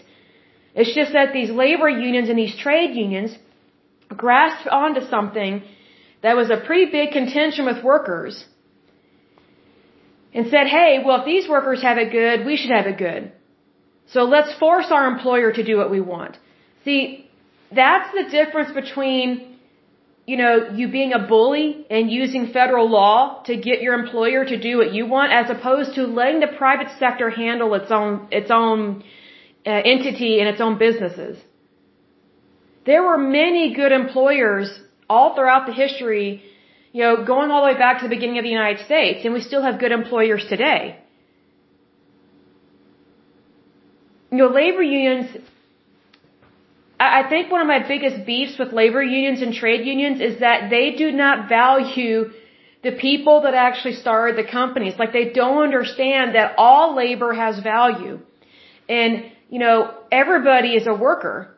It's 0.74 0.94
just 0.94 1.12
that 1.14 1.32
these 1.32 1.50
labor 1.50 1.88
unions 1.88 2.28
and 2.28 2.38
these 2.38 2.56
trade 2.56 2.94
unions 2.94 3.36
grasped 4.08 4.68
onto 4.68 5.02
something 5.08 5.62
that 6.22 6.36
was 6.36 6.50
a 6.50 6.58
pretty 6.58 6.90
big 6.90 7.12
contention 7.12 7.64
with 7.64 7.82
workers 7.82 8.44
and 10.36 10.44
said, 10.54 10.66
hey, 10.78 10.90
well, 11.04 11.20
if 11.20 11.26
these 11.32 11.46
workers 11.48 11.80
have 11.88 11.98
it 12.04 12.10
good, 12.20 12.44
we 12.48 12.54
should 12.58 12.74
have 12.78 12.86
it 12.92 12.98
good. 12.98 13.32
So 14.14 14.20
let's 14.34 14.52
force 14.64 14.88
our 14.96 15.06
employer 15.14 15.50
to 15.58 15.62
do 15.70 15.74
what 15.80 15.90
we 15.96 16.00
want. 16.14 16.34
See, 16.84 17.00
that's 17.80 18.08
the 18.18 18.24
difference 18.38 18.70
between, 18.80 19.56
you 20.30 20.36
know, 20.42 20.54
you 20.78 20.86
being 20.98 21.12
a 21.20 21.22
bully 21.32 21.68
and 21.90 22.10
using 22.22 22.42
federal 22.58 22.88
law 22.98 23.42
to 23.46 23.54
get 23.68 23.80
your 23.86 23.94
employer 24.02 24.44
to 24.52 24.56
do 24.68 24.72
what 24.80 24.92
you 24.96 25.06
want 25.16 25.32
as 25.40 25.46
opposed 25.56 25.94
to 25.94 26.02
letting 26.20 26.40
the 26.40 26.52
private 26.64 26.90
sector 27.02 27.28
handle 27.30 27.72
its 27.80 27.90
own, 27.90 28.28
its 28.30 28.50
own 28.50 29.02
uh, 29.66 29.70
entity 29.94 30.32
and 30.40 30.48
its 30.52 30.60
own 30.60 30.76
businesses. 30.86 31.38
There 32.84 33.02
were 33.08 33.18
many 33.18 33.74
good 33.74 33.92
employers 34.02 34.68
all 35.08 35.34
throughout 35.34 35.64
the 35.66 35.72
history, 35.72 36.28
you 36.96 37.02
know, 37.02 37.24
going 37.32 37.50
all 37.50 37.60
the 37.60 37.72
way 37.72 37.78
back 37.78 37.98
to 37.98 38.04
the 38.08 38.14
beginning 38.16 38.38
of 38.38 38.44
the 38.44 38.54
United 38.60 38.82
States, 38.86 39.22
and 39.22 39.34
we 39.34 39.42
still 39.42 39.62
have 39.62 39.78
good 39.78 39.92
employers 39.92 40.42
today. 40.48 40.98
You 44.30 44.38
know, 44.38 44.48
labor 44.48 44.82
unions, 44.82 45.26
I 46.98 47.24
think 47.28 47.52
one 47.52 47.60
of 47.60 47.66
my 47.66 47.86
biggest 47.86 48.24
beefs 48.24 48.58
with 48.58 48.72
labor 48.72 49.02
unions 49.02 49.42
and 49.42 49.52
trade 49.52 49.86
unions 49.86 50.22
is 50.22 50.40
that 50.40 50.70
they 50.70 50.92
do 50.92 51.12
not 51.12 51.50
value 51.50 52.30
the 52.82 52.92
people 52.92 53.42
that 53.42 53.52
actually 53.52 53.96
started 53.96 54.38
the 54.42 54.50
companies. 54.50 54.94
Like 54.98 55.12
they 55.12 55.28
don't 55.40 55.64
understand 55.64 56.34
that 56.34 56.54
all 56.56 56.96
labor 56.96 57.34
has 57.34 57.60
value. 57.62 58.20
And 58.88 59.32
you 59.50 59.58
know, 59.58 59.92
everybody 60.10 60.70
is 60.80 60.86
a 60.86 60.94
worker. 60.94 61.54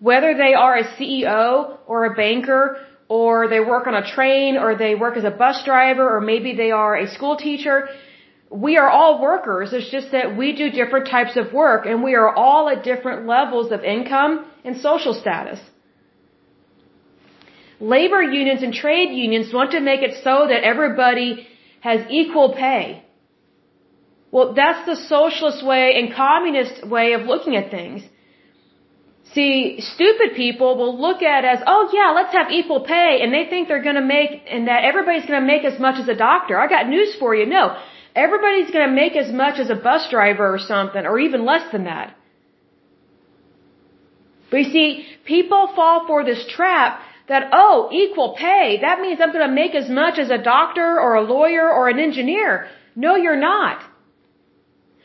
Whether 0.00 0.34
they 0.34 0.54
are 0.54 0.76
a 0.76 0.84
CEO 0.96 1.78
or 1.86 2.06
a 2.06 2.14
banker 2.14 2.84
or 3.08 3.48
they 3.48 3.60
work 3.60 3.86
on 3.86 3.94
a 3.94 4.06
train 4.06 4.56
or 4.56 4.76
they 4.76 4.94
work 4.94 5.16
as 5.16 5.24
a 5.24 5.30
bus 5.30 5.62
driver 5.64 6.16
or 6.16 6.20
maybe 6.20 6.54
they 6.54 6.70
are 6.70 6.96
a 6.96 7.08
school 7.08 7.36
teacher, 7.36 7.88
we 8.50 8.76
are 8.76 8.88
all 8.88 9.20
workers. 9.20 9.72
It's 9.72 9.90
just 9.90 10.12
that 10.12 10.36
we 10.36 10.54
do 10.54 10.70
different 10.70 11.08
types 11.08 11.36
of 11.36 11.52
work 11.52 11.86
and 11.86 12.02
we 12.02 12.14
are 12.14 12.34
all 12.34 12.68
at 12.68 12.84
different 12.84 13.26
levels 13.26 13.72
of 13.72 13.82
income 13.82 14.46
and 14.64 14.76
social 14.76 15.12
status. 15.12 15.60
Labor 17.80 18.22
unions 18.22 18.62
and 18.62 18.72
trade 18.72 19.10
unions 19.12 19.52
want 19.52 19.72
to 19.72 19.80
make 19.80 20.02
it 20.02 20.14
so 20.22 20.46
that 20.48 20.62
everybody 20.62 21.48
has 21.80 22.00
equal 22.08 22.54
pay. 22.54 23.04
Well, 24.30 24.54
that's 24.54 24.86
the 24.86 24.96
socialist 24.96 25.64
way 25.64 25.94
and 25.96 26.14
communist 26.14 26.86
way 26.86 27.12
of 27.12 27.22
looking 27.22 27.56
at 27.56 27.70
things. 27.70 28.02
See, 29.34 29.80
stupid 29.80 30.36
people 30.36 30.76
will 30.76 30.96
look 31.00 31.20
at 31.22 31.44
as, 31.44 31.58
oh 31.66 31.90
yeah, 31.92 32.12
let's 32.14 32.32
have 32.32 32.52
equal 32.52 32.82
pay, 32.84 33.20
and 33.20 33.34
they 33.34 33.46
think 33.50 33.66
they're 33.66 33.82
gonna 33.82 34.08
make, 34.16 34.42
and 34.48 34.68
that 34.68 34.84
everybody's 34.84 35.26
gonna 35.26 35.44
make 35.44 35.64
as 35.64 35.78
much 35.80 35.98
as 35.98 36.08
a 36.08 36.14
doctor. 36.14 36.58
I 36.58 36.68
got 36.68 36.88
news 36.88 37.16
for 37.18 37.34
you. 37.34 37.44
No. 37.44 37.76
Everybody's 38.14 38.70
gonna 38.70 38.92
make 38.92 39.16
as 39.16 39.32
much 39.32 39.58
as 39.58 39.70
a 39.70 39.74
bus 39.74 40.08
driver 40.08 40.54
or 40.54 40.60
something, 40.60 41.04
or 41.04 41.18
even 41.18 41.44
less 41.44 41.70
than 41.72 41.84
that. 41.84 42.16
But 44.50 44.58
you 44.58 44.70
see, 44.70 45.06
people 45.24 45.72
fall 45.74 46.06
for 46.06 46.22
this 46.24 46.46
trap 46.46 47.00
that, 47.26 47.48
oh, 47.52 47.88
equal 47.90 48.36
pay, 48.38 48.78
that 48.82 49.00
means 49.00 49.20
I'm 49.20 49.32
gonna 49.32 49.48
make 49.62 49.74
as 49.74 49.88
much 49.88 50.16
as 50.18 50.30
a 50.30 50.38
doctor 50.38 51.00
or 51.00 51.14
a 51.16 51.22
lawyer 51.22 51.68
or 51.68 51.88
an 51.88 51.98
engineer. 51.98 52.68
No, 52.94 53.16
you're 53.16 53.44
not. 53.52 53.82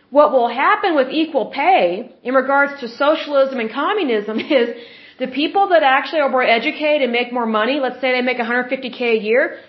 What 0.10 0.32
will 0.32 0.47
happen 0.47 0.95
with 0.95 1.10
equal 1.10 1.47
pay 1.47 2.12
in 2.24 2.34
regards 2.34 2.80
to 2.82 2.88
socialism 2.88 3.60
and 3.60 3.72
communism 3.72 4.39
is 4.62 4.70
the 5.20 5.28
people 5.28 5.70
that 5.70 5.84
actually 5.84 6.22
are 6.22 6.30
more 6.30 6.43
educated 6.43 7.01
and 7.03 7.12
make 7.12 7.32
more 7.32 7.45
money, 7.45 7.80
let's 7.80 7.99
say 8.01 8.12
they 8.12 8.22
make 8.22 8.38
150k 8.38 9.01
a 9.01 9.22
year, 9.22 9.60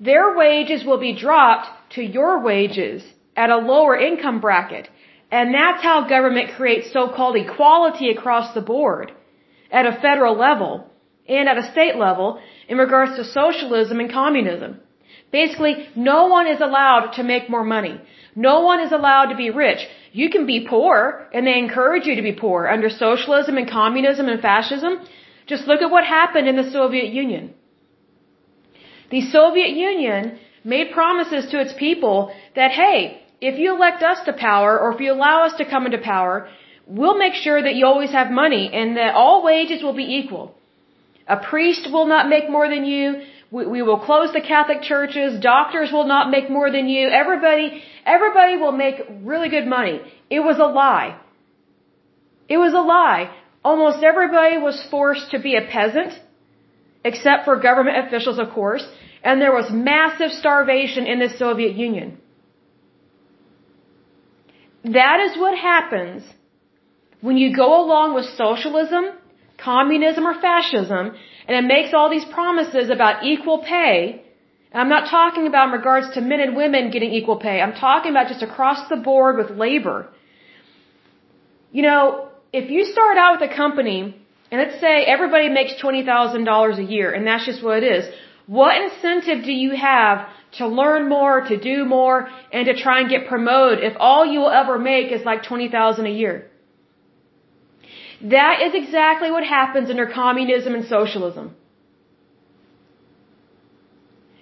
their 0.00 0.36
wages 0.36 0.84
will 0.84 0.98
be 0.98 1.14
dropped 1.14 1.68
to 1.94 2.02
your 2.02 2.40
wages 2.42 3.02
at 3.36 3.50
a 3.50 3.56
lower 3.56 3.96
income 3.96 4.40
bracket. 4.40 4.88
And 5.30 5.54
that's 5.54 5.82
how 5.82 6.08
government 6.08 6.50
creates 6.56 6.92
so-called 6.92 7.36
equality 7.36 8.10
across 8.10 8.52
the 8.54 8.60
board 8.60 9.12
at 9.70 9.86
a 9.86 9.98
federal 10.06 10.36
level 10.36 10.90
and 11.26 11.48
at 11.48 11.56
a 11.56 11.70
state 11.72 11.96
level 11.96 12.38
in 12.68 12.76
regards 12.76 13.16
to 13.16 13.24
socialism 13.24 13.98
and 14.00 14.12
communism. 14.12 14.80
Basically, 15.32 15.88
no 15.96 16.26
one 16.26 16.46
is 16.46 16.60
allowed 16.60 17.12
to 17.16 17.22
make 17.22 17.48
more 17.48 17.64
money. 17.64 18.00
No 18.36 18.60
one 18.60 18.80
is 18.80 18.92
allowed 18.92 19.26
to 19.30 19.36
be 19.36 19.48
rich. 19.50 19.80
You 20.12 20.28
can 20.34 20.44
be 20.46 20.66
poor, 20.68 21.26
and 21.32 21.46
they 21.46 21.58
encourage 21.58 22.06
you 22.06 22.16
to 22.16 22.22
be 22.30 22.34
poor 22.44 22.68
under 22.68 22.90
socialism 22.90 23.56
and 23.56 23.68
communism 23.68 24.28
and 24.28 24.40
fascism. 24.40 25.00
Just 25.46 25.66
look 25.66 25.80
at 25.82 25.90
what 25.90 26.04
happened 26.04 26.48
in 26.48 26.56
the 26.56 26.70
Soviet 26.70 27.10
Union. 27.12 27.54
The 29.10 29.22
Soviet 29.22 29.70
Union 29.70 30.38
made 30.64 30.92
promises 30.92 31.50
to 31.50 31.60
its 31.60 31.72
people 31.72 32.32
that, 32.54 32.70
hey, 32.70 33.22
if 33.40 33.58
you 33.58 33.74
elect 33.74 34.02
us 34.02 34.24
to 34.26 34.32
power 34.32 34.78
or 34.78 34.94
if 34.94 35.00
you 35.00 35.12
allow 35.12 35.44
us 35.44 35.54
to 35.58 35.64
come 35.64 35.86
into 35.86 35.98
power, 35.98 36.48
we'll 36.86 37.18
make 37.18 37.34
sure 37.34 37.60
that 37.62 37.74
you 37.74 37.86
always 37.86 38.12
have 38.12 38.30
money 38.30 38.70
and 38.72 38.96
that 38.96 39.14
all 39.14 39.42
wages 39.42 39.82
will 39.82 39.94
be 39.94 40.14
equal. 40.18 40.54
A 41.26 41.36
priest 41.36 41.88
will 41.92 42.06
not 42.06 42.28
make 42.28 42.50
more 42.50 42.68
than 42.68 42.84
you. 42.84 43.22
We, 43.52 43.66
we 43.74 43.82
will 43.82 44.00
close 44.08 44.32
the 44.32 44.40
Catholic 44.40 44.80
churches. 44.92 45.38
Doctors 45.40 45.92
will 45.92 46.08
not 46.14 46.30
make 46.30 46.48
more 46.58 46.70
than 46.76 46.88
you. 46.88 47.04
Everybody, 47.22 47.82
everybody 48.16 48.56
will 48.56 48.76
make 48.84 48.96
really 49.32 49.50
good 49.56 49.66
money. 49.66 50.00
It 50.30 50.40
was 50.40 50.58
a 50.58 50.70
lie. 50.82 51.10
It 52.48 52.56
was 52.64 52.72
a 52.72 52.84
lie. 52.94 53.30
Almost 53.62 54.02
everybody 54.02 54.56
was 54.68 54.76
forced 54.90 55.30
to 55.32 55.38
be 55.38 55.54
a 55.56 55.64
peasant, 55.76 56.12
except 57.04 57.44
for 57.44 57.56
government 57.68 57.96
officials, 58.06 58.38
of 58.38 58.50
course, 58.50 58.84
and 59.22 59.40
there 59.40 59.52
was 59.52 59.70
massive 59.70 60.32
starvation 60.32 61.06
in 61.06 61.18
the 61.20 61.28
Soviet 61.28 61.76
Union. 61.76 62.18
That 64.84 65.20
is 65.26 65.38
what 65.38 65.56
happens 65.56 66.24
when 67.20 67.36
you 67.36 67.54
go 67.54 67.68
along 67.84 68.14
with 68.14 68.24
socialism, 68.44 69.04
communism, 69.64 70.26
or 70.26 70.34
fascism 70.40 71.12
and 71.46 71.56
it 71.56 71.66
makes 71.66 71.92
all 71.94 72.08
these 72.10 72.24
promises 72.24 72.90
about 72.90 73.24
equal 73.24 73.58
pay. 73.58 74.22
And 74.70 74.80
I'm 74.80 74.88
not 74.88 75.10
talking 75.10 75.46
about 75.46 75.68
in 75.68 75.72
regards 75.72 76.14
to 76.14 76.20
men 76.20 76.40
and 76.40 76.56
women 76.56 76.90
getting 76.90 77.12
equal 77.12 77.36
pay. 77.36 77.60
I'm 77.60 77.74
talking 77.74 78.10
about 78.10 78.28
just 78.28 78.42
across 78.42 78.88
the 78.88 78.96
board 78.96 79.36
with 79.36 79.50
labor. 79.50 80.08
You 81.72 81.82
know, 81.82 82.28
if 82.52 82.70
you 82.70 82.84
start 82.84 83.16
out 83.16 83.40
with 83.40 83.50
a 83.50 83.54
company, 83.54 84.00
and 84.50 84.60
let's 84.60 84.78
say 84.80 85.04
everybody 85.04 85.48
makes 85.48 85.72
$20,000 85.82 86.78
a 86.78 86.82
year, 86.82 87.12
and 87.12 87.26
that's 87.26 87.46
just 87.46 87.62
what 87.62 87.82
it 87.82 87.86
is, 87.96 88.04
what 88.46 88.80
incentive 88.80 89.44
do 89.44 89.52
you 89.52 89.74
have 89.74 90.28
to 90.58 90.66
learn 90.68 91.08
more, 91.08 91.40
to 91.40 91.56
do 91.58 91.84
more, 91.84 92.28
and 92.52 92.66
to 92.66 92.74
try 92.74 93.00
and 93.00 93.08
get 93.08 93.26
promoted 93.26 93.82
if 93.82 93.94
all 93.98 94.26
you 94.26 94.40
will 94.40 94.50
ever 94.50 94.78
make 94.78 95.10
is 95.10 95.24
like 95.24 95.42
20,000 95.42 96.06
a 96.06 96.10
year? 96.10 96.51
That 98.22 98.62
is 98.62 98.74
exactly 98.74 99.30
what 99.30 99.44
happens 99.44 99.90
under 99.90 100.06
communism 100.06 100.74
and 100.74 100.84
socialism. 100.84 101.56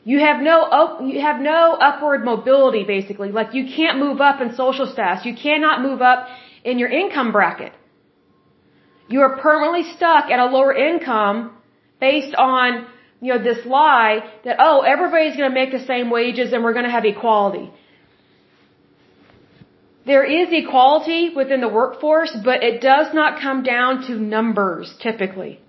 You 0.04 0.18
have 0.20 0.42
no 0.42 1.00
you 1.00 1.20
have 1.20 1.40
no 1.40 1.74
upward 1.74 2.24
mobility 2.24 2.84
basically. 2.84 3.32
Like 3.32 3.54
you 3.54 3.64
can't 3.76 3.98
move 3.98 4.20
up 4.20 4.40
in 4.40 4.54
social 4.54 4.86
status. 4.86 5.24
You 5.24 5.34
cannot 5.34 5.82
move 5.82 6.00
up 6.02 6.28
in 6.64 6.78
your 6.78 6.88
income 6.88 7.32
bracket. 7.32 7.72
You 9.08 9.20
are 9.22 9.36
permanently 9.38 9.84
stuck 9.96 10.30
at 10.30 10.38
a 10.38 10.46
lower 10.46 10.72
income 10.74 11.56
based 12.00 12.34
on 12.34 12.86
you 13.20 13.34
know, 13.34 13.42
this 13.42 13.66
lie 13.66 14.24
that, 14.44 14.56
oh, 14.58 14.80
everybody's 14.80 15.36
going 15.36 15.50
to 15.50 15.54
make 15.54 15.72
the 15.72 15.84
same 15.84 16.10
wages 16.10 16.52
and 16.52 16.64
we're 16.64 16.72
going 16.72 16.86
to 16.86 16.90
have 16.90 17.04
equality. 17.04 17.70
There 20.06 20.24
is 20.24 20.48
equality 20.50 21.30
within 21.34 21.60
the 21.60 21.68
workforce, 21.68 22.34
but 22.44 22.62
it 22.62 22.80
does 22.80 23.12
not 23.12 23.40
come 23.40 23.62
down 23.62 24.06
to 24.06 24.14
numbers 24.18 24.94
typically. 25.02 25.60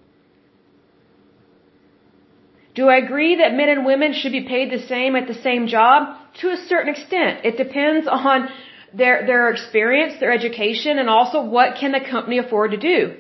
Do 2.74 2.88
I 2.88 2.98
agree 2.98 3.36
that 3.36 3.54
men 3.54 3.68
and 3.68 3.86
women 3.86 4.14
should 4.14 4.32
be 4.32 4.44
paid 4.48 4.72
the 4.72 4.80
same 4.88 5.16
at 5.18 5.28
the 5.28 5.34
same 5.34 5.68
job? 5.68 6.18
To 6.42 6.50
a 6.52 6.58
certain 6.58 6.94
extent. 6.94 7.42
It 7.44 7.58
depends 7.58 8.08
on 8.08 8.48
their, 8.94 9.26
their 9.26 9.50
experience, 9.50 10.20
their 10.20 10.32
education, 10.32 10.98
and 10.98 11.10
also 11.10 11.44
what 11.44 11.76
can 11.76 11.92
the 11.92 12.00
company 12.00 12.38
afford 12.38 12.72
to 12.72 12.78
do. 12.78 13.16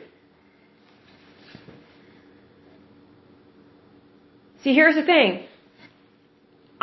See, 4.64 4.74
here's 4.74 4.95
the 4.95 5.03
thing. 5.03 5.45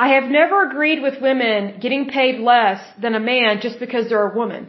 I 0.04 0.08
have 0.10 0.30
never 0.30 0.56
agreed 0.68 1.02
with 1.02 1.20
women 1.20 1.80
getting 1.80 2.08
paid 2.08 2.38
less 2.38 2.80
than 3.02 3.16
a 3.16 3.20
man 3.32 3.58
just 3.60 3.80
because 3.80 4.08
they're 4.08 4.30
a 4.30 4.36
woman. 4.42 4.68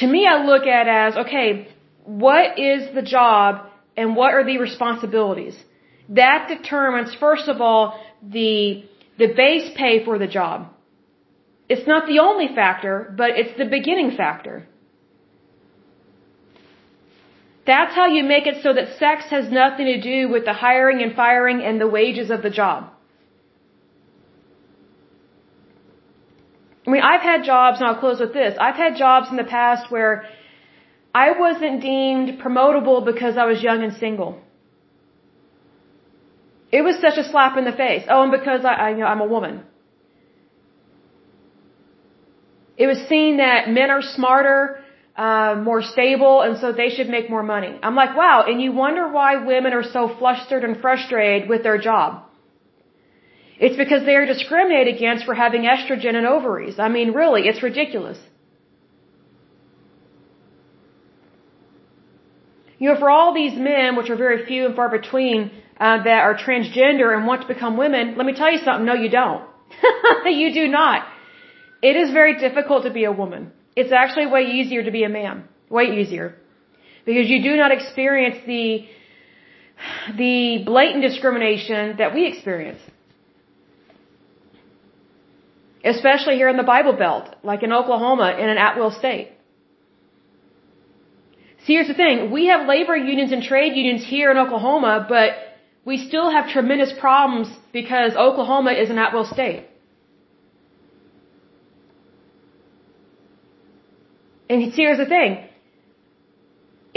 To 0.00 0.06
me, 0.06 0.26
I 0.26 0.36
look 0.50 0.66
at 0.66 0.88
as, 0.88 1.14
okay, 1.24 1.68
what 2.04 2.58
is 2.58 2.94
the 2.94 3.02
job 3.02 3.66
and 3.94 4.16
what 4.16 4.32
are 4.32 4.44
the 4.50 4.56
responsibilities? 4.56 5.54
That 6.08 6.48
determines, 6.48 7.14
first 7.26 7.46
of 7.46 7.60
all, 7.60 8.02
the, 8.22 8.84
the 9.18 9.28
base 9.42 9.70
pay 9.76 10.02
for 10.06 10.18
the 10.18 10.26
job. 10.26 10.68
It's 11.68 11.86
not 11.86 12.06
the 12.06 12.20
only 12.20 12.48
factor, 12.54 13.14
but 13.16 13.30
it's 13.40 13.56
the 13.58 13.66
beginning 13.66 14.16
factor. 14.16 14.66
That's 17.64 17.94
how 17.94 18.06
you 18.06 18.24
make 18.24 18.46
it 18.46 18.62
so 18.62 18.72
that 18.72 18.98
sex 18.98 19.26
has 19.30 19.50
nothing 19.50 19.86
to 19.86 20.00
do 20.00 20.28
with 20.28 20.44
the 20.44 20.52
hiring 20.52 21.00
and 21.02 21.14
firing 21.14 21.62
and 21.62 21.80
the 21.80 21.86
wages 21.86 22.30
of 22.30 22.42
the 22.42 22.50
job. 22.50 22.90
I 26.86 26.90
mean, 26.90 27.02
I've 27.02 27.20
had 27.20 27.44
jobs, 27.44 27.78
and 27.78 27.88
I'll 27.88 28.00
close 28.00 28.18
with 28.18 28.32
this. 28.32 28.56
I've 28.58 28.74
had 28.74 28.96
jobs 28.96 29.28
in 29.30 29.36
the 29.36 29.44
past 29.44 29.90
where 29.92 30.24
I 31.14 31.38
wasn't 31.38 31.80
deemed 31.80 32.40
promotable 32.40 33.04
because 33.04 33.36
I 33.36 33.44
was 33.44 33.62
young 33.62 33.84
and 33.84 33.94
single. 33.94 34.40
It 36.72 36.82
was 36.82 36.96
such 37.00 37.18
a 37.18 37.24
slap 37.30 37.56
in 37.56 37.64
the 37.64 37.72
face. 37.72 38.04
Oh, 38.08 38.22
and 38.22 38.32
because 38.32 38.64
I, 38.64 38.72
I 38.72 38.90
you 38.90 38.96
know, 38.96 39.06
I'm 39.06 39.20
a 39.20 39.26
woman. 39.26 39.62
It 42.76 42.86
was 42.86 42.98
seen 43.08 43.36
that 43.36 43.68
men 43.68 43.90
are 43.90 44.02
smarter, 44.02 44.81
uh, 45.16 45.54
more 45.62 45.82
stable, 45.82 46.40
and 46.40 46.58
so 46.58 46.72
they 46.72 46.88
should 46.88 47.08
make 47.08 47.28
more 47.28 47.42
money. 47.42 47.78
I'm 47.82 47.94
like, 47.94 48.16
wow, 48.16 48.44
and 48.46 48.60
you 48.62 48.72
wonder 48.72 49.08
why 49.08 49.44
women 49.44 49.72
are 49.72 49.82
so 49.82 50.08
flustered 50.18 50.64
and 50.64 50.80
frustrated 50.80 51.48
with 51.48 51.62
their 51.62 51.78
job. 51.78 52.24
It's 53.58 53.76
because 53.76 54.04
they 54.04 54.16
are 54.16 54.26
discriminated 54.26 54.94
against 54.96 55.24
for 55.24 55.34
having 55.34 55.62
estrogen 55.62 56.14
and 56.16 56.26
ovaries. 56.26 56.78
I 56.78 56.88
mean, 56.88 57.12
really, 57.12 57.42
it's 57.42 57.62
ridiculous. 57.62 58.18
You 62.78 62.88
know, 62.88 62.98
for 62.98 63.10
all 63.10 63.32
these 63.32 63.56
men, 63.56 63.94
which 63.96 64.10
are 64.10 64.16
very 64.16 64.44
few 64.46 64.66
and 64.66 64.74
far 64.74 64.88
between, 64.88 65.52
uh, 65.78 66.02
that 66.02 66.20
are 66.28 66.36
transgender 66.36 67.16
and 67.16 67.26
want 67.26 67.42
to 67.42 67.46
become 67.46 67.76
women, 67.76 68.16
let 68.16 68.26
me 68.26 68.32
tell 68.32 68.50
you 68.50 68.58
something. 68.58 68.84
No, 68.84 68.94
you 68.94 69.08
don't. 69.08 69.44
you 70.26 70.52
do 70.52 70.66
not. 70.66 71.06
It 71.82 71.94
is 71.96 72.10
very 72.10 72.38
difficult 72.40 72.84
to 72.84 72.90
be 72.90 73.04
a 73.04 73.12
woman. 73.12 73.52
It's 73.74 73.92
actually 73.92 74.26
way 74.26 74.42
easier 74.42 74.82
to 74.84 74.90
be 74.90 75.04
a 75.04 75.08
man. 75.08 75.48
Way 75.70 76.00
easier. 76.00 76.36
Because 77.04 77.28
you 77.28 77.42
do 77.42 77.56
not 77.56 77.72
experience 77.72 78.38
the, 78.46 78.86
the 80.16 80.62
blatant 80.64 81.02
discrimination 81.02 81.96
that 81.98 82.14
we 82.14 82.26
experience. 82.26 82.80
Especially 85.84 86.36
here 86.36 86.48
in 86.48 86.56
the 86.56 86.62
Bible 86.62 86.92
Belt, 86.92 87.34
like 87.42 87.62
in 87.62 87.72
Oklahoma 87.72 88.36
in 88.38 88.48
an 88.48 88.56
at-will 88.56 88.92
state. 88.92 89.32
See, 91.64 91.74
here's 91.74 91.88
the 91.88 91.94
thing. 91.94 92.30
We 92.30 92.46
have 92.46 92.68
labor 92.68 92.96
unions 92.96 93.32
and 93.32 93.42
trade 93.42 93.74
unions 93.74 94.04
here 94.04 94.30
in 94.30 94.36
Oklahoma, 94.36 95.06
but 95.08 95.30
we 95.84 95.96
still 95.96 96.30
have 96.30 96.50
tremendous 96.50 96.92
problems 96.92 97.48
because 97.72 98.14
Oklahoma 98.14 98.72
is 98.72 98.90
an 98.90 98.98
at-will 98.98 99.24
state. 99.24 99.66
And 104.52 104.60
here's 104.78 104.98
the 104.98 105.10
thing. 105.16 105.30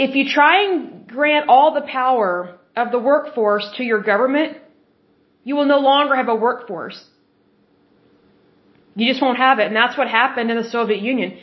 If 0.06 0.14
you 0.14 0.24
try 0.38 0.54
and 0.64 1.08
grant 1.08 1.48
all 1.48 1.68
the 1.72 1.86
power 2.00 2.30
of 2.82 2.90
the 2.94 2.98
workforce 2.98 3.66
to 3.76 3.82
your 3.90 4.02
government, 4.02 4.58
you 5.42 5.54
will 5.56 5.70
no 5.74 5.78
longer 5.78 6.14
have 6.16 6.28
a 6.28 6.34
workforce. 6.34 6.98
You 8.94 9.06
just 9.10 9.22
won't 9.22 9.38
have 9.38 9.58
it. 9.58 9.66
And 9.68 9.76
that's 9.82 9.96
what 9.96 10.08
happened 10.08 10.50
in 10.50 10.58
the 10.62 10.68
Soviet 10.76 11.00
Union. 11.00 11.38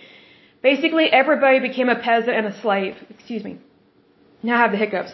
Basically, 0.61 1.05
everybody 1.22 1.59
became 1.68 1.89
a 1.89 1.99
peasant 2.09 2.36
and 2.39 2.45
a 2.45 2.61
slave. 2.61 2.93
Excuse 3.09 3.43
me. 3.43 3.57
Now 4.43 4.57
I 4.57 4.61
have 4.66 4.72
the 4.72 4.82
hiccups. 4.86 5.14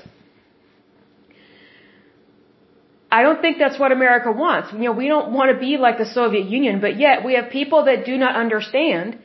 I 3.09 3.23
don't 3.23 3.41
think 3.41 3.57
that's 3.57 3.79
what 3.79 3.93
America 3.93 4.31
wants. 4.33 4.73
You 4.73 4.85
know, 4.87 4.91
we 5.03 5.07
don't 5.07 5.31
want 5.31 5.49
to 5.53 5.57
be 5.67 5.77
like 5.77 5.97
the 5.97 6.09
Soviet 6.19 6.45
Union, 6.49 6.81
but 6.81 6.99
yet 6.99 7.23
we 7.23 7.35
have 7.35 7.49
people 7.49 7.85
that 7.85 8.05
do 8.05 8.17
not 8.17 8.35
understand 8.35 9.17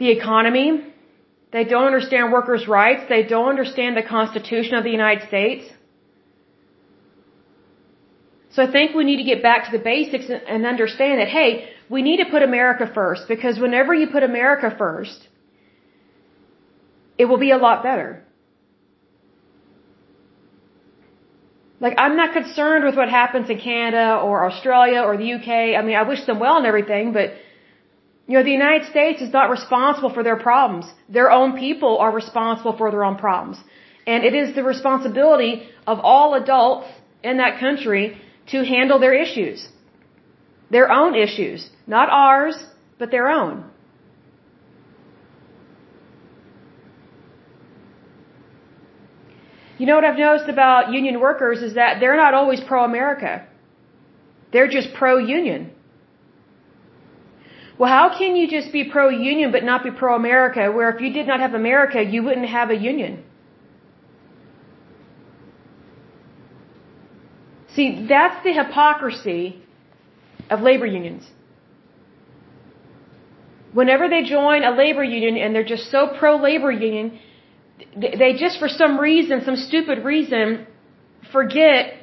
the 0.00 0.10
economy. 0.10 0.68
They 1.52 1.64
don't 1.72 1.88
understand 1.92 2.32
workers' 2.32 2.66
rights. 2.66 3.02
They 3.08 3.22
don't 3.34 3.50
understand 3.54 3.96
the 3.96 4.06
Constitution 4.16 4.74
of 4.74 4.84
the 4.88 4.94
United 5.00 5.28
States. 5.28 5.64
So 8.54 8.58
I 8.66 8.68
think 8.76 8.94
we 9.00 9.04
need 9.08 9.20
to 9.24 9.28
get 9.32 9.42
back 9.48 9.60
to 9.66 9.72
the 9.76 9.84
basics 9.92 10.26
and 10.52 10.66
understand 10.74 11.20
that, 11.20 11.28
hey, 11.28 11.50
we 11.88 12.02
need 12.02 12.18
to 12.24 12.28
put 12.34 12.42
America 12.42 12.90
first 13.00 13.28
because 13.28 13.58
whenever 13.66 13.92
you 14.00 14.06
put 14.16 14.24
America 14.32 14.74
first, 14.76 15.20
it 17.16 17.26
will 17.26 17.42
be 17.48 17.52
a 17.58 17.60
lot 17.68 17.82
better. 17.82 18.10
Like, 21.84 21.94
I'm 21.98 22.16
not 22.16 22.32
concerned 22.32 22.84
with 22.84 22.96
what 23.00 23.08
happens 23.08 23.48
in 23.48 23.58
Canada 23.58 24.06
or 24.26 24.50
Australia 24.50 25.00
or 25.00 25.16
the 25.16 25.32
UK. 25.36 25.48
I 25.78 25.82
mean, 25.86 25.96
I 25.96 26.02
wish 26.02 26.22
them 26.26 26.38
well 26.38 26.56
and 26.58 26.66
everything, 26.66 27.12
but 27.12 27.28
you 28.30 28.36
know, 28.36 28.44
the 28.44 28.58
United 28.62 28.88
States 28.88 29.20
is 29.20 29.32
not 29.32 29.50
responsible 29.50 30.10
for 30.16 30.22
their 30.22 30.36
problems. 30.36 30.84
Their 31.08 31.32
own 31.32 31.58
people 31.58 31.98
are 31.98 32.12
responsible 32.12 32.74
for 32.80 32.88
their 32.92 33.04
own 33.04 33.16
problems. 33.16 33.58
And 34.06 34.22
it 34.22 34.34
is 34.40 34.54
the 34.54 34.62
responsibility 34.62 35.52
of 35.84 35.98
all 35.98 36.34
adults 36.34 36.86
in 37.24 37.38
that 37.38 37.58
country 37.58 38.04
to 38.52 38.58
handle 38.64 39.00
their 39.00 39.14
issues. 39.24 39.66
Their 40.70 40.92
own 40.92 41.16
issues. 41.16 41.68
Not 41.88 42.08
ours, 42.08 42.56
but 43.00 43.10
their 43.10 43.28
own. 43.28 43.64
You 49.78 49.86
know 49.86 49.96
what 49.96 50.04
I've 50.04 50.22
noticed 50.28 50.48
about 50.48 50.92
union 50.92 51.18
workers 51.18 51.62
is 51.62 51.74
that 51.74 51.98
they're 51.98 52.20
not 52.24 52.34
always 52.34 52.60
pro-America. 52.60 53.48
They're 54.52 54.68
just 54.68 54.94
pro-union. 54.94 55.72
Well, 57.80 57.90
how 57.90 58.08
can 58.18 58.36
you 58.36 58.46
just 58.46 58.72
be 58.72 58.82
pro-union 58.94 59.52
but 59.52 59.64
not 59.64 59.82
be 59.82 59.90
pro-America, 59.90 60.70
where 60.70 60.90
if 60.90 61.00
you 61.00 61.10
did 61.14 61.26
not 61.26 61.40
have 61.40 61.54
America, 61.54 62.02
you 62.02 62.22
wouldn't 62.22 62.50
have 62.58 62.68
a 62.68 62.76
union? 62.76 63.24
See, 67.74 68.04
that's 68.06 68.44
the 68.44 68.52
hypocrisy 68.52 69.62
of 70.50 70.60
labor 70.60 70.84
unions. 70.84 71.26
Whenever 73.72 74.10
they 74.10 74.24
join 74.24 74.62
a 74.62 74.72
labor 74.72 75.02
union 75.02 75.38
and 75.38 75.54
they're 75.54 75.72
just 75.74 75.90
so 75.90 76.06
pro-labor 76.18 76.70
union, 76.70 77.18
they 77.96 78.34
just 78.34 78.58
for 78.58 78.68
some 78.68 79.00
reason, 79.00 79.42
some 79.42 79.56
stupid 79.56 80.04
reason, 80.04 80.66
forget 81.32 81.94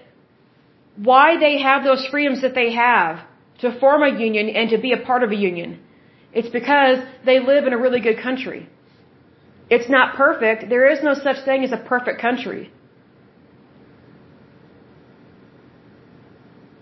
why 0.95 1.37
they 1.37 1.59
have 1.61 1.83
those 1.83 2.03
freedoms 2.07 2.41
that 2.41 2.55
they 2.55 2.71
have 2.73 3.26
to 3.59 3.77
form 3.79 4.03
a 4.03 4.09
union 4.19 4.49
and 4.49 4.69
to 4.69 4.77
be 4.77 4.93
a 4.93 4.97
part 4.97 5.23
of 5.23 5.31
a 5.31 5.35
union. 5.35 5.79
It's 6.33 6.49
because 6.49 6.99
they 7.25 7.39
live 7.39 7.65
in 7.65 7.73
a 7.73 7.77
really 7.77 7.99
good 7.99 8.19
country. 8.21 8.69
It's 9.69 9.89
not 9.89 10.15
perfect. 10.15 10.69
There 10.69 10.89
is 10.91 11.03
no 11.03 11.13
such 11.13 11.43
thing 11.45 11.63
as 11.63 11.71
a 11.71 11.77
perfect 11.77 12.21
country. 12.21 12.71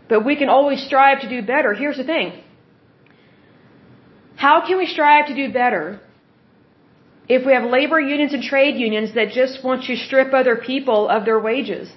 But 0.08 0.24
we 0.26 0.36
can 0.36 0.50
always 0.50 0.84
strive 0.86 1.22
to 1.22 1.30
do 1.30 1.42
better. 1.42 1.74
Here's 1.74 1.98
the 1.98 2.04
thing. 2.04 2.44
How 4.36 4.66
can 4.68 4.78
we 4.78 4.86
strive 4.86 5.28
to 5.28 5.36
do 5.36 5.52
better 5.52 6.00
if 7.28 7.46
we 7.46 7.54
have 7.54 7.64
labor 7.64 8.00
unions 8.00 8.34
and 8.34 8.44
trade 8.44 8.76
unions 8.76 9.16
that 9.16 9.30
just 9.32 9.64
want 9.64 9.86
to 9.86 9.96
strip 9.96 10.34
other 10.34 10.58
people 10.58 11.10
of 11.10 11.26
their 11.26 11.40
wages? 11.40 11.90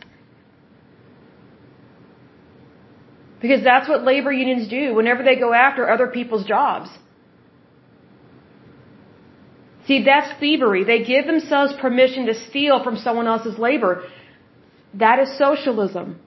Because 3.41 3.63
that's 3.63 3.89
what 3.89 4.03
labor 4.03 4.33
unions 4.33 4.69
do 4.69 4.95
whenever 4.95 5.23
they 5.23 5.37
go 5.37 5.53
after 5.53 5.89
other 5.89 6.09
people's 6.09 6.45
jobs. 6.45 6.89
See, 9.87 10.05
that's 10.05 10.39
thievery. 10.39 10.85
They 10.85 11.05
give 11.05 11.27
themselves 11.27 11.73
permission 11.81 12.27
to 12.27 12.35
steal 12.35 12.83
from 12.85 12.97
someone 12.97 13.27
else's 13.27 13.59
labor. 13.59 14.05
That 14.95 15.19
is 15.19 15.39
socialism. 15.39 16.21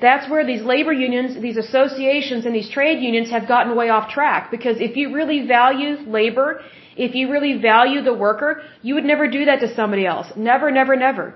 That's 0.00 0.30
where 0.30 0.46
these 0.46 0.62
labor 0.62 0.92
unions, 0.92 1.40
these 1.42 1.58
associations, 1.58 2.46
and 2.46 2.54
these 2.54 2.70
trade 2.70 3.02
unions 3.02 3.30
have 3.30 3.46
gotten 3.46 3.76
way 3.76 3.90
off 3.90 4.08
track. 4.08 4.50
Because 4.50 4.76
if 4.80 4.96
you 4.96 5.14
really 5.14 5.46
value 5.46 5.96
labor, 6.06 6.62
if 6.96 7.14
you 7.14 7.30
really 7.30 7.60
value 7.60 8.00
the 8.02 8.14
worker, 8.14 8.62
you 8.80 8.94
would 8.94 9.04
never 9.04 9.28
do 9.28 9.44
that 9.44 9.60
to 9.60 9.74
somebody 9.74 10.06
else. 10.06 10.28
Never, 10.36 10.70
never, 10.70 10.96
never. 10.96 11.34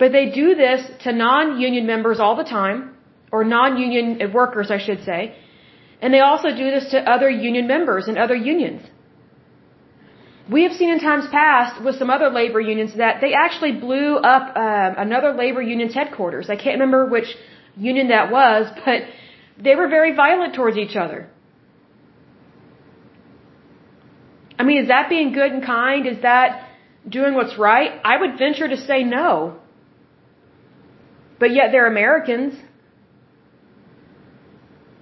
But 0.00 0.12
they 0.12 0.26
do 0.42 0.54
this 0.54 0.80
to 1.04 1.12
non-union 1.12 1.86
members 1.86 2.18
all 2.24 2.36
the 2.42 2.48
time, 2.58 2.78
or 3.30 3.44
non-union 3.44 4.32
workers, 4.32 4.70
I 4.76 4.78
should 4.86 5.04
say. 5.04 5.20
And 6.00 6.14
they 6.14 6.20
also 6.20 6.48
do 6.62 6.70
this 6.76 6.86
to 6.92 6.98
other 7.14 7.28
union 7.28 7.66
members 7.66 8.08
and 8.08 8.16
other 8.16 8.34
unions. 8.34 8.80
We 10.50 10.62
have 10.66 10.72
seen 10.72 10.90
in 10.94 11.00
times 11.00 11.26
past 11.30 11.84
with 11.84 11.96
some 11.98 12.10
other 12.16 12.30
labor 12.30 12.60
unions 12.60 12.96
that 12.96 13.20
they 13.20 13.34
actually 13.34 13.72
blew 13.72 14.16
up 14.16 14.56
uh, 14.56 14.94
another 15.06 15.32
labor 15.42 15.60
union's 15.60 15.94
headquarters. 15.94 16.48
I 16.48 16.56
can't 16.56 16.76
remember 16.80 17.04
which 17.06 17.28
union 17.76 18.08
that 18.08 18.32
was, 18.32 18.72
but 18.86 19.02
they 19.62 19.74
were 19.74 19.88
very 19.88 20.14
violent 20.16 20.54
towards 20.54 20.78
each 20.78 20.96
other. 20.96 21.28
I 24.58 24.62
mean, 24.62 24.82
is 24.82 24.88
that 24.88 25.08
being 25.10 25.32
good 25.32 25.52
and 25.52 25.62
kind? 25.64 26.06
Is 26.06 26.22
that 26.22 26.68
doing 27.06 27.34
what's 27.34 27.58
right? 27.58 27.90
I 28.02 28.16
would 28.20 28.38
venture 28.38 28.68
to 28.68 28.78
say 28.78 29.02
no. 29.04 29.59
But 31.40 31.52
yet 31.52 31.72
they're 31.72 31.88
Americans. 31.88 32.54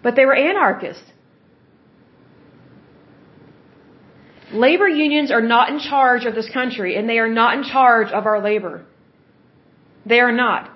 But 0.02 0.14
they 0.16 0.24
were 0.24 0.36
anarchists. 0.36 1.02
Labor 4.52 4.88
unions 4.88 5.30
are 5.30 5.42
not 5.42 5.68
in 5.68 5.78
charge 5.78 6.24
of 6.24 6.34
this 6.34 6.48
country 6.48 6.96
and 6.96 7.06
they 7.06 7.18
are 7.18 7.28
not 7.28 7.58
in 7.58 7.64
charge 7.64 8.10
of 8.12 8.24
our 8.24 8.40
labor. 8.42 8.86
They 10.06 10.20
are 10.20 10.32
not. 10.32 10.70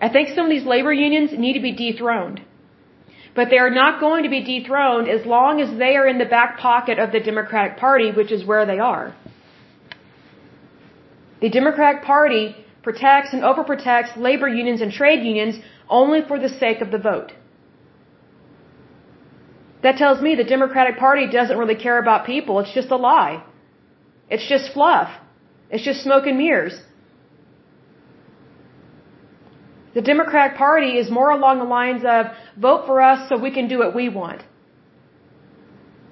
I 0.00 0.08
think 0.08 0.30
some 0.34 0.46
of 0.46 0.50
these 0.50 0.66
labor 0.66 0.92
unions 0.92 1.30
need 1.32 1.52
to 1.52 1.60
be 1.60 1.72
dethroned. 1.72 2.40
But 3.34 3.50
they 3.50 3.58
are 3.58 3.70
not 3.70 4.00
going 4.00 4.24
to 4.24 4.30
be 4.30 4.42
dethroned 4.42 5.08
as 5.08 5.26
long 5.26 5.60
as 5.60 5.78
they 5.78 5.94
are 5.96 6.08
in 6.08 6.18
the 6.18 6.24
back 6.24 6.58
pocket 6.58 6.98
of 6.98 7.12
the 7.12 7.20
Democratic 7.20 7.76
Party, 7.76 8.10
which 8.10 8.32
is 8.32 8.44
where 8.44 8.64
they 8.66 8.78
are. 8.78 9.14
The 11.40 11.50
Democratic 11.50 12.02
Party 12.02 12.56
protects 12.82 13.32
and 13.32 13.42
overprotects 13.42 14.16
labor 14.16 14.48
unions 14.48 14.80
and 14.80 14.92
trade 14.92 15.22
unions 15.24 15.56
only 15.88 16.22
for 16.22 16.38
the 16.38 16.48
sake 16.48 16.80
of 16.80 16.90
the 16.90 16.98
vote. 16.98 17.32
That 19.82 19.96
tells 19.96 20.20
me 20.20 20.34
the 20.34 20.44
Democratic 20.44 20.98
Party 20.98 21.28
doesn't 21.30 21.58
really 21.58 21.74
care 21.74 21.98
about 21.98 22.26
people. 22.26 22.60
It's 22.60 22.72
just 22.72 22.90
a 22.90 22.96
lie. 22.96 23.44
It's 24.28 24.48
just 24.48 24.72
fluff. 24.72 25.10
It's 25.70 25.84
just 25.84 26.02
smoke 26.02 26.26
and 26.26 26.38
mirrors. 26.38 26.80
The 29.94 30.02
Democratic 30.02 30.56
Party 30.58 30.98
is 30.98 31.10
more 31.10 31.30
along 31.30 31.58
the 31.58 31.64
lines 31.64 32.02
of 32.04 32.26
vote 32.56 32.86
for 32.86 33.00
us 33.00 33.28
so 33.28 33.38
we 33.38 33.50
can 33.50 33.68
do 33.68 33.78
what 33.78 33.94
we 33.94 34.08
want. 34.08 34.42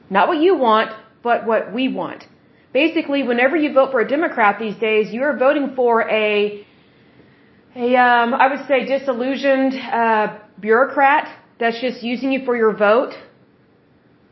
Not 0.09 0.29
what 0.29 0.39
you 0.39 0.57
want, 0.57 0.91
but 1.23 1.47
what 1.47 1.73
we 1.73 1.89
want. 1.89 2.27
Basically, 2.75 3.23
whenever 3.23 3.57
you 3.57 3.73
vote 3.73 3.91
for 3.93 4.01
a 4.01 4.09
Democrat 4.17 4.59
these 4.59 4.77
days, 4.77 5.11
you're 5.15 5.37
voting 5.39 5.75
for 5.75 6.03
a, 6.11 6.67
a 7.75 7.97
um, 7.97 8.35
I 8.35 8.49
would 8.51 8.67
say 8.69 8.85
disillusioned 8.85 9.75
uh, 10.01 10.39
bureaucrat 10.61 11.25
that's 11.59 11.81
just 11.81 12.03
using 12.03 12.33
you 12.33 12.45
for 12.45 12.55
your 12.55 12.77
vote 12.77 13.15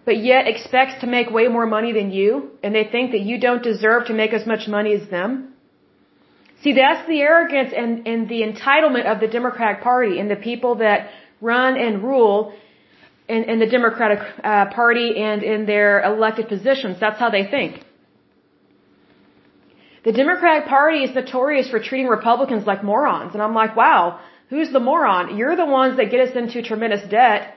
but 0.04 0.18
yet 0.18 0.48
expects 0.48 1.00
to 1.00 1.06
make 1.06 1.30
way 1.30 1.48
more 1.48 1.66
money 1.66 1.92
than 1.92 2.10
you, 2.10 2.50
and 2.62 2.74
they 2.74 2.84
think 2.84 3.12
that 3.12 3.20
you 3.20 3.38
don't 3.38 3.62
deserve 3.62 4.06
to 4.06 4.14
make 4.14 4.32
as 4.32 4.46
much 4.46 4.66
money 4.66 4.92
as 4.94 5.08
them? 5.08 5.54
See, 6.62 6.72
that's 6.72 7.06
the 7.08 7.20
arrogance 7.20 7.72
and, 7.76 8.06
and 8.06 8.28
the 8.28 8.42
entitlement 8.42 9.06
of 9.06 9.20
the 9.20 9.28
Democratic 9.28 9.82
Party 9.82 10.18
and 10.18 10.30
the 10.30 10.36
people 10.36 10.76
that 10.76 11.10
run 11.40 11.76
and 11.76 12.02
rule 12.02 12.54
in, 13.28 13.44
in 13.44 13.58
the 13.58 13.66
Democratic 13.66 14.20
uh, 14.44 14.66
Party 14.66 15.18
and 15.18 15.42
in 15.42 15.66
their 15.66 16.02
elected 16.02 16.48
positions. 16.48 16.98
That's 17.00 17.18
how 17.18 17.30
they 17.30 17.46
think. 17.46 17.84
The 20.04 20.12
Democratic 20.12 20.68
Party 20.68 21.04
is 21.04 21.14
notorious 21.14 21.68
for 21.68 21.78
treating 21.78 22.08
Republicans 22.08 22.66
like 22.66 22.82
morons. 22.82 23.34
And 23.34 23.42
I'm 23.42 23.54
like, 23.54 23.76
wow, 23.76 24.20
who's 24.50 24.70
the 24.72 24.80
moron? 24.80 25.36
You're 25.36 25.56
the 25.56 25.66
ones 25.66 25.96
that 25.98 26.10
get 26.10 26.28
us 26.28 26.36
into 26.36 26.62
tremendous 26.62 27.08
debt 27.08 27.54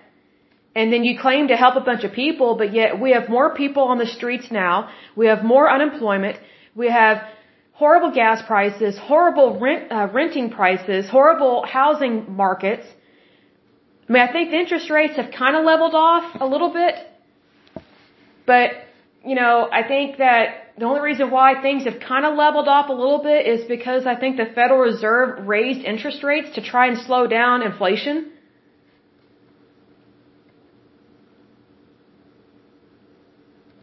and 0.75 0.91
then 0.91 1.05
you 1.05 1.17
claim 1.17 1.47
to 1.47 1.55
help 1.55 1.77
a 1.77 1.79
bunch 1.79 2.03
of 2.03 2.11
people, 2.11 2.55
but 2.55 2.73
yet 2.73 2.99
we 2.99 3.11
have 3.11 3.29
more 3.29 3.55
people 3.55 3.83
on 3.83 3.97
the 3.97 4.05
streets 4.05 4.51
now. 4.51 4.89
We 5.15 5.27
have 5.27 5.41
more 5.43 5.71
unemployment. 5.71 6.37
We 6.75 6.89
have 6.89 7.23
horrible 7.71 8.11
gas 8.11 8.45
prices, 8.45 8.97
horrible 8.97 9.57
rent, 9.57 9.89
uh, 9.89 10.09
renting 10.11 10.49
prices, 10.49 11.09
horrible 11.09 11.65
housing 11.65 12.35
markets. 12.35 12.85
I 14.09 14.11
mean, 14.11 14.21
I 14.21 14.31
think 14.33 14.51
the 14.51 14.59
interest 14.59 14.89
rates 14.89 15.15
have 15.15 15.31
kind 15.31 15.55
of 15.55 15.63
leveled 15.63 15.95
off 15.95 16.41
a 16.41 16.45
little 16.45 16.73
bit. 16.73 16.95
But, 18.45 18.71
you 19.25 19.35
know, 19.35 19.69
I 19.71 19.81
think 19.87 20.17
that 20.17 20.64
the 20.77 20.85
only 20.85 21.01
reason 21.01 21.31
why 21.31 21.61
things 21.61 21.85
have 21.85 21.99
kind 22.01 22.25
of 22.25 22.35
leveled 22.35 22.67
off 22.67 22.89
a 22.89 22.93
little 22.93 23.23
bit 23.23 23.47
is 23.47 23.65
because 23.65 24.05
I 24.05 24.15
think 24.15 24.35
the 24.35 24.47
Federal 24.53 24.79
Reserve 24.79 25.47
raised 25.47 25.81
interest 25.85 26.21
rates 26.21 26.55
to 26.55 26.61
try 26.61 26.87
and 26.87 26.97
slow 26.97 27.27
down 27.27 27.61
inflation. 27.61 28.31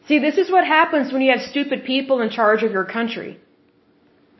See, 0.07 0.18
this 0.18 0.36
is 0.36 0.51
what 0.51 0.66
happens 0.66 1.12
when 1.12 1.22
you 1.22 1.32
have 1.32 1.40
stupid 1.40 1.84
people 1.84 2.20
in 2.20 2.28
charge 2.28 2.62
of 2.62 2.72
your 2.72 2.84
country. 2.84 3.38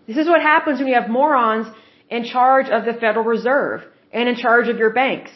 This 0.07 0.19
is 0.19 0.29
what 0.29 0.43
happens 0.43 0.79
when 0.79 0.89
you 0.89 0.95
have 0.95 1.09
morons 1.09 1.69
in 2.11 2.25
charge 2.25 2.69
of 2.69 2.85
the 2.85 2.93
Federal 2.93 3.25
Reserve 3.25 3.81
and 4.13 4.29
in 4.29 4.37
charge 4.37 4.69
of 4.69 4.77
your 4.77 4.93
banks. 4.93 5.31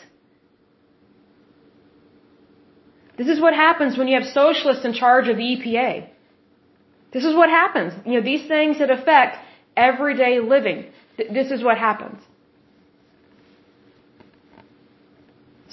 This 3.17 3.29
is 3.29 3.41
what 3.41 3.55
happens 3.55 3.97
when 3.97 4.09
you 4.09 4.21
have 4.21 4.29
socialists 4.29 4.85
in 4.85 4.93
charge 4.93 5.29
of 5.29 5.39
the 5.39 5.43
EPA. 5.43 6.11
This 7.13 7.25
is 7.25 7.35
what 7.35 7.49
happens. 7.49 7.93
You 8.05 8.15
know, 8.15 8.23
these 8.23 8.47
things 8.47 8.79
that 8.79 8.91
affect 8.91 9.39
everyday 9.77 10.41
living. 10.41 10.87
This 11.17 11.51
is 11.51 11.63
what 11.63 11.79
happens. 11.79 12.21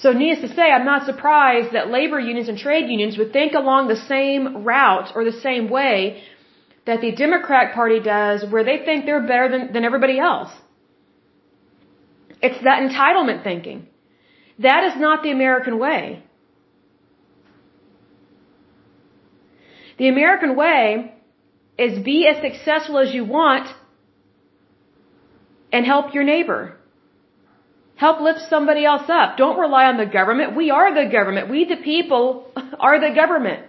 So 0.04 0.12
needless 0.12 0.50
to 0.50 0.56
say, 0.56 0.70
I'm 0.70 0.86
not 0.86 1.06
surprised 1.06 1.74
that 1.74 1.90
labor 1.90 2.20
unions 2.20 2.50
and 2.50 2.58
trade 2.58 2.90
unions 2.90 3.18
would 3.18 3.32
think 3.32 3.54
along 3.54 3.88
the 3.88 3.96
same 3.96 4.64
route 4.66 5.12
or 5.16 5.24
the 5.24 5.40
same 5.48 5.70
way 5.70 6.24
that 6.86 7.00
the 7.00 7.12
Democratic 7.12 7.74
Party 7.74 8.00
does 8.02 8.46
where 8.52 8.66
they 8.66 8.80
think 8.84 9.06
they're 9.06 9.26
better 9.26 9.50
than, 9.50 9.72
than 9.72 9.86
everybody 9.86 10.20
else. 10.20 10.52
It's 12.42 12.62
that 12.66 12.82
entitlement 12.82 13.44
thinking. 13.44 13.88
That 14.60 14.84
is 14.84 14.96
not 14.98 15.24
the 15.24 15.32
American 15.32 15.80
way. 15.80 16.24
The 19.98 20.10
American 20.10 20.56
way 20.58 21.14
is 21.78 22.03
be 22.03 22.28
as 22.28 22.41
successful 22.41 22.99
as 22.99 23.13
you 23.13 23.26
want 23.26 23.67
and 25.71 25.86
help 25.86 26.13
your 26.13 26.24
neighbor. 26.24 26.78
Help 27.95 28.21
lift 28.21 28.41
somebody 28.49 28.86
else 28.86 29.09
up. 29.09 29.38
Don't 29.38 29.59
rely 29.59 29.86
on 29.86 29.97
the 29.97 30.05
government. 30.05 30.55
We 30.55 30.71
are 30.71 30.93
the 30.93 31.09
government. 31.11 31.49
We, 31.49 31.65
the 31.65 31.78
people, 31.78 32.51
are 32.80 32.99
the 32.99 33.13
government. 33.15 33.65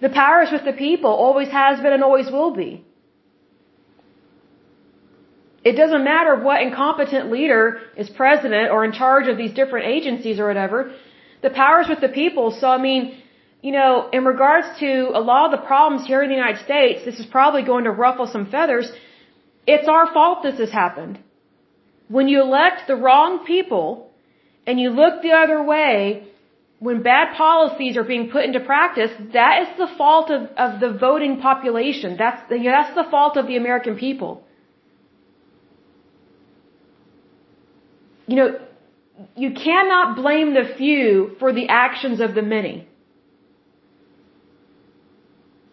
The 0.00 0.08
power 0.08 0.42
is 0.42 0.50
with 0.50 0.64
the 0.64 0.72
people, 0.72 1.10
always 1.10 1.48
has 1.48 1.80
been 1.80 1.92
and 1.92 2.02
always 2.02 2.30
will 2.30 2.54
be. 2.54 2.84
It 5.62 5.72
doesn't 5.72 6.04
matter 6.04 6.36
what 6.42 6.62
incompetent 6.62 7.30
leader 7.30 7.80
is 7.96 8.08
president 8.08 8.70
or 8.70 8.84
in 8.84 8.92
charge 8.92 9.28
of 9.28 9.36
these 9.36 9.52
different 9.52 9.86
agencies 9.86 10.40
or 10.40 10.46
whatever. 10.46 10.94
The 11.42 11.50
power 11.50 11.82
is 11.82 11.88
with 11.88 12.00
the 12.00 12.08
people. 12.08 12.50
So, 12.50 12.66
I 12.68 12.78
mean, 12.78 13.22
you 13.62 13.72
know, 13.72 14.08
in 14.10 14.24
regards 14.24 14.66
to 14.78 15.10
a 15.14 15.20
lot 15.20 15.46
of 15.46 15.60
the 15.60 15.66
problems 15.66 16.06
here 16.06 16.22
in 16.22 16.30
the 16.30 16.34
United 16.34 16.64
States, 16.64 17.04
this 17.04 17.18
is 17.20 17.26
probably 17.26 17.62
going 17.62 17.84
to 17.84 17.90
ruffle 17.90 18.26
some 18.26 18.46
feathers. 18.46 18.90
It's 19.66 19.88
our 19.88 20.12
fault 20.12 20.42
this 20.42 20.58
has 20.58 20.70
happened. 20.70 21.18
When 22.08 22.26
you 22.26 22.40
elect 22.40 22.86
the 22.86 22.96
wrong 22.96 23.44
people 23.44 24.10
and 24.66 24.80
you 24.80 24.90
look 24.90 25.22
the 25.22 25.32
other 25.32 25.62
way, 25.62 26.28
when 26.78 27.02
bad 27.02 27.36
policies 27.36 27.98
are 27.98 28.04
being 28.04 28.30
put 28.30 28.44
into 28.44 28.60
practice, 28.60 29.10
that 29.34 29.62
is 29.62 29.68
the 29.76 29.90
fault 29.98 30.30
of, 30.30 30.48
of 30.56 30.80
the 30.80 30.96
voting 30.98 31.40
population. 31.40 32.16
That's, 32.18 32.42
that's 32.48 32.94
the 32.94 33.06
fault 33.10 33.36
of 33.36 33.46
the 33.46 33.56
American 33.56 33.96
people. 33.96 34.42
You 38.26 38.36
know, 38.36 38.60
you 39.36 39.52
cannot 39.52 40.16
blame 40.16 40.54
the 40.54 40.74
few 40.78 41.36
for 41.38 41.52
the 41.52 41.68
actions 41.68 42.20
of 42.20 42.34
the 42.34 42.42
many. 42.42 42.88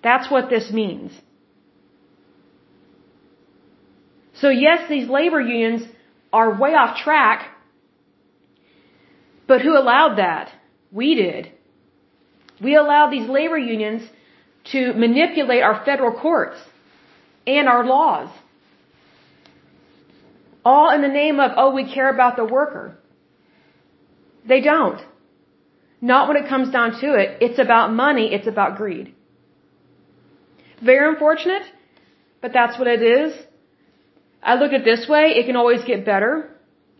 That's 0.03 0.29
what 0.29 0.49
this 0.49 0.71
means. 0.71 1.11
So 4.35 4.49
yes, 4.49 4.87
these 4.89 5.09
labor 5.09 5.41
unions 5.41 5.83
are 6.31 6.59
way 6.59 6.73
off 6.75 6.97
track. 6.97 7.49
But 9.47 9.61
who 9.61 9.77
allowed 9.77 10.17
that? 10.17 10.51
We 10.91 11.15
did. 11.15 11.51
We 12.61 12.75
allowed 12.75 13.09
these 13.11 13.29
labor 13.29 13.57
unions 13.57 14.07
to 14.71 14.93
manipulate 14.93 15.63
our 15.63 15.83
federal 15.85 16.19
courts 16.19 16.57
and 17.45 17.67
our 17.67 17.85
laws. 17.85 18.29
All 20.65 20.93
in 20.93 21.01
the 21.01 21.07
name 21.07 21.39
of, 21.39 21.51
oh, 21.55 21.73
we 21.73 21.91
care 21.93 22.09
about 22.09 22.35
the 22.35 22.43
worker. 22.43 22.97
They 24.45 24.61
don't. 24.61 24.99
Not 26.01 26.27
when 26.27 26.37
it 26.37 26.49
comes 26.49 26.71
down 26.71 26.99
to 27.01 27.13
it. 27.15 27.37
It's 27.41 27.59
about 27.59 27.93
money. 27.93 28.33
It's 28.33 28.47
about 28.47 28.77
greed. 28.77 29.15
Very 30.83 31.07
unfortunate, 31.09 31.63
but 32.41 32.53
that's 32.53 32.77
what 32.77 32.87
it 32.87 33.01
is. 33.01 33.33
I 34.43 34.55
look 34.55 34.71
at 34.71 34.81
it 34.81 34.85
this 34.85 35.07
way. 35.09 35.33
It 35.39 35.45
can 35.45 35.55
always 35.55 35.83
get 35.83 36.05
better. 36.05 36.49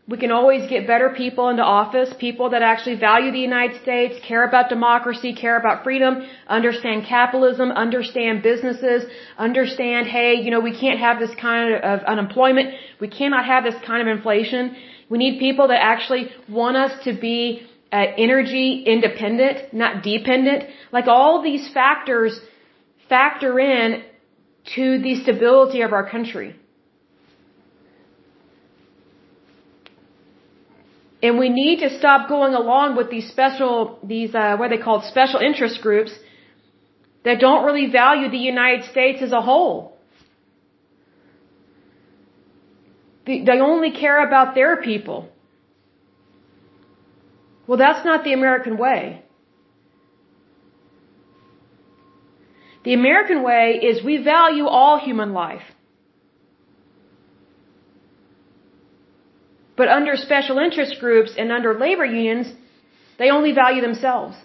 We 0.10 0.18
can 0.18 0.32
always 0.32 0.70
get 0.70 0.88
better 0.88 1.10
people 1.10 1.50
into 1.50 1.64
office, 1.64 2.14
people 2.18 2.52
that 2.52 2.62
actually 2.62 2.96
value 2.96 3.30
the 3.32 3.40
United 3.40 3.82
States, 3.82 4.16
care 4.26 4.46
about 4.48 4.70
democracy, 4.70 5.36
care 5.36 5.58
about 5.58 5.84
freedom, 5.84 6.26
understand 6.48 7.06
capitalism, 7.06 7.72
understand 7.72 8.42
businesses, 8.42 9.04
understand, 9.38 10.08
hey, 10.08 10.36
you 10.36 10.50
know, 10.50 10.62
we 10.62 10.76
can't 10.80 11.00
have 11.00 11.20
this 11.20 11.36
kind 11.36 11.74
of 11.74 12.00
unemployment. 12.04 12.70
We 13.02 13.10
cannot 13.10 13.44
have 13.46 13.66
this 13.66 13.76
kind 13.86 14.02
of 14.02 14.08
inflation. 14.18 14.78
We 15.10 15.18
need 15.18 15.40
people 15.40 15.68
that 15.68 15.82
actually 15.84 16.32
want 16.48 16.78
us 16.78 17.04
to 17.04 17.12
be 17.14 17.68
uh, 17.92 17.98
energy 18.18 18.84
independent, 18.86 19.74
not 19.74 20.04
dependent. 20.04 20.64
Like 20.94 21.08
all 21.08 21.44
these 21.44 21.70
factors 21.74 22.40
factor 23.10 23.60
in 23.60 24.04
to 24.76 25.00
the 25.00 25.22
stability 25.24 25.82
of 25.82 25.94
our 25.94 26.10
country. 26.10 26.56
And 31.22 31.40
we 31.40 31.50
need 31.50 31.80
to 31.80 31.98
stop 31.98 32.30
going 32.30 32.54
along 32.54 32.96
with 32.96 33.10
these 33.10 33.28
special, 33.30 34.00
these, 34.04 34.36
uh, 34.36 34.56
what 34.58 34.70
they 34.70 34.78
call 34.78 35.02
special 35.02 35.40
interest 35.40 35.82
groups 35.82 36.12
that 37.26 37.40
don't 37.40 37.66
really 37.66 37.90
value 37.92 38.30
the 38.30 38.38
United 38.38 38.90
States 38.92 39.22
as 39.22 39.32
a 39.32 39.42
whole. 39.42 39.98
They 43.26 43.60
only 43.60 43.92
care 43.92 44.26
about 44.26 44.56
their 44.56 44.78
people. 44.82 45.28
Well, 47.66 47.78
that's 47.78 48.06
not 48.06 48.24
the 48.24 48.32
American 48.32 48.78
way. 48.78 49.24
The 52.88 52.94
American 52.94 53.40
way 53.44 53.66
is 53.88 54.02
we 54.02 54.16
value 54.36 54.66
all 54.66 54.98
human 54.98 55.34
life. 55.34 55.66
But 59.80 59.90
under 59.90 60.14
special 60.16 60.58
interest 60.66 60.94
groups 61.02 61.32
and 61.38 61.52
under 61.58 61.72
labor 61.78 62.06
unions, 62.06 62.48
they 63.20 63.30
only 63.30 63.52
value 63.52 63.82
themselves. 63.82 64.38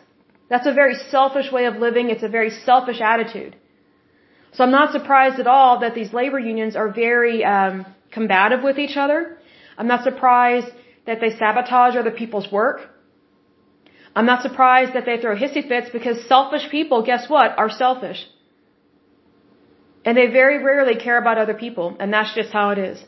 That's 0.51 0.67
a 0.67 0.75
very 0.81 0.97
selfish 1.15 1.53
way 1.53 1.67
of 1.67 1.77
living. 1.77 2.11
It's 2.11 2.25
a 2.25 2.33
very 2.39 2.51
selfish 2.51 3.01
attitude. 3.13 3.55
So 4.55 4.65
I'm 4.65 4.75
not 4.81 4.91
surprised 4.91 5.39
at 5.39 5.47
all 5.47 5.79
that 5.85 5.95
these 5.95 6.13
labor 6.13 6.41
unions 6.41 6.75
are 6.75 6.91
very 6.91 7.45
um, 7.45 7.87
combative 8.11 8.65
with 8.65 8.77
each 8.77 8.97
other. 8.97 9.39
I'm 9.79 9.87
not 9.95 10.03
surprised 10.03 10.73
that 11.07 11.21
they 11.21 11.31
sabotage 11.31 11.95
other 11.95 12.11
people's 12.23 12.51
work. 12.51 12.81
I'm 14.15 14.27
not 14.27 14.43
surprised 14.43 14.93
that 14.95 15.07
they 15.07 15.19
throw 15.19 15.35
hissy 15.37 15.67
fits 15.67 15.89
because 15.93 16.27
selfish 16.27 16.69
people, 16.71 17.03
guess 17.03 17.31
what, 17.31 17.57
are 17.57 17.71
selfish. 17.71 18.21
And 20.05 20.17
they 20.17 20.27
very 20.27 20.63
rarely 20.63 20.97
care 20.97 21.19
about 21.19 21.39
other 21.39 21.55
people, 21.55 21.97
and 22.01 22.13
that's 22.13 22.35
just 22.35 22.51
how 22.51 22.71
it 22.71 22.79
is. 22.79 22.99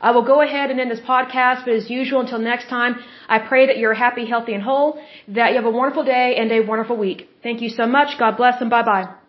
I 0.00 0.10
will 0.10 0.26
go 0.32 0.42
ahead 0.42 0.70
and 0.70 0.80
end 0.80 0.90
this 0.90 1.00
podcast, 1.00 1.64
but 1.64 1.74
as 1.74 1.88
usual, 1.88 2.20
until 2.20 2.38
next 2.38 2.68
time, 2.68 2.96
I 3.28 3.38
pray 3.38 3.66
that 3.66 3.78
you're 3.78 3.94
happy, 3.94 4.26
healthy, 4.26 4.52
and 4.52 4.62
whole, 4.62 5.00
that 5.28 5.50
you 5.50 5.56
have 5.56 5.64
a 5.64 5.70
wonderful 5.70 6.04
day 6.04 6.36
and 6.36 6.52
a 6.52 6.60
wonderful 6.60 6.96
week. 6.96 7.28
Thank 7.42 7.62
you 7.62 7.70
so 7.70 7.86
much. 7.86 8.18
God 8.18 8.36
bless 8.36 8.60
and 8.60 8.68
bye 8.68 8.82
bye. 8.82 9.23